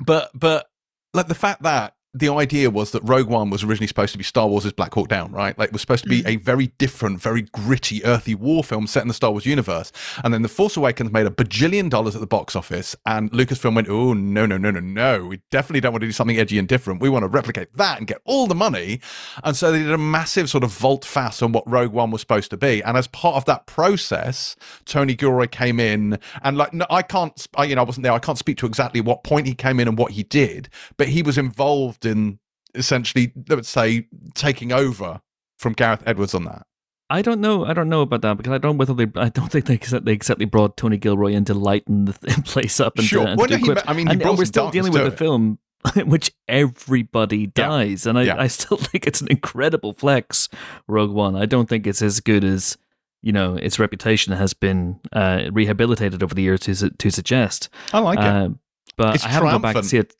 [0.00, 0.66] But but
[1.14, 4.24] like the fact that the idea was that Rogue One was originally supposed to be
[4.24, 5.56] Star Wars' Black Hawk Down, right?
[5.56, 6.28] Like it was supposed to be mm.
[6.28, 9.92] a very different, very gritty, earthy war film set in the Star Wars universe.
[10.24, 13.76] And then The Force Awakens made a bajillion dollars at the box office, and Lucasfilm
[13.76, 15.26] went, "Oh no, no, no, no, no!
[15.26, 17.00] We definitely don't want to do something edgy and different.
[17.00, 19.00] We want to replicate that and get all the money."
[19.44, 22.22] And so they did a massive sort of vault fast on what Rogue One was
[22.22, 22.82] supposed to be.
[22.82, 27.46] And as part of that process, Tony Gilroy came in and like no, I can't,
[27.56, 28.12] I, you know, I wasn't there.
[28.12, 31.06] I can't speak to exactly what point he came in and what he did, but
[31.06, 32.38] he was involved in
[32.74, 35.20] essentially, let's say, taking over
[35.58, 36.66] from Gareth Edwards on that.
[37.12, 37.64] I don't know.
[37.64, 39.08] I don't know about that because I don't whether they.
[39.16, 42.12] I don't think they exact- they exactly brought Tony Gilroy in to lighten the
[42.44, 43.24] place up and Sure.
[43.24, 45.10] to, and Well, to no, he I mean, and, and we're still dealing with a
[45.10, 45.58] film
[45.96, 48.36] in which everybody dies, and I, Yeah.
[48.40, 50.48] I still think it's an incredible flex.
[50.86, 51.34] Rogue One.
[51.34, 52.78] I don't think it's as good as
[53.22, 57.70] you know its reputation has been uh, rehabilitated over the years to to suggest.
[57.92, 58.24] I like it.
[58.24, 58.48] Uh,
[58.96, 60.14] but It's I haven't gone back to see it.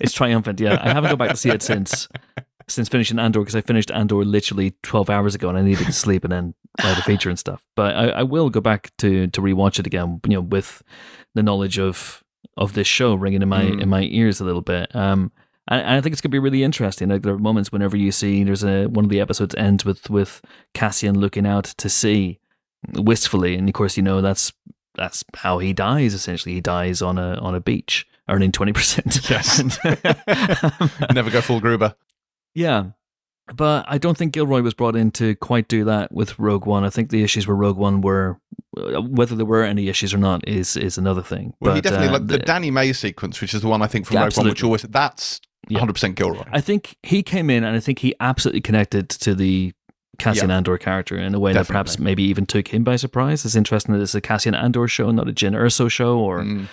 [0.00, 0.78] It's triumphant, yeah.
[0.80, 2.08] I haven't gone back to see it since
[2.68, 5.92] since finishing Andor because I finished Andor literally twelve hours ago and I needed to
[5.92, 7.64] sleep and then write a feature and stuff.
[7.76, 10.82] But I, I will go back to to rewatch it again, you know, with
[11.34, 12.22] the knowledge of
[12.56, 13.82] of this show ringing in my Mm.
[13.82, 14.94] in my ears a little bit.
[14.94, 15.32] Um,
[15.68, 17.08] and, and I think it's gonna be really interesting.
[17.08, 20.08] Like there are moments whenever you see there's a one of the episodes ends with
[20.10, 20.40] with
[20.74, 22.38] Cassian looking out to sea
[22.94, 24.52] wistfully, and of course you know that's
[24.94, 26.14] that's how he dies.
[26.14, 29.20] Essentially, he dies on a on a beach, earning twenty percent.
[29.30, 29.62] Yes.
[31.14, 31.94] Never go full Gruber.
[32.54, 32.90] Yeah.
[33.54, 36.82] But I don't think Gilroy was brought in to quite do that with Rogue One.
[36.82, 38.40] I think the issues with Rogue One were
[38.76, 41.54] uh, whether there were any issues or not is is another thing.
[41.60, 43.82] Well, he But, definitely uh, like the the- Danny May sequence, which is the one
[43.82, 44.66] I think from Yeah, Rogue One, which absolutely.
[44.68, 45.76] always that's Yeah.
[45.78, 46.42] 100 percent Gilroy.
[46.50, 49.72] I think he came in and I think he absolutely connected to the
[50.18, 53.44] Cassian Andor character in a way that perhaps maybe even took him by surprise.
[53.44, 56.66] It's interesting that it's a Cassian Andor show, not a Jyn Erso show or Mm.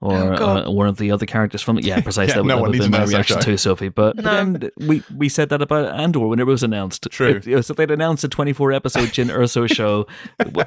[0.00, 1.84] Or Oh, uh, one of the other characters from it.
[1.84, 2.28] Yeah, precisely.
[2.30, 3.42] Yeah, that would, no that one have needs been my reaction show.
[3.42, 3.88] too, Sophie.
[3.88, 4.22] But No.
[4.22, 7.08] then we we said that about Andor when it was announced.
[7.10, 7.30] True.
[7.30, 10.06] If, you know, so they'd announced a 24 episode Jyn Erso show.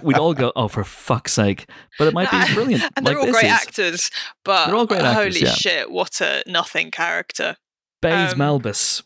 [0.04, 1.70] We'd all go, oh, for fuck's sake.
[1.98, 2.84] But it might be brilliant.
[2.98, 3.52] and they're like all this great is.
[3.52, 4.12] actors,
[4.44, 5.54] but They're all great actors, holy yeah.
[5.54, 7.56] shit, what a nothing character.
[8.02, 9.04] Baze Um, Malbus.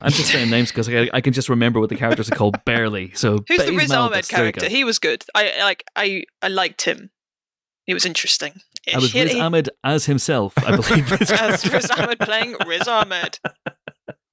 [0.00, 2.62] I'm just saying names because I, I can just remember what the characters are called
[2.66, 3.12] barely.
[3.14, 4.68] So Who's the Riz Malbus, Ahmed character?
[4.68, 5.24] He was good.
[5.34, 7.10] I like I I liked him.
[7.86, 8.60] He was interesting.
[8.94, 11.10] I was Riz Ahmed as himself, I believe.
[11.32, 13.38] as Riz Ahmed playing Riz Ahmed.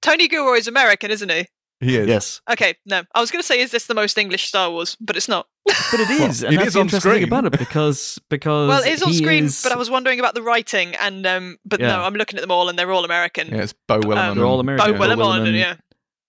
[0.02, 1.48] Tony Gilroy's American, isn't he?
[1.80, 2.08] He is.
[2.08, 3.02] yes, Okay, no.
[3.14, 4.96] I was going to say, is this the most English Star Wars?
[5.02, 5.48] But it's not.
[5.66, 7.24] but it is, well, and it that's is the on interesting thing screen.
[7.24, 10.34] about it because because Well, it is on screen, is- but I was wondering about
[10.34, 11.88] the writing, and um, but Yeah.
[11.88, 13.50] no, I'm looking at them all, and they're all American.
[13.50, 14.18] Yeah, it's Beau Willimon.
[14.30, 14.92] Um, They're all American.
[14.94, 15.60] Beau Beau Willimon, Willimon.
[15.60, 15.76] yeah.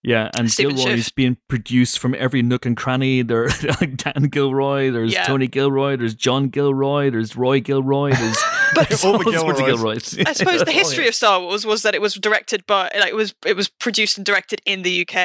[0.07, 1.15] Yeah, and Stephen Gilroy's Schiff.
[1.15, 3.23] being produced from every nook and cranny.
[3.23, 5.23] There's like Dan Gilroy, there's Yeah.
[5.25, 8.37] Tony Gilroy, there's John Gilroy, there's Roy Gilroy, there's
[8.75, 9.57] But- All the Gilroys.
[9.65, 10.19] Gilroys.
[10.27, 13.15] I suppose the history of Star Wars was that it was directed by, like, it
[13.15, 15.15] was it was produced and directed in the UK.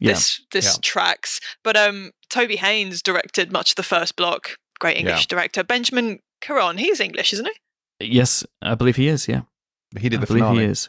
[0.00, 0.12] Yeah.
[0.12, 0.80] This this Yeah.
[0.82, 4.56] tracks, but um, Toby Haynes directed much of the first block.
[4.80, 5.26] Great English Yeah.
[5.36, 5.62] director.
[5.62, 7.46] Benjamin Caron, he's English, isn't
[8.00, 8.06] he?
[8.06, 9.28] Yes, I believe he is.
[9.28, 9.42] Yeah,
[9.98, 10.64] he did I the believe finale.
[10.64, 10.88] he is.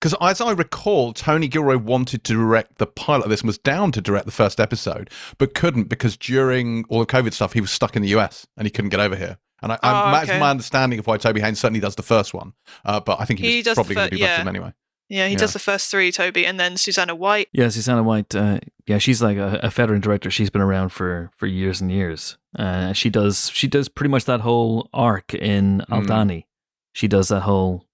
[0.00, 3.58] Because as I recall, Tony Gilroy wanted to direct the pilot of this and was
[3.58, 7.60] down to direct the first episode, but couldn't because during all the COVID stuff, he
[7.60, 9.38] was stuck in the US and he couldn't get over here.
[9.60, 10.38] And I, Oh, I, that's okay.
[10.38, 12.52] my understanding of why Toby Haynes certainly does the first one.
[12.84, 14.38] Uh, but I think he, He does probably going fir- to do yeah.
[14.38, 14.72] them anyway.
[15.08, 15.38] Yeah, he Yeah.
[15.38, 17.48] does the first three, Toby, and then Susanna White.
[17.52, 18.32] Yeah, Susanna White.
[18.36, 20.30] Uh, yeah, she's like a, a veteran director.
[20.30, 22.36] She's been around for for years and years.
[22.56, 26.06] Uh, she does she does pretty much that whole arc in Mm.
[26.06, 26.44] Aldhani.
[26.92, 27.86] She does that whole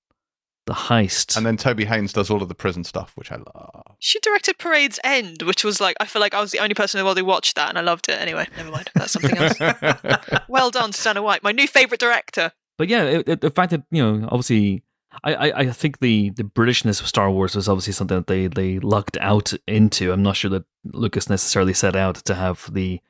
[0.66, 1.36] the heist.
[1.36, 3.82] And then Toby Haynes does all of the prison stuff, which I love.
[3.98, 6.98] She directed Parade's End, which was like I feel like I was the only person
[6.98, 8.20] in the world who watched that, and I loved it.
[8.20, 8.90] Anyway, never mind.
[8.94, 9.58] That's something else.
[10.48, 12.52] well done, Susanna White, my new favorite director.
[12.78, 14.82] but yeah, it, it- the fact that you know, obviously,
[15.22, 18.46] I, I, I think the the Britishness of Star Wars was obviously something that they
[18.46, 20.12] they lucked out into.
[20.12, 23.00] I'm not sure that Lucas necessarily set out to have the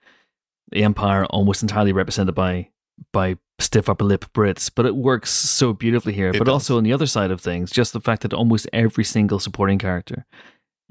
[0.70, 2.68] the Empire almost entirely represented by
[3.12, 6.28] by stiff upper lip Brits, but it works so beautifully here.
[6.28, 6.52] It but does.
[6.52, 9.78] also on the other side of things, just the fact that almost every single supporting
[9.78, 10.26] character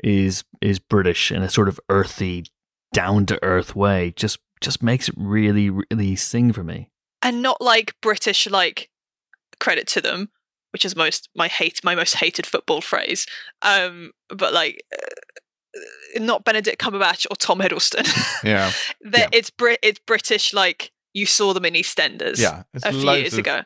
[0.03, 2.45] is is British in a sort of earthy,
[2.93, 6.89] down to earth way, just just makes it really really sing for me.
[7.21, 8.89] and not like British like
[9.59, 10.29] credit to them,
[10.71, 13.25] which is most my hate my most hated football phrase.
[13.61, 18.07] Um, but like uh, not Benedict Cumberbatch or Tom Hiddleston.
[18.43, 18.71] yeah,
[19.01, 19.27] They're- Yeah.
[19.33, 22.63] It's Brit it's British like you saw them in EastEnders yeah.
[22.83, 23.61] A few years of- ago.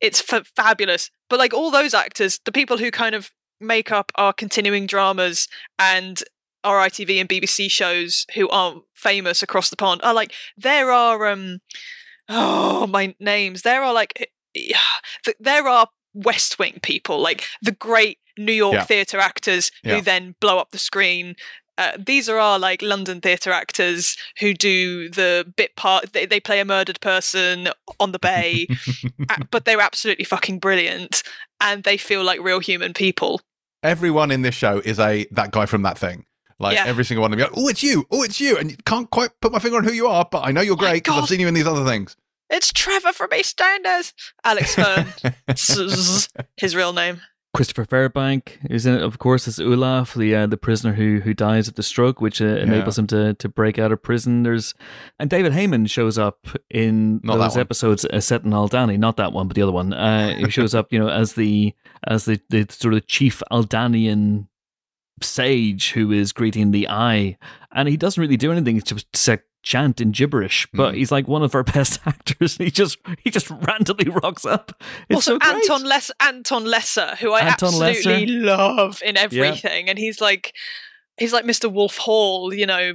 [0.00, 1.10] It's f- fabulous.
[1.30, 5.48] But like all those actors, the people who kind of make up our continuing dramas
[5.78, 6.22] and
[6.64, 11.26] our ITV and BBC shows who aren't famous across the pond are like there are
[11.26, 11.60] um
[12.28, 14.30] oh my names there are like
[15.40, 18.84] there are West Wing people like the great New York Yeah.
[18.84, 19.96] theatre actors Yeah.
[19.96, 21.36] who then blow up the screen.
[21.78, 26.12] Uh, these are our like London theatre actors who do the bit part.
[26.12, 27.68] They, they play a murdered person
[28.00, 28.66] on the bay,
[29.50, 31.22] but they're absolutely fucking brilliant,
[31.60, 33.40] and they feel like real human people.
[33.82, 36.24] Everyone in this show is a that guy from that thing.
[36.58, 36.86] Like Yeah.
[36.86, 37.46] every single one of you.
[37.54, 38.06] Oh, it's you.
[38.10, 38.56] Oh, it's you.
[38.56, 40.74] And you can't quite put my finger on who you are, but I know you're
[40.76, 42.16] great because I've seen you in these other things.
[42.48, 44.14] It's Trevor from EastEnders.
[44.44, 45.06] Alex Fern,
[46.56, 47.20] his real name.
[47.56, 51.34] Christopher Fairbank is in it, of course, as Olaf, the uh, the prisoner who who
[51.34, 54.42] dies of the stroke, which uh, enables him to to break out of prison.
[54.42, 54.74] There's
[55.18, 59.32] and David Heyman shows up in Not those episodes uh, set in Aldhani, not that
[59.32, 59.92] one, but the other one.
[59.92, 61.74] Uh, he shows up, you know, as the
[62.06, 64.46] as the, the sort of chief Aldanian
[65.22, 67.38] sage who is greeting the eye,
[67.72, 68.76] and he doesn't really do anything.
[68.76, 70.98] It's just say, chant in gibberish, but Mm.
[70.98, 72.56] he's like one of our best actors.
[72.56, 74.80] He just he just randomly rocks up.
[75.08, 75.54] It's also, so great.
[75.56, 78.46] Anton Les- Anton Lesser, who I Anton absolutely Lesser.
[78.56, 80.54] love in everything, and he's like
[81.18, 81.70] he's like Mr.
[81.70, 82.54] Wolf Hall.
[82.54, 82.92] You know,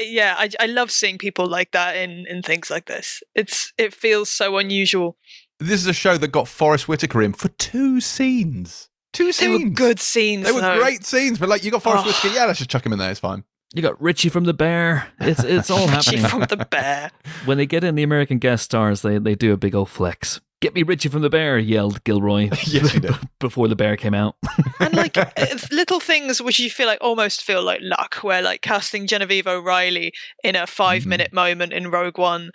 [0.00, 3.22] yeah, I I love seeing people like that in in things like this.
[3.34, 5.18] It's it feels so unusual.
[5.58, 8.88] This is a show that got Forest Whitaker in for two scenes.
[9.12, 9.38] Two scenes.
[9.38, 9.64] They scenes.
[9.70, 10.46] were good scenes.
[10.46, 10.80] They were though.
[10.80, 12.08] great scenes, but like you got Forest Oh.
[12.08, 12.34] Whitaker.
[12.34, 13.10] Yeah, let's just chuck him in there.
[13.10, 13.44] It's fine.
[13.74, 15.08] You got Richie from the Bear.
[15.20, 16.26] It's it's all Richie happening.
[16.48, 17.10] from the Bear.
[17.46, 20.40] when they get in the American guest stars, they they do a big old flex.
[20.60, 22.96] Get me Richie from the Bear, yelled Gilroy Yes,
[23.40, 24.36] before the bear came out.
[24.78, 28.60] and like it's little things which you feel like almost feel like luck where like
[28.62, 30.12] casting genevieve o'reilly
[30.44, 31.06] in a five Mhm.
[31.06, 32.50] minute moment in rogue one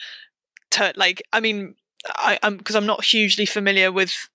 [0.71, 1.75] to like i mean
[2.15, 4.29] i i'm because i'm not hugely familiar with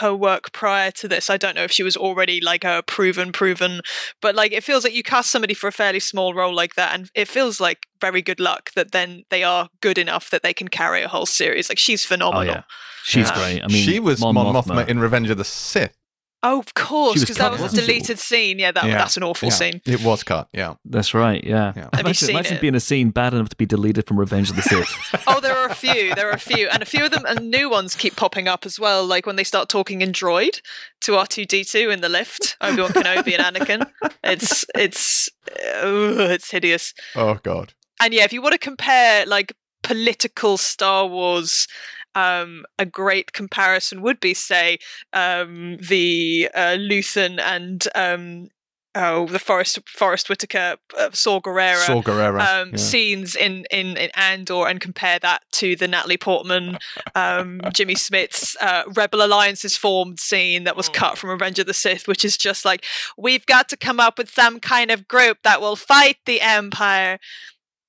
[0.00, 3.32] her work prior to this i don't know if she was already like a proven
[3.32, 3.80] proven
[4.20, 6.94] but like it feels like you cast somebody for a fairly small role like that
[6.94, 10.52] and it feels like very good luck that then they are good enough that they
[10.54, 12.62] can carry a whole series like she's oh phenomenal yeah,
[13.04, 13.34] she's Yeah.
[13.34, 13.62] great.
[13.62, 14.86] I mean, she was Mon, Mon Mothma.
[14.88, 15.96] in Revenge of the Sith.
[16.44, 18.58] Oh, of course, because that was a deleted scene.
[18.58, 18.98] Yeah, that, Yeah.
[18.98, 19.54] that's an awful Yeah.
[19.54, 19.80] scene.
[19.86, 20.48] It was cut.
[20.52, 20.74] Yeah.
[20.84, 21.42] That's right.
[21.44, 21.72] Yeah.
[21.76, 21.82] Yeah.
[21.82, 22.60] Have you imagine, seen imagine it?
[22.60, 24.92] being a scene bad enough to be deleted from Revenge of the Sith.
[25.28, 26.14] Oh, there are a few.
[26.14, 28.66] There are a few, and a few of them and new ones keep popping up
[28.66, 29.06] as well.
[29.06, 30.60] Like when they start talking in Droid
[31.02, 33.86] to R two D two in the lift, Obi Wan Kenobi and Anakin.
[34.24, 36.92] It's it's uh, it's hideous.
[37.14, 37.72] Oh God.
[38.00, 39.52] And yeah, if you want to compare like
[39.82, 41.68] political Star Wars.
[42.14, 44.78] Um, a great comparison would be, say,
[45.12, 48.48] um, the uh, Luthen and um,
[48.94, 52.40] oh, the Forest Forest Whitaker, uh, Saw Gerrera Saw Gerrera.
[52.62, 52.76] um, yeah.
[52.76, 56.76] scenes in, in, in Andor and compare that to the Natalie Portman,
[57.14, 60.92] um, Jimmy Smits's uh, Rebel Alliances formed scene that was Hmm.
[60.94, 62.84] cut from Revenge of the Sith, which is just like,
[63.16, 67.18] we've got to come up with some kind of group that will fight the Empire.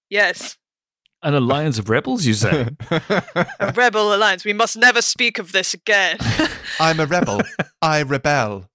[0.09, 0.57] Yes,
[1.23, 2.67] An alliance of rebels, you say?
[2.91, 4.43] a Rebel Alliance.
[4.43, 6.17] We must never speak of this again.
[6.79, 7.41] I'm a rebel.
[7.81, 8.69] I rebel.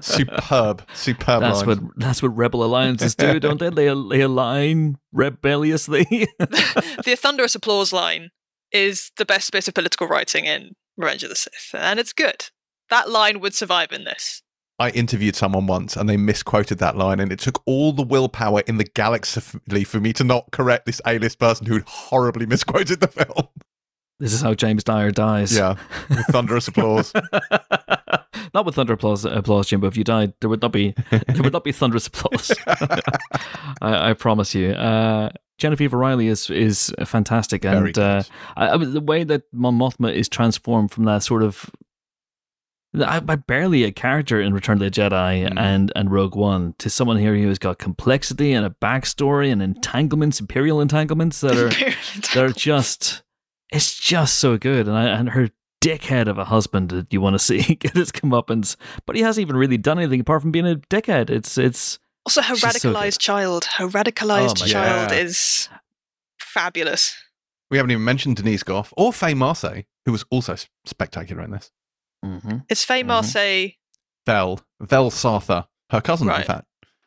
[0.00, 0.86] Superb.
[0.94, 1.66] Superb That's line.
[1.66, 3.68] what that's what rebel alliances do, don't they?
[3.68, 6.04] They they align rebelliously.
[6.38, 8.30] the thunderous applause line
[8.70, 12.46] is the best bit of political writing in Revenge of the Sith, and it's good.
[12.88, 14.42] That line would survive in this.
[14.82, 18.62] I interviewed someone once and they misquoted that line, and it took all the willpower
[18.66, 23.06] in the galaxy for me to not correct this A-list person who'd horribly misquoted the
[23.06, 23.46] film.
[24.18, 25.56] this is how James Dyer dies.
[25.56, 25.76] Yeah,
[26.08, 27.12] with thunderous applause.
[28.54, 29.86] not with thunder applause, applause, Jimbo.
[29.86, 32.50] If you died, there would not be there would not be thunderous applause.
[32.66, 34.70] I, I promise you.
[34.70, 38.24] Uh, Genevieve O'Reilly is is fantastic, and uh.
[38.56, 41.70] I, I, the way that Mon Mothma is transformed from that sort of
[42.94, 45.58] I, I barely a character in Return of the Jedi Mm.
[45.58, 49.62] and and Rogue One to someone here who has got complexity and a backstory and
[49.62, 51.70] entanglements, imperial entanglements that are
[52.34, 53.22] they're just
[53.70, 55.48] it's just so good and I, and her
[55.80, 59.42] dickhead of a husband that you want to see get his comeuppance but he hasn't
[59.42, 62.92] even really done anything apart from being a dickhead it's it's Also, her She's so
[62.92, 63.64] radicalized child.
[63.78, 65.18] Her radicalized Oh child God.
[65.18, 65.68] is
[66.38, 67.16] fabulous.
[67.70, 70.54] We haven't even mentioned Denise Gough or Faye Marsay, who was also
[70.84, 71.70] spectacular in this.
[72.68, 73.06] It's Faye Mhm.
[73.08, 73.76] Marsay.
[74.26, 76.46] Vel, Vel Sartha, her cousin, in Right.
[76.46, 76.66] fact.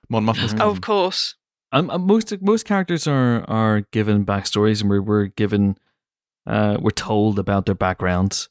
[0.09, 0.61] Mon Mothma's Mhm.
[0.61, 1.35] Oh, of course.
[1.71, 5.77] um, uh, most most characters are are given backstories and we're, we're given
[6.47, 8.49] uh, we're told about their backgrounds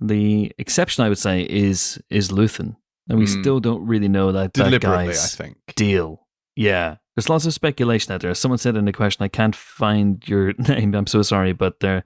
[0.00, 2.74] the exception i would say is is luthen
[3.08, 3.40] and we Mm.
[3.40, 5.58] still don't really know that, that Deliberately, I guy's think.
[5.76, 6.26] deal.
[6.56, 6.96] Yeah.
[7.14, 8.34] There's lots of speculation out there.
[8.34, 10.94] Someone said in the question, I can't find your name.
[10.94, 12.02] I'm so sorry, but they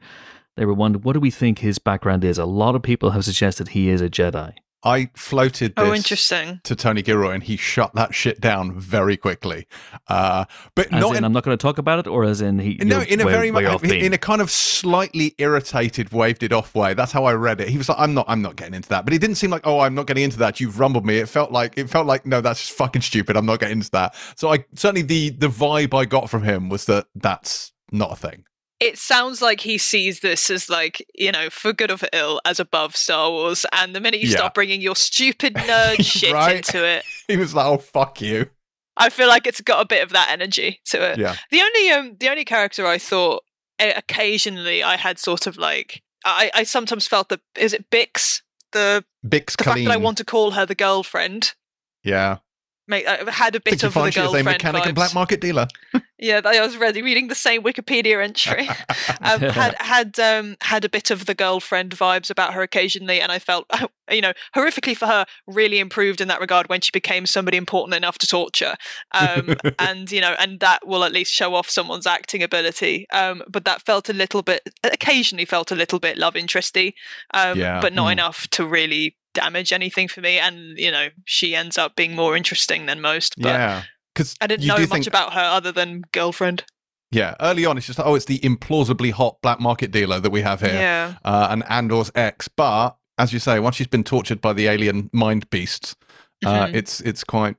[0.59, 2.39] they were wondering, what do we think his background is?
[2.39, 4.55] A lot of people have suggested he is a Jedi.
[4.85, 6.60] I floated this Oh, interesting.
[6.62, 9.66] to Tony Gilroy and he shut that shit down very quickly.
[10.06, 10.44] Uh,
[10.76, 12.60] but As not in, in, I'm not going to talk about it, or as in
[12.60, 12.76] he.
[12.82, 16.44] no, in a way- very way much off in a kind of slightly irritated, waved
[16.44, 16.94] it off way.
[16.94, 17.68] That's how I read it.
[17.70, 19.66] He was like, "I'm not, I'm not getting into that." But it didn't seem like,
[19.66, 21.18] "Oh, I'm not getting into that." You've rumbled me.
[21.18, 23.36] It felt like, it felt like, no, that's just fucking stupid.
[23.36, 24.14] I'm not getting into that.
[24.36, 28.16] So I certainly the the vibe I got from him was that that's not a
[28.16, 28.44] thing.
[28.81, 32.41] It sounds like he sees this as like, you know, for good or for ill,
[32.45, 33.67] as above Star Wars.
[33.73, 34.37] And the minute you Yeah.
[34.37, 36.57] start bringing your stupid nerd shit Right.
[36.57, 38.51] into it, He was like, "Oh, fuck you."
[38.97, 41.19] I feel like it's got a bit of that energy to it.
[41.19, 41.37] Yeah.
[41.51, 43.45] The only um the only character I thought
[43.79, 48.43] eh, occasionally I had sort of like I I sometimes felt that is it Bix
[48.73, 51.55] the Bix the fact that I want to call her the girlfriend
[52.03, 52.39] Yeah.
[52.87, 54.35] make I had a bit of the girlfriend.
[54.37, 55.69] is a mechanic and black market dealer?
[56.19, 58.69] Yeah, I was ready reading the same Wikipedia entry.
[59.20, 63.31] um, had had um, had a bit of the girlfriend vibes about her occasionally, and
[63.31, 63.66] I felt,
[64.11, 67.95] you know, horrifically for her, really improved in that regard when she became somebody important
[67.95, 68.74] enough to torture,
[69.12, 73.07] um, and you know, and that will at least show off someone's acting ability.
[73.11, 76.95] Um, but that felt a little bit, occasionally felt a little bit love interesty,
[77.32, 77.81] um, Yeah.
[77.81, 78.12] but not Hmm.
[78.12, 80.39] enough to really damage anything for me.
[80.39, 83.35] And you know, she ends up being more interesting than most.
[83.39, 83.82] But yeah.
[84.19, 86.65] Because I didn't you know much think, about her other than girlfriend.
[87.11, 90.31] Yeah, early on, it's just like, oh, it's the implausibly hot black market dealer that
[90.31, 91.15] we have here, Yeah.
[91.24, 92.49] uh, and Andor's ex.
[92.49, 95.97] But as you say, once she's been tortured by the alien mind beasts,
[96.45, 96.74] uh, Mhm.
[96.74, 97.57] it's it's quite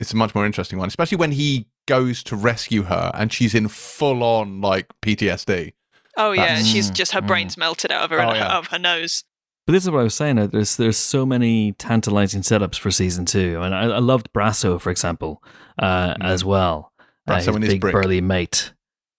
[0.00, 3.54] it's a much more interesting one, especially when he goes to rescue her and she's
[3.54, 5.72] in full on like PTSD.
[6.16, 7.26] Oh yeah, That's- she's Mm, just her mm.
[7.26, 8.46] brains melted out of her Oh, and yeah.
[8.46, 9.24] out of her nose.
[9.66, 10.36] But this is what I was saying.
[10.36, 13.58] There's there's so many tantalizing setups for season two.
[13.60, 15.42] I mean, I, I loved Brasso, for example,
[15.78, 16.24] uh, Mm.
[16.24, 16.92] as well.
[17.28, 17.92] Uh, Brasso his big brick.
[17.92, 18.72] burly mate.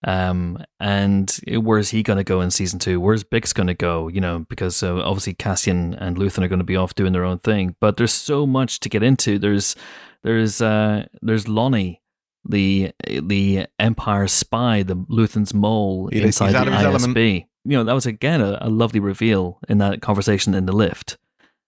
[0.05, 3.01] Um, and where's he going to go in season two?
[3.01, 4.07] Where's Bix going to go?
[4.07, 7.23] You know, because uh, obviously Cassian and Luthen are going to be off doing their
[7.25, 7.75] own thing.
[7.81, 9.39] But there's so much to get into.
[9.39, 9.75] There's
[10.23, 11.99] there's uh there's Lonni,
[12.47, 17.15] the the Empire spy, the Luthen's mole He- inside the his element.
[17.15, 17.45] ISB.
[17.65, 21.17] You know, that was again a, a lovely reveal in that conversation in the lift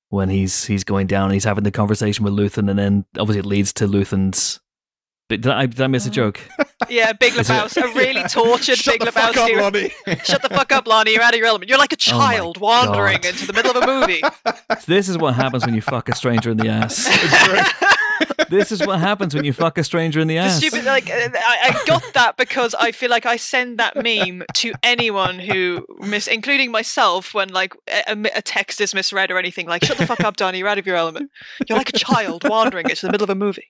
[0.09, 3.39] when he's he's going down and he's having the conversation with Luthen, and then obviously
[3.39, 4.59] it leads to Luthen's.
[5.29, 6.39] But did I did I miss a joke?
[6.89, 9.91] Yeah, Big Is Lebowski, a really tortured Shut Big the fuck up, Lebowski.
[10.07, 10.23] Lonni.
[10.25, 11.11] Shut the fuck up, Lonni.
[11.13, 11.69] You're out of your element.
[11.69, 13.25] You're like a Oh my child wandering God.
[13.25, 14.21] into the middle of a movie.
[14.87, 17.05] This is what happens when you fuck a stranger in the ass.
[18.49, 20.57] This is what happens when you fuck a stranger in the The ass.
[20.57, 24.43] stupid, like, uh, I, I got that because I feel like I send that meme
[24.55, 27.73] to anyone who miss, including myself, when like
[28.07, 29.67] a, a text is misread or anything.
[29.67, 30.57] Like, shut the fuck up, Donnie.
[30.59, 31.29] You're out of your element.
[31.67, 33.67] You're like a child wandering into the middle of a movie.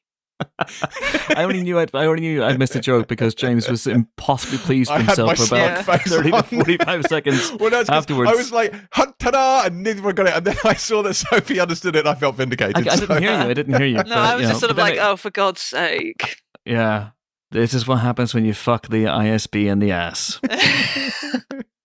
[0.59, 4.57] I only knew I'd, I only knew I'd missed a joke because James was impossibly
[4.59, 7.51] pleased with himself for about smug face thirty to forty-five seconds.
[7.59, 8.31] Well, no, afterwards.
[8.31, 10.33] I was like, "Hunt, ta-da!" and neither one got it.
[10.33, 12.77] And then I saw that Sophie understood it, and I felt I, vindicated.
[12.87, 13.37] I didn't so- hear you.
[13.37, 13.95] I didn't hear you.
[13.97, 16.37] No, but, I was you just sort of like, it- oh, for God's sake.
[16.65, 17.09] yeah.
[17.51, 20.39] This is what happens when you fuck the ISB in the ass.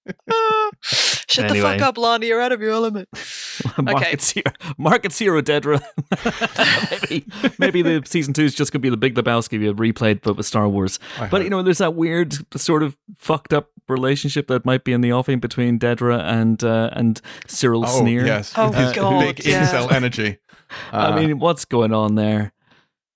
[0.82, 2.26] Shut the fuck up, Lonni.
[2.28, 3.08] You're out of your element.
[3.82, 4.44] Market zero,
[4.78, 5.80] Market zero, Dedra.
[7.00, 7.24] maybe,
[7.58, 10.36] maybe the season two is just gonna be the Big Lebowski we have replayed, but
[10.36, 10.98] with Star Wars.
[11.18, 11.44] I But hope.
[11.44, 15.12] you know, there's that weird sort of fucked up relationship that might be in the
[15.12, 18.26] offing between Dedra and uh, and Syril oh Sneer.
[18.26, 19.66] yes, Oh, with his God, big yeah.
[19.66, 20.38] incel energy.
[20.92, 22.52] I Uh, mean, what's going on there?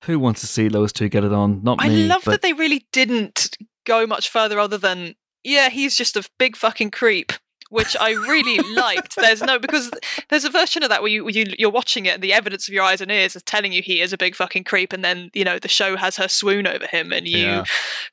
[0.04, 1.62] Who wants to see those two get it on?
[1.62, 2.04] Not I me.
[2.04, 6.16] I love but that they really didn't go much further other than, yeah, he's just
[6.16, 7.32] a big fucking creep.
[7.70, 9.16] which I really liked.
[9.16, 9.90] There's no because
[10.30, 12.72] there's a version of that where you, you you're watching it and the evidence of
[12.72, 15.30] your eyes and ears is telling you he is a big fucking creep, and then
[15.34, 17.64] you know the show has her swoon over him and you Yeah.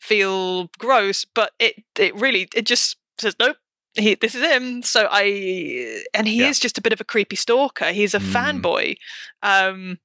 [0.02, 3.58] feel gross, but it it really it just says nope.
[3.98, 4.84] He, this is him.
[4.84, 6.50] So I, and he Yeah.
[6.50, 7.94] is just a bit of a creepy stalker.
[7.94, 8.34] He's a Mm.
[8.62, 8.96] fanboy,
[9.42, 10.00] um,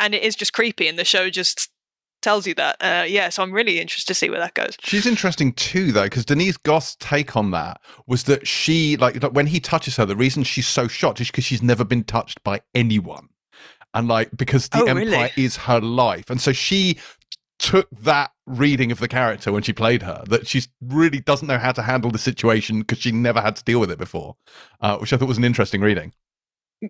[0.00, 0.88] and it is just creepy.
[0.88, 1.70] And the show just
[2.24, 2.76] tells you that.
[2.80, 4.76] Uh, yeah, so I'm really interested to see where that goes.
[4.82, 9.32] She's interesting too, though, because Denise Gough's take on that was that she, like, like,
[9.32, 12.42] when he touches her, the reason she's so shocked is because she's never been touched
[12.42, 13.28] by anyone,
[13.92, 15.30] and like because the Oh, Empire really?
[15.36, 16.98] is her life, and so she
[17.60, 21.56] took that reading of the character when she played her that she really doesn't know
[21.56, 24.34] how to handle the situation because she never had to deal with it before,
[24.80, 26.12] uh, which I thought was an interesting reading.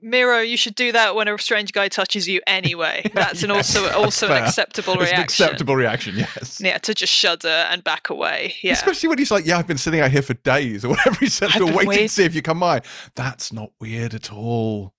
[0.03, 3.09] Miro, you should do that when a strange guy touches you anyway.
[3.15, 4.39] That's an also also fair.
[4.39, 5.17] an acceptable It's reaction.
[5.19, 6.61] an acceptable reaction, yes.
[6.63, 8.55] Yeah, to just shudder and back away.
[8.63, 8.73] Yeah.
[8.73, 11.29] Especially when he's like, "Yeah, I've been sitting out here for days," or whatever he
[11.29, 11.51] says.
[11.55, 12.83] I've waiting wait- to see if you come by.
[13.15, 14.95] That's not weird at all.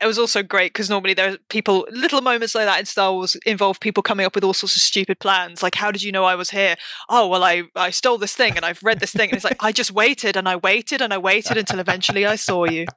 [0.00, 3.12] it was also great because normally there are people little moments like that in Star
[3.12, 5.64] Wars involve people coming up with all sorts of stupid plans.
[5.64, 6.76] Like, how did you know I was here?
[7.08, 9.56] Oh, well, I I stole this thing and I've read this thing, and it's like
[9.62, 12.86] I just waited and I waited and I waited until eventually I saw you.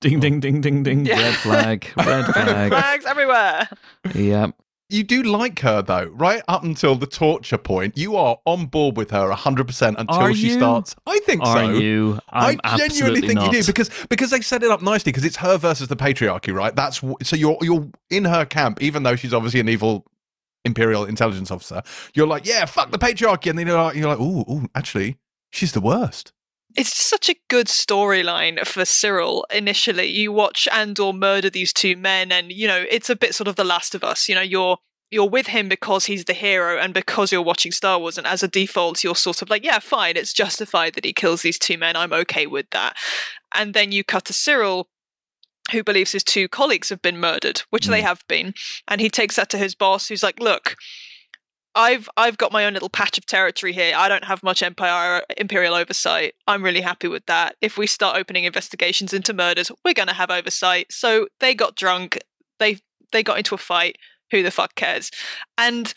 [0.00, 1.04] Ding, ding, ding, ding, ding.
[1.06, 1.16] Yeah.
[1.20, 1.92] Red flag.
[1.96, 2.68] Red flag.
[2.70, 3.68] Flags everywhere.
[4.14, 4.54] Yep.
[4.90, 7.98] You do like her though, right up until the torture point.
[7.98, 10.52] You are on board with her 100% until Are she you?
[10.54, 10.96] starts.
[11.06, 11.70] I think Are so.
[11.72, 12.18] you?
[12.30, 13.52] I'm I genuinely absolutely think not.
[13.52, 16.54] you do because because they set it up nicely because it's her versus the patriarchy,
[16.54, 16.74] right?
[16.74, 20.06] That's so you're you're in her camp, even though she's obviously an evil
[20.64, 21.82] imperial intelligence officer.
[22.14, 25.18] You're like, yeah, fuck the patriarchy, and then you're like, you're like, ooh, ooh, actually,
[25.50, 26.32] she's the worst.
[26.76, 30.06] It's just such a good storyline for Syril initially.
[30.06, 33.56] You watch Andor murder these two men, and you know, it's a bit sort of
[33.56, 34.28] The Last of Us.
[34.28, 34.78] You know, you're
[35.10, 38.42] you're with him because he's the hero and because you're watching Star Wars, and as
[38.42, 41.78] a default, you're sort of like, yeah, fine, it's justified that he kills these two
[41.78, 41.96] men.
[41.96, 42.96] I'm okay with that.
[43.54, 44.84] And then you cut to Syril,
[45.72, 48.06] who believes his two colleagues have been murdered, which they hmm.
[48.06, 48.54] have been,
[48.86, 50.76] and he takes that to his boss, who's like, look.
[51.78, 53.94] I've I've got my own little patch of territory here.
[53.96, 56.34] I don't have much empire imperial oversight.
[56.48, 57.54] I'm really happy with that.
[57.62, 60.92] If we start opening investigations into murders, we're going to have oversight.
[60.92, 62.18] So they got drunk.
[62.58, 62.78] They
[63.12, 63.96] they got into a fight.
[64.32, 65.12] Who the fuck cares?
[65.56, 65.94] And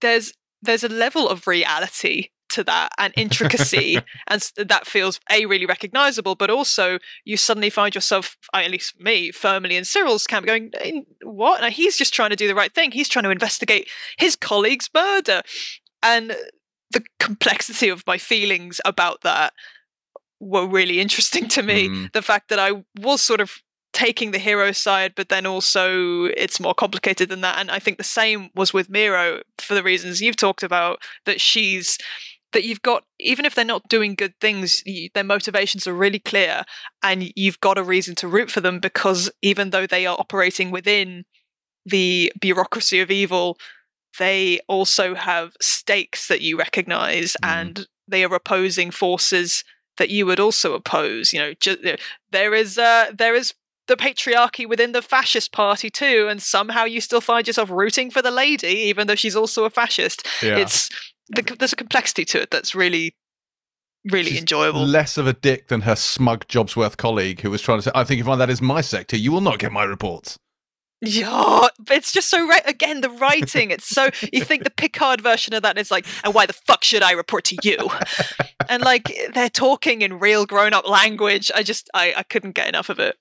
[0.00, 0.32] there's
[0.62, 6.34] there's a level of reality to that and intricacy and that feels a really recognizable
[6.34, 11.06] but also you suddenly find yourself at least me firmly in Syril's camp going "In
[11.22, 11.72] what?
[11.72, 12.90] He's just trying to do the right thing.
[12.90, 13.88] He's trying to investigate
[14.18, 15.42] his colleague's murder.
[16.02, 16.36] And
[16.90, 19.52] the complexity of my feelings about that
[20.40, 21.88] were really interesting to me.
[21.88, 22.12] Mm.
[22.12, 23.62] the fact that i was sort of
[23.92, 27.58] taking the hero side but then also it's more complicated than that.
[27.58, 31.40] And i think the same was with Meero for the reasons you've talked about that
[31.40, 31.96] she's
[32.56, 36.18] that you've got even if they're not doing good things you, their motivations are really
[36.18, 36.64] clear
[37.02, 40.70] and you've got a reason to root for them because even though they are operating
[40.70, 41.24] within
[41.84, 43.58] the bureaucracy of evil
[44.18, 47.48] they also have stakes that you recognize Mm.
[47.56, 49.62] and they are opposing forces
[49.98, 51.96] that you would also oppose you know ju-
[52.32, 53.54] there is uh, there is
[53.88, 58.22] the patriarchy within the fascist party too and somehow you still find yourself rooting for
[58.22, 60.56] the lady even though she's also a fascist Yeah.
[60.62, 60.88] it's
[61.28, 63.14] the, there's a complexity to it that's really
[64.12, 64.84] really She's enjoyable.
[64.84, 68.04] Less of a dick than her smug Jobsworth colleague who was trying to say, I
[68.04, 70.38] think if that is my sector, you will not get my reports.
[71.02, 75.52] yeah it's just so right again the writing it's so you think the picard version
[75.52, 77.76] of that is like and why the fuck should i report to you?
[78.68, 81.52] And like they're talking in real grown-up language.
[81.54, 83.16] I just i, I couldn't get enough of it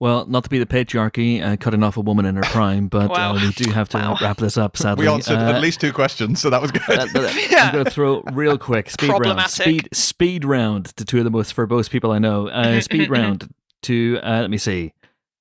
[0.00, 3.10] Well, not to be the patriarchy, uh, cutting off a woman in her prime, but
[3.10, 3.32] Wow.
[3.32, 4.16] uh, we do have to Wow.
[4.20, 5.06] wrap this up, sadly.
[5.06, 6.82] We answered Uh, at least two questions, so that was good.
[6.88, 7.66] that- that- Yeah.
[7.66, 11.30] I'm going to throw real quick speed round, speed speed round to two of the
[11.30, 12.48] most verbose people I know.
[12.48, 13.52] Uh, speed round
[13.82, 14.94] to uh, let me see,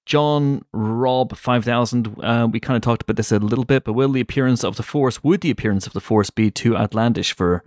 [0.06, 2.14] John Rob five thousand.
[2.22, 4.76] Uh, we kind of talked about this a little bit, but will the appearance of
[4.76, 7.64] the Force would the appearance of the Force be too outlandish for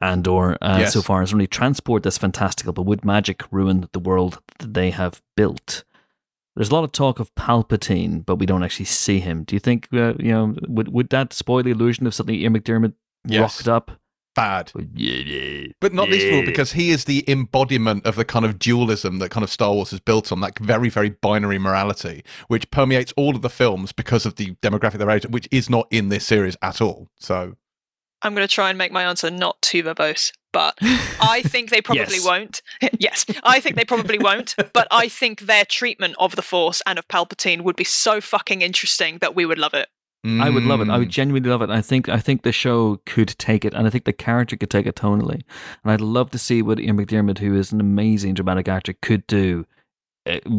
[0.00, 0.92] Andor uh, Yes.
[0.94, 4.90] so far as only transport that's fantastical, but would magic ruin the world that they
[4.90, 5.84] have built?
[6.56, 9.44] There's a lot of talk of Palpatine, but we don't actually see him.
[9.44, 12.54] Do you think uh, you know would would that spoil the illusion of something Ian
[12.58, 12.94] McDiarmid
[13.26, 13.40] Yes.
[13.40, 13.90] rocked up?
[14.34, 14.72] Bad.
[14.94, 15.66] Yeah.
[15.80, 19.18] But not least of all because he is the embodiment of the kind of dualism
[19.18, 23.12] that kind of Star Wars is built on, that very, very binary morality, which permeates
[23.16, 26.26] all of the films because of the demographic they're raised, which is not in this
[26.26, 27.08] series at all.
[27.18, 27.56] So
[28.22, 30.78] i'm going to try and make my answer not too verbose but
[31.20, 32.24] I think they probably Yes.
[32.26, 32.62] won't.
[32.98, 34.54] yes, I think they probably won't.
[34.72, 38.62] But I think their treatment of the Force and of Palpatine would be so fucking
[38.62, 39.88] interesting that we would love it.
[40.24, 40.88] I would love it.
[40.88, 41.12] I would Mm.
[41.12, 41.70] genuinely love it.
[41.70, 44.70] I think I think the show could take it, and I think the character could
[44.70, 45.42] take it tonally.
[45.82, 49.26] And I'd love to see what Ian McDiarmid, who is an amazing dramatic actor, could
[49.26, 49.66] do,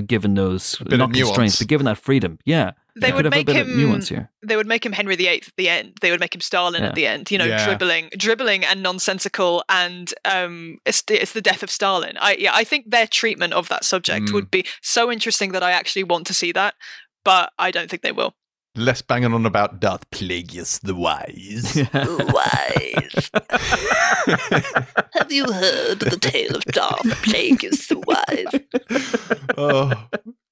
[0.06, 2.38] given those bit not constraints, but given that freedom.
[2.46, 4.30] Yeah, They Could would make bit of him nuance here.
[4.46, 5.98] they would make him Henry VIII at the end.
[6.02, 6.90] They would make him Stalin Yeah.
[6.90, 7.32] at the end.
[7.32, 7.66] You know, Yeah.
[7.66, 12.18] dribbling, dribbling, and nonsensical, and um, it's the, it's the death of Stalin.
[12.20, 14.34] I yeah, I think their treatment of that subject Mm.
[14.34, 16.76] would be so interesting that I actually want to see that,
[17.24, 18.36] but I don't think they will.
[18.76, 21.76] Less banging on about Darth Plagueis the Wise.
[21.94, 23.30] Wise.
[25.14, 28.48] Have you heard the tale of Darth Plagueis the Wise?
[29.58, 29.92] oh,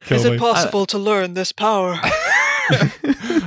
[0.01, 0.37] Is kill it me.
[0.37, 1.99] possible to learn this power?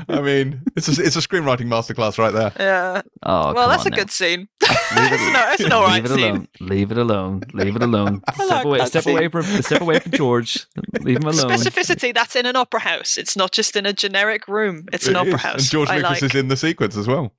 [0.08, 2.52] I mean, it's a, it's a screenwriting masterclass right there.
[2.58, 3.02] Yeah.
[3.22, 3.96] Oh, well, that's a now.
[3.96, 4.40] good scene.
[4.40, 6.30] Leave that's, it- no, that's an alright Leave it scene.
[6.34, 6.48] alone.
[6.60, 7.42] Leave it alone.
[7.52, 8.22] Leave it alone.
[8.34, 8.84] step like away.
[8.86, 9.16] Step scene.
[9.16, 9.42] away from.
[9.44, 10.66] Step away from George.
[11.00, 11.50] Leave him alone.
[11.50, 13.16] Specificity, that's in an opera house.
[13.16, 14.86] It's not just in a generic room.
[14.92, 15.40] It's an It opera is.
[15.42, 15.60] house.
[15.62, 16.22] And George I Lucas like.
[16.22, 17.32] is in the sequence as well.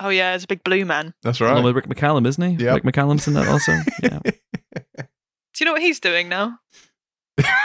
[0.00, 1.12] Oh yeah, there's a big blue man.
[1.22, 1.64] That's Along right.
[1.64, 2.64] with Rick McCallum, isn't he?
[2.64, 2.82] Yep.
[2.82, 3.72] Rick McCallum's in that also.
[4.02, 4.20] Yeah.
[5.54, 6.58] Do you know what he's doing now?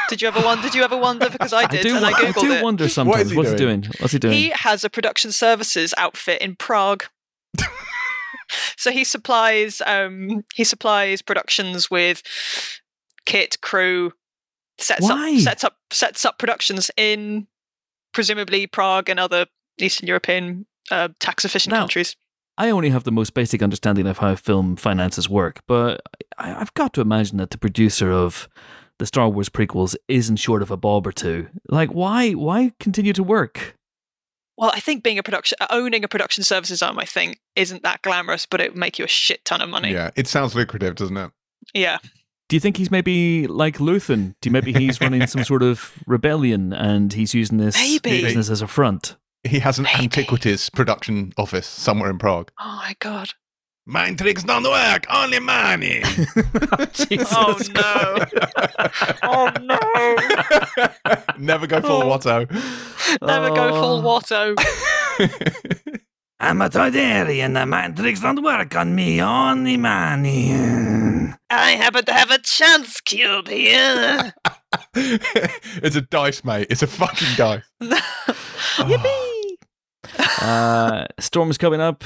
[0.10, 0.64] Did you ever wonder?
[0.64, 1.30] Did you ever wonder?
[1.30, 2.64] Because I did, do, and I wo- I googled do it.
[2.64, 3.32] wonder sometimes.
[3.32, 3.82] he What's he doing?
[3.82, 3.94] doing?
[4.00, 4.34] What's he doing?
[4.34, 7.04] He has a production services outfit in Prague.
[8.78, 12.24] so he supplies um he supplies productions with
[13.26, 14.14] kit, crew,
[14.78, 15.34] sets Why?
[15.36, 17.48] up sets up sets up productions in
[18.14, 19.48] presumably Prague and other
[19.80, 22.16] Eastern European uh, tax efficient Now- countries.
[22.60, 26.02] I only have the most basic understanding of how film finances work, but
[26.40, 28.50] I, I've got to imagine that the producer of
[29.00, 31.48] the Star Wars prequels isn't short of a bob or two.
[31.70, 32.32] Like, why?
[32.32, 33.76] Why continue to work?
[34.58, 38.02] Well, I think being a production owning a production services arm, I think, isn't that
[38.02, 39.92] glamorous, but it would make you a shit ton of money.
[39.94, 41.32] Yeah, it sounds lucrative, doesn't it?
[41.76, 42.00] Yeah.
[42.50, 44.34] Do you think he's maybe like Luthen?
[44.42, 48.22] Do you maybe he's running some sort of rebellion and he's using this Maybe.
[48.24, 49.16] business as a front?
[49.44, 50.04] He has an Maybe.
[50.06, 52.50] antiquities production office somewhere in Prague.
[52.60, 53.34] Oh my god.
[53.90, 56.04] Mind tricks don't work, only money.
[56.80, 58.18] Oh, Jesus Oh no.
[59.24, 59.80] oh no.
[61.38, 62.18] Never go full Oh.
[62.18, 62.52] Watto.
[63.22, 64.20] Never go full Oh.
[64.20, 64.56] Watto.
[66.42, 67.54] I'm a Toydarian.
[67.54, 69.22] The mind tricks don't work on me.
[69.22, 70.52] Only money.
[71.50, 74.34] I happen to have a chance cube here.
[74.96, 76.68] it's a dice, mate.
[76.70, 77.64] It's a fucking dice.
[78.80, 78.84] Ah.
[78.84, 79.27] Yippee!
[80.42, 82.04] Uh, storm's coming up.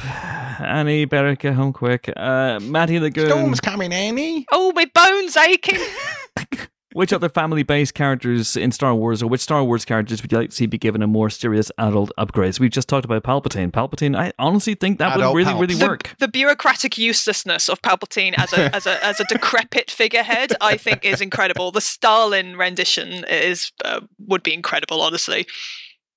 [0.59, 2.11] Annie, better get home quick.
[2.15, 3.27] Uh, Matty the Goon.
[3.27, 4.45] Storm's coming, Annie.
[4.51, 5.79] Oh, my bones aching.
[6.93, 10.49] Which other family-based characters in Star Wars, or which Star Wars characters would you like
[10.49, 12.59] to see be given a more serious adult upgrades?
[12.59, 13.71] We've just talked about Palpatine.
[13.71, 15.61] Palpatine, I honestly think that Adult would really, Palps.
[15.61, 16.13] really The, work.
[16.19, 21.05] the bureaucratic uselessness of Palpatine as a as a as a decrepit figurehead, I think,
[21.05, 21.71] is incredible.
[21.71, 25.47] The Stalin rendition is uh, would be incredible, honestly.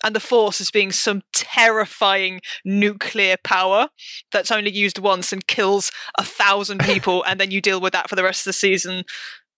[0.05, 3.89] And the Force as being some terrifying nuclear power
[4.31, 8.09] that's only used once and kills a thousand people, and then you deal with that
[8.09, 9.05] for the rest of the season.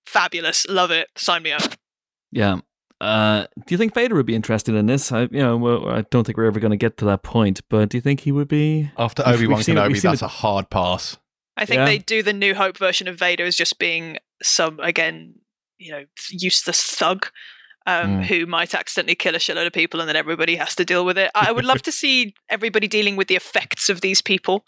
[0.07, 1.09] Fabulous, love it.
[1.17, 1.75] Sign me up.
[2.31, 2.59] Yeah.
[3.01, 5.13] Uh, do you think Vader would be interested in this?
[5.13, 7.61] I, you know, well, I don't think we're ever going to get to that point,
[7.69, 8.91] but do you think he would be?
[8.97, 11.19] After Obi Wan seen it- Kenobi, seen that's it- a hard pass.
[11.59, 11.85] I think Yeah.
[11.87, 15.35] they do the New Hope version of Vader as just being some again,
[15.79, 17.29] you know, useless thug
[17.87, 18.25] um, Mm.
[18.25, 21.17] who might accidentally kill a shitload of people, and then everybody has to deal with
[21.19, 21.31] it.
[21.35, 24.65] I would love to see everybody dealing with the effects of these people.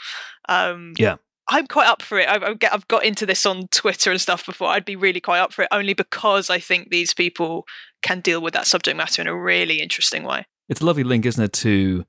[0.49, 1.17] Um, Yeah.
[1.51, 2.29] I'm quite up for it.
[2.29, 4.69] I've, I've I've got into this on Twitter and stuff before.
[4.69, 7.65] I'd be really quite up for it, only because I think these people
[8.03, 10.45] can deal with that subject matter in a really interesting way.
[10.69, 12.05] It's a lovely link, isn't it, to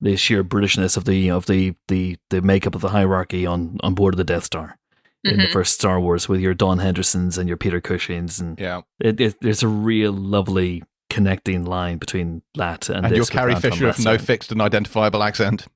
[0.00, 3.94] the sheer Britishness of the of the the, the makeup of the hierarchy on on
[3.94, 4.78] board of the Death Star
[5.24, 5.52] in the Mhm.
[5.52, 8.82] first Star Wars with your Don Hendersons and your Peter Cushings, and Yeah.
[9.00, 13.54] it, it, there's a real lovely connecting line between that and, And this your Carrie
[13.54, 15.66] Anton Fisher of no fixed and identifiable accent.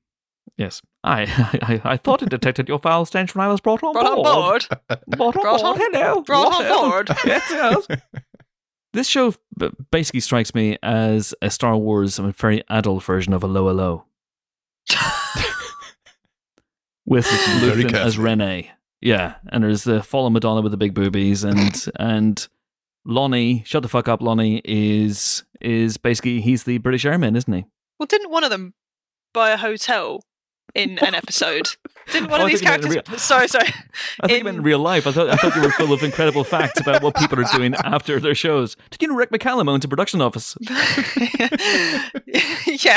[0.57, 1.23] Yes, I,
[1.61, 4.15] I I thought it detected your foul stench when I was brought on Brought on
[4.23, 4.65] board.
[4.69, 4.99] board.
[5.09, 5.81] Brought on Brought board.
[5.81, 6.21] on- Hello.
[6.21, 6.89] brought What on else?
[6.89, 7.09] board.
[7.25, 7.87] yes, yes.
[8.93, 9.33] This show
[9.91, 14.05] basically strikes me as a Star Wars, a very adult version of a Low Low.
[17.05, 17.25] with
[17.59, 18.17] Very Luthen as.
[18.17, 18.71] Rene.
[19.05, 22.47] Yeah, and there's the fallen Madonna with the big boobies, and and
[23.07, 27.65] Lonni, shut the fuck up, Lonni is is basically he's the British Airman, isn't he?
[27.99, 28.73] Well, didn't one of them
[29.31, 30.23] buy a hotel
[30.75, 31.69] in an episode?
[32.11, 33.11] Didn't one Oh, of I these think you meant characters?
[33.13, 33.69] real- Sorry, sorry.
[34.21, 35.07] I think you meant in real life.
[35.07, 37.73] I thought I thought you were full of incredible facts about what people are doing
[37.83, 38.75] after their shows.
[38.91, 40.55] Did you know Rick McCallum owns a production office?
[40.61, 40.69] yeah.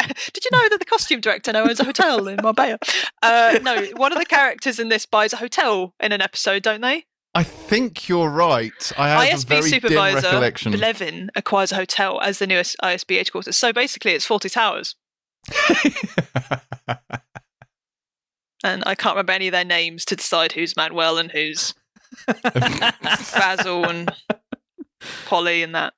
[0.06, 2.78] Did you know that the costume director now owns a hotel in Marbella?
[3.22, 6.80] Uh, no, one of the characters in this buys a hotel in an episode, don't
[6.82, 7.04] they?
[7.34, 8.92] I think you're right.
[8.98, 10.72] I have a ISB very dim supervisor recollection.
[10.72, 13.56] Blevin acquires a hotel as the newest ISB headquarters.
[13.56, 14.96] So basically, it's Fawlty Towers.
[18.64, 21.74] And I can't remember any of their names to decide who's Manuel and who's
[22.42, 24.10] Basil and
[25.26, 25.94] Polly and that.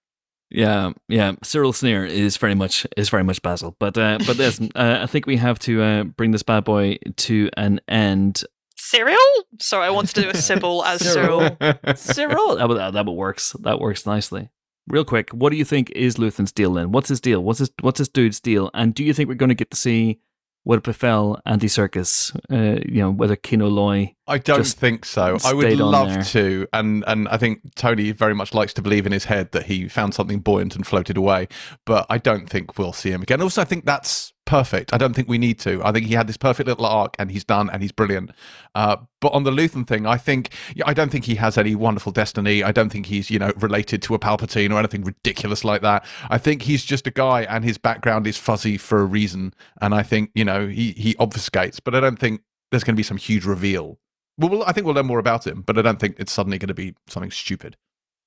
[0.50, 1.32] Yeah, yeah.
[1.42, 5.06] Cyril Sneer is very much is very much Basil, but uh, but listen, uh, I
[5.06, 8.42] think we have to uh, bring this bad boy to an end.
[8.76, 9.16] Cyril?
[9.60, 11.56] Sorry, I wanted to do a Sybil as Cyril.
[11.60, 11.94] Cyril.
[11.94, 13.54] Cyril, that, that, that works.
[13.60, 14.48] That works nicely.
[14.88, 16.90] Real quick, what do you think is Luthen's deal then?
[16.90, 17.44] What's his deal?
[17.44, 18.70] What's his what's this dude's deal?
[18.74, 20.18] And do you think we're going to get to see
[20.64, 22.34] what befell Andy Serkis?
[22.50, 25.38] Uh, you know, whether Kino Loy I don't Just think so.
[25.44, 26.22] I would love there.
[26.22, 29.66] to, and and I think Tony very much likes to believe in his head that
[29.66, 31.48] he found something buoyant and floated away.
[31.84, 33.42] But I don't think we'll see him again.
[33.42, 34.94] Also, I think that's perfect.
[34.94, 35.80] I don't think we need to.
[35.84, 38.30] I think he had this perfect little arc, and he's done, and he's brilliant.
[38.76, 40.50] Uh, but on the Luthen thing, I think
[40.86, 42.62] I don't think he has any wonderful destiny.
[42.62, 46.06] I don't think he's you know related to a Palpatine or anything ridiculous like that.
[46.28, 49.54] I think he's just a guy, and his background is fuzzy for a reason.
[49.80, 53.00] And I think you know he he obfuscates, but I don't think there's going to
[53.00, 53.98] be some huge reveal.
[54.40, 56.58] Well, we'll, I think we'll learn more about him, but I don't think it's suddenly
[56.58, 57.76] going to be something stupid.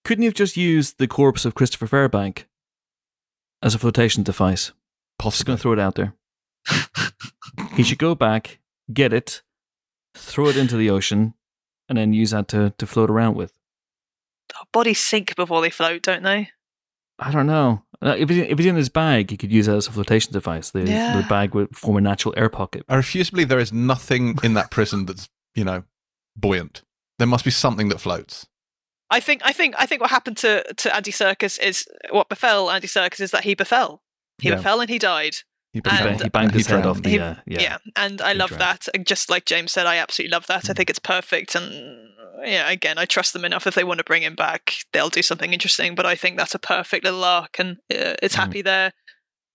[0.05, 2.45] couldn't you have just used the corpse of Christopher Fairbank
[3.61, 4.67] as a flotation device?
[4.67, 4.73] Just
[5.17, 5.45] Possibly.
[5.51, 6.13] going to throw it out there.
[7.75, 8.59] he should go back,
[8.93, 9.41] get it,
[10.15, 11.33] throw it into the ocean,
[11.89, 13.53] and then use that to, to float around with.
[14.71, 16.49] Bodies sink before they float, don't they?
[17.19, 17.83] I don't know.
[18.01, 20.33] Uh, if, it's, if it's in his bag, he could use that as a flotation
[20.33, 20.71] device.
[20.71, 21.19] The, Yeah.
[21.21, 22.83] the bag would form a natural air pocket.
[22.89, 25.83] I refuse to believe there is nothing in that prison that's you know
[26.35, 26.81] buoyant.
[27.19, 28.45] There must be something that floats.
[29.09, 32.71] I think I think I think what happened to to Andy Serkis is what befell
[32.71, 34.01] Andy Serkis is that he befell.
[34.41, 34.55] He Yeah.
[34.55, 35.35] befell and he died.
[35.71, 37.09] He He, And- banged, he banged his head off the.
[37.09, 37.61] He- uh, yeah.
[37.61, 37.77] Yeah.
[37.95, 38.79] and I He love drowned.
[38.93, 39.05] that.
[39.05, 40.69] Just like James said, I absolutely love that.
[40.69, 41.55] I think it's perfect.
[41.55, 42.09] And
[42.43, 43.65] yeah, again, I trust them enough.
[43.67, 45.95] If they want to bring him back, they'll do something interesting.
[45.95, 48.39] But I think that's a perfect little arc, and uh, it's Mm.
[48.39, 48.93] happy there.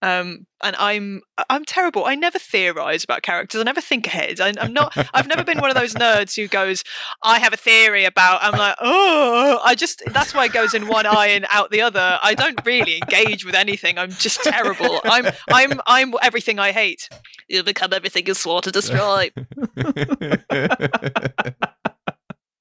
[0.01, 2.05] Um, and I'm I'm terrible.
[2.05, 3.61] I never theorize about characters.
[3.61, 4.41] I never think ahead.
[4.41, 4.97] I, I'm not.
[5.13, 6.85] I've never been one of those nerds who goes,
[7.23, 10.03] "I have a theory about." I'm like, oh, I just.
[10.13, 12.19] That's why it goes in one eye and out the other.
[12.23, 13.99] I don't really engage with anything.
[13.99, 15.01] I'm just terrible.
[15.05, 17.09] I'm I'm I'm everything I hate.
[17.49, 19.31] You become everything you swore to destroy.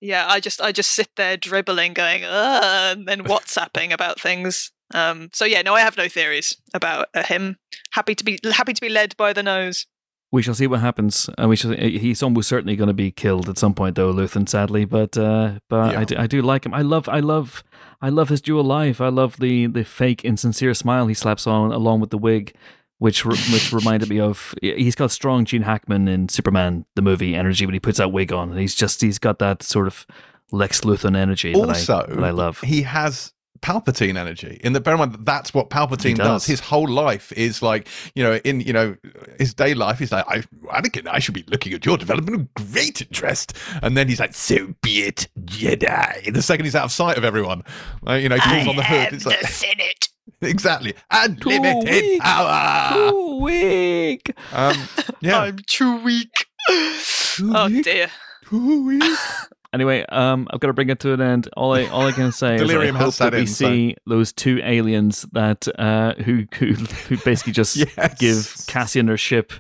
[0.02, 4.72] yeah, I just I just sit there dribbling, going, and then WhatsApping about things.
[4.94, 7.58] Um, so yeah, no, I have no theories about uh, him.
[7.92, 9.86] Happy to be happy to be led by the nose.
[10.32, 11.30] We shall see what happens.
[11.38, 11.72] And we shall.
[11.72, 14.48] He's almost certainly going to be killed at some point, though, Luthen.
[14.48, 16.00] Sadly, but uh, but Yeah.
[16.00, 16.74] I, do, I do like him.
[16.74, 17.64] I love I love
[18.02, 19.00] I love his dual life.
[19.02, 22.54] I love the the fake insincere smile he slaps on along with the wig,
[22.98, 24.54] which re- which reminded me of.
[24.62, 28.34] He's got strong Gene Hackman in Superman the movie energy when he puts that wig
[28.34, 28.52] on.
[28.52, 30.06] and He's just he's got that sort of
[30.52, 32.60] Lex Luthor energy that, also, I, that I love.
[32.62, 34.60] he has Palpatine energy.
[34.64, 36.28] In the bear in mind that that's what Palpatine does.
[36.28, 36.46] does.
[36.46, 38.96] His whole life is like you know in you know
[39.40, 40.00] his day life.
[40.00, 40.40] He's like, I,
[40.80, 43.54] Anakin, I should be looking at your development with great interest.
[43.82, 46.34] And then he's like, so be it, Jedi.
[46.34, 47.64] The second he's out of sight of everyone,
[48.02, 49.14] like, you know, he moves on the hood.
[49.14, 50.10] It's like Senate.
[50.42, 52.22] exactly unlimited weak.
[52.22, 53.10] power.
[53.10, 54.34] Too weak.
[54.54, 54.76] Um,
[55.22, 56.46] yeah, I'm too weak.
[56.70, 57.86] oh weak?
[57.86, 58.10] dear.
[58.50, 59.04] Too weak.
[59.74, 61.50] Anyway, um, I've got to bring it to an end.
[61.58, 64.32] All I all I can say is I hope that we in, so- see those
[64.34, 68.18] two aliens that uh, who who who basically just Yes.
[68.20, 69.52] give Cassian their ship.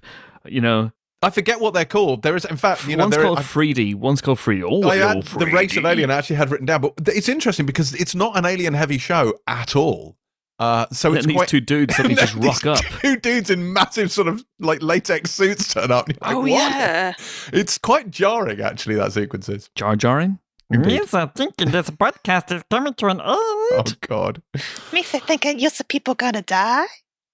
[0.45, 2.21] You know, I forget what they're called.
[2.23, 4.63] There is, in fact, you know, one's called I- Freedy, one's called Freedy.
[4.65, 7.65] Oh, I had, the race of alien I actually had written down, but it's interesting
[7.65, 10.15] because it's not an alien heavy show at all.
[10.59, 12.79] Uh, so And it's then these two dudes suddenly just rock these up.
[13.01, 16.07] Two dudes in massive sort of like latex suits turn up.
[16.07, 17.13] like, oh "What?" yeah.
[17.53, 18.95] it's quite jarring actually.
[18.95, 19.69] That sequence is.
[19.75, 20.39] Jar jarring.
[20.69, 20.93] Indeed.
[20.93, 23.29] Yes, I think this podcast is coming to an end.
[23.29, 24.41] Oh God!
[24.91, 26.87] Makes me think you the people gonna die.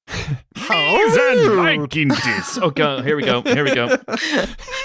[0.07, 2.57] He's liking this.
[2.61, 3.41] Oh god, here we go.
[3.41, 3.87] Here we go.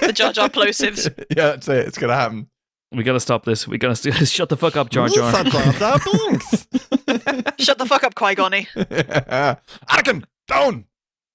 [0.01, 1.12] the Jar Jar plosives.
[1.36, 1.86] yeah, that's it.
[1.89, 2.48] It's gonna happen.
[2.90, 3.69] We gotta stop this.
[3.69, 5.32] We gotta st- shut the fuck up, Jar Jar.
[7.59, 8.55] Shut the fuck up, Qui Gon.
[8.55, 10.85] It's Anakin, down.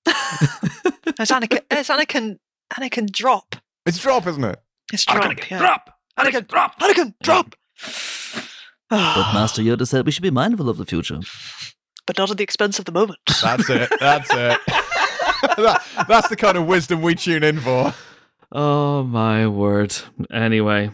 [0.07, 1.59] Anakin.
[1.69, 2.39] It's Anakin.
[2.73, 3.55] Anakin drop.
[3.85, 4.59] It's drop, isn't it?
[4.91, 5.23] It's drop.
[5.25, 5.57] Anakin, yeah.
[5.59, 5.89] drop.
[6.19, 6.79] Anakin, drop.
[6.79, 7.55] Anakin drop.
[8.89, 11.19] But Master Yoda said we should be mindful of the future.
[12.05, 13.17] but not at the expense of the moment.
[13.41, 13.89] That's it.
[13.99, 14.59] That's it.
[15.57, 17.93] that, that's the kind of wisdom we tune in for.
[18.51, 19.95] Oh my word.
[20.31, 20.91] Anyway,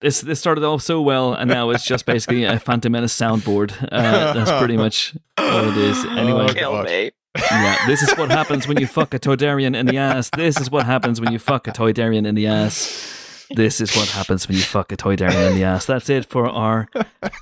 [0.00, 3.72] this this started off so well, and now it's just basically a Phantom Menace soundboard.
[3.90, 6.04] Uh, that's pretty much all it is.
[6.04, 7.10] Anyway, Oh, Kill me.
[7.36, 10.30] yeah, this is what happens when you fuck a Toydarian in the ass.
[10.36, 13.14] This is what happens when you fuck a Toydarian in the ass.
[13.56, 15.86] this is what happens when you fuck a toy dairy in the ass.
[15.86, 16.86] That's it for our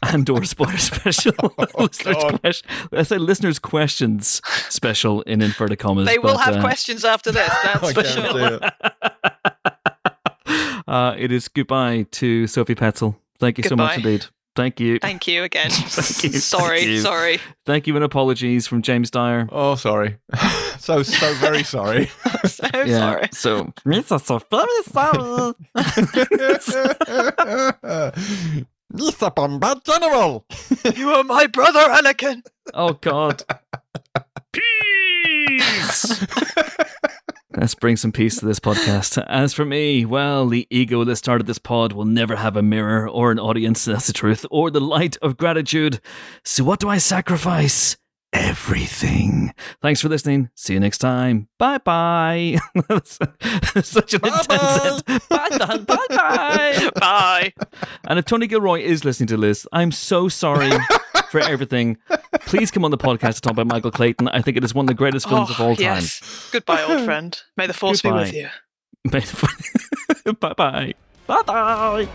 [0.04, 1.32] Andor spoiler special.
[1.78, 2.40] listeners, God.
[2.40, 6.06] question, I say listeners' questions special in inverted commas.
[6.06, 7.48] They will but, have uh, questions after this.
[7.64, 8.60] That's I for sure.
[10.86, 10.90] It.
[10.90, 13.16] uh, it is goodbye to Sophie Petzal.
[13.38, 14.26] Thank you so much indeed.
[14.56, 14.98] Thank you.
[14.98, 15.70] Thank you again.
[15.70, 17.00] Thank you, sorry, thank you.
[17.00, 17.38] sorry.
[17.66, 19.46] Thank you and apologies from James Dyer.
[19.52, 20.16] Oh, sorry.
[20.78, 22.06] so, so very sorry.
[22.46, 23.28] so sorry.
[23.32, 24.18] So Mr.
[24.18, 25.54] so very sorry.
[28.94, 29.34] Mr.
[29.34, 30.46] Bombard General.
[30.96, 32.42] You are my brother, Anakin.
[32.72, 33.42] Oh God.
[34.52, 36.24] Peace.
[37.56, 39.22] Let's bring some peace to this podcast.
[39.28, 43.08] As for me, well, the ego that started this pod will never have a mirror
[43.08, 46.00] or an audience, that's the truth, or the light of gratitude.
[46.44, 47.96] So what do I sacrifice?
[48.34, 49.54] Everything.
[49.80, 50.50] Thanks for listening.
[50.54, 51.48] See you next time.
[51.58, 52.58] Bye bye.
[53.04, 55.02] Such an intense Bye-bye.
[55.08, 55.20] end.
[55.30, 55.78] Bye bye.
[55.78, 56.90] Bye bye.
[57.00, 57.52] Bye.
[58.06, 60.70] And if Tony Gilroy is listening to this, I'm so sorry
[61.42, 61.98] for everything.
[62.46, 64.28] Please come on the podcast to talk about Michael Clayton.
[64.28, 65.82] I think it is one of the greatest films of Oh, all time.
[65.84, 66.48] yes.
[66.52, 67.38] Goodbye, old friend.
[67.56, 69.28] May the force be with Goodbye.
[70.24, 70.34] you.
[70.40, 70.94] bye bye.
[71.26, 72.06] Bye bye.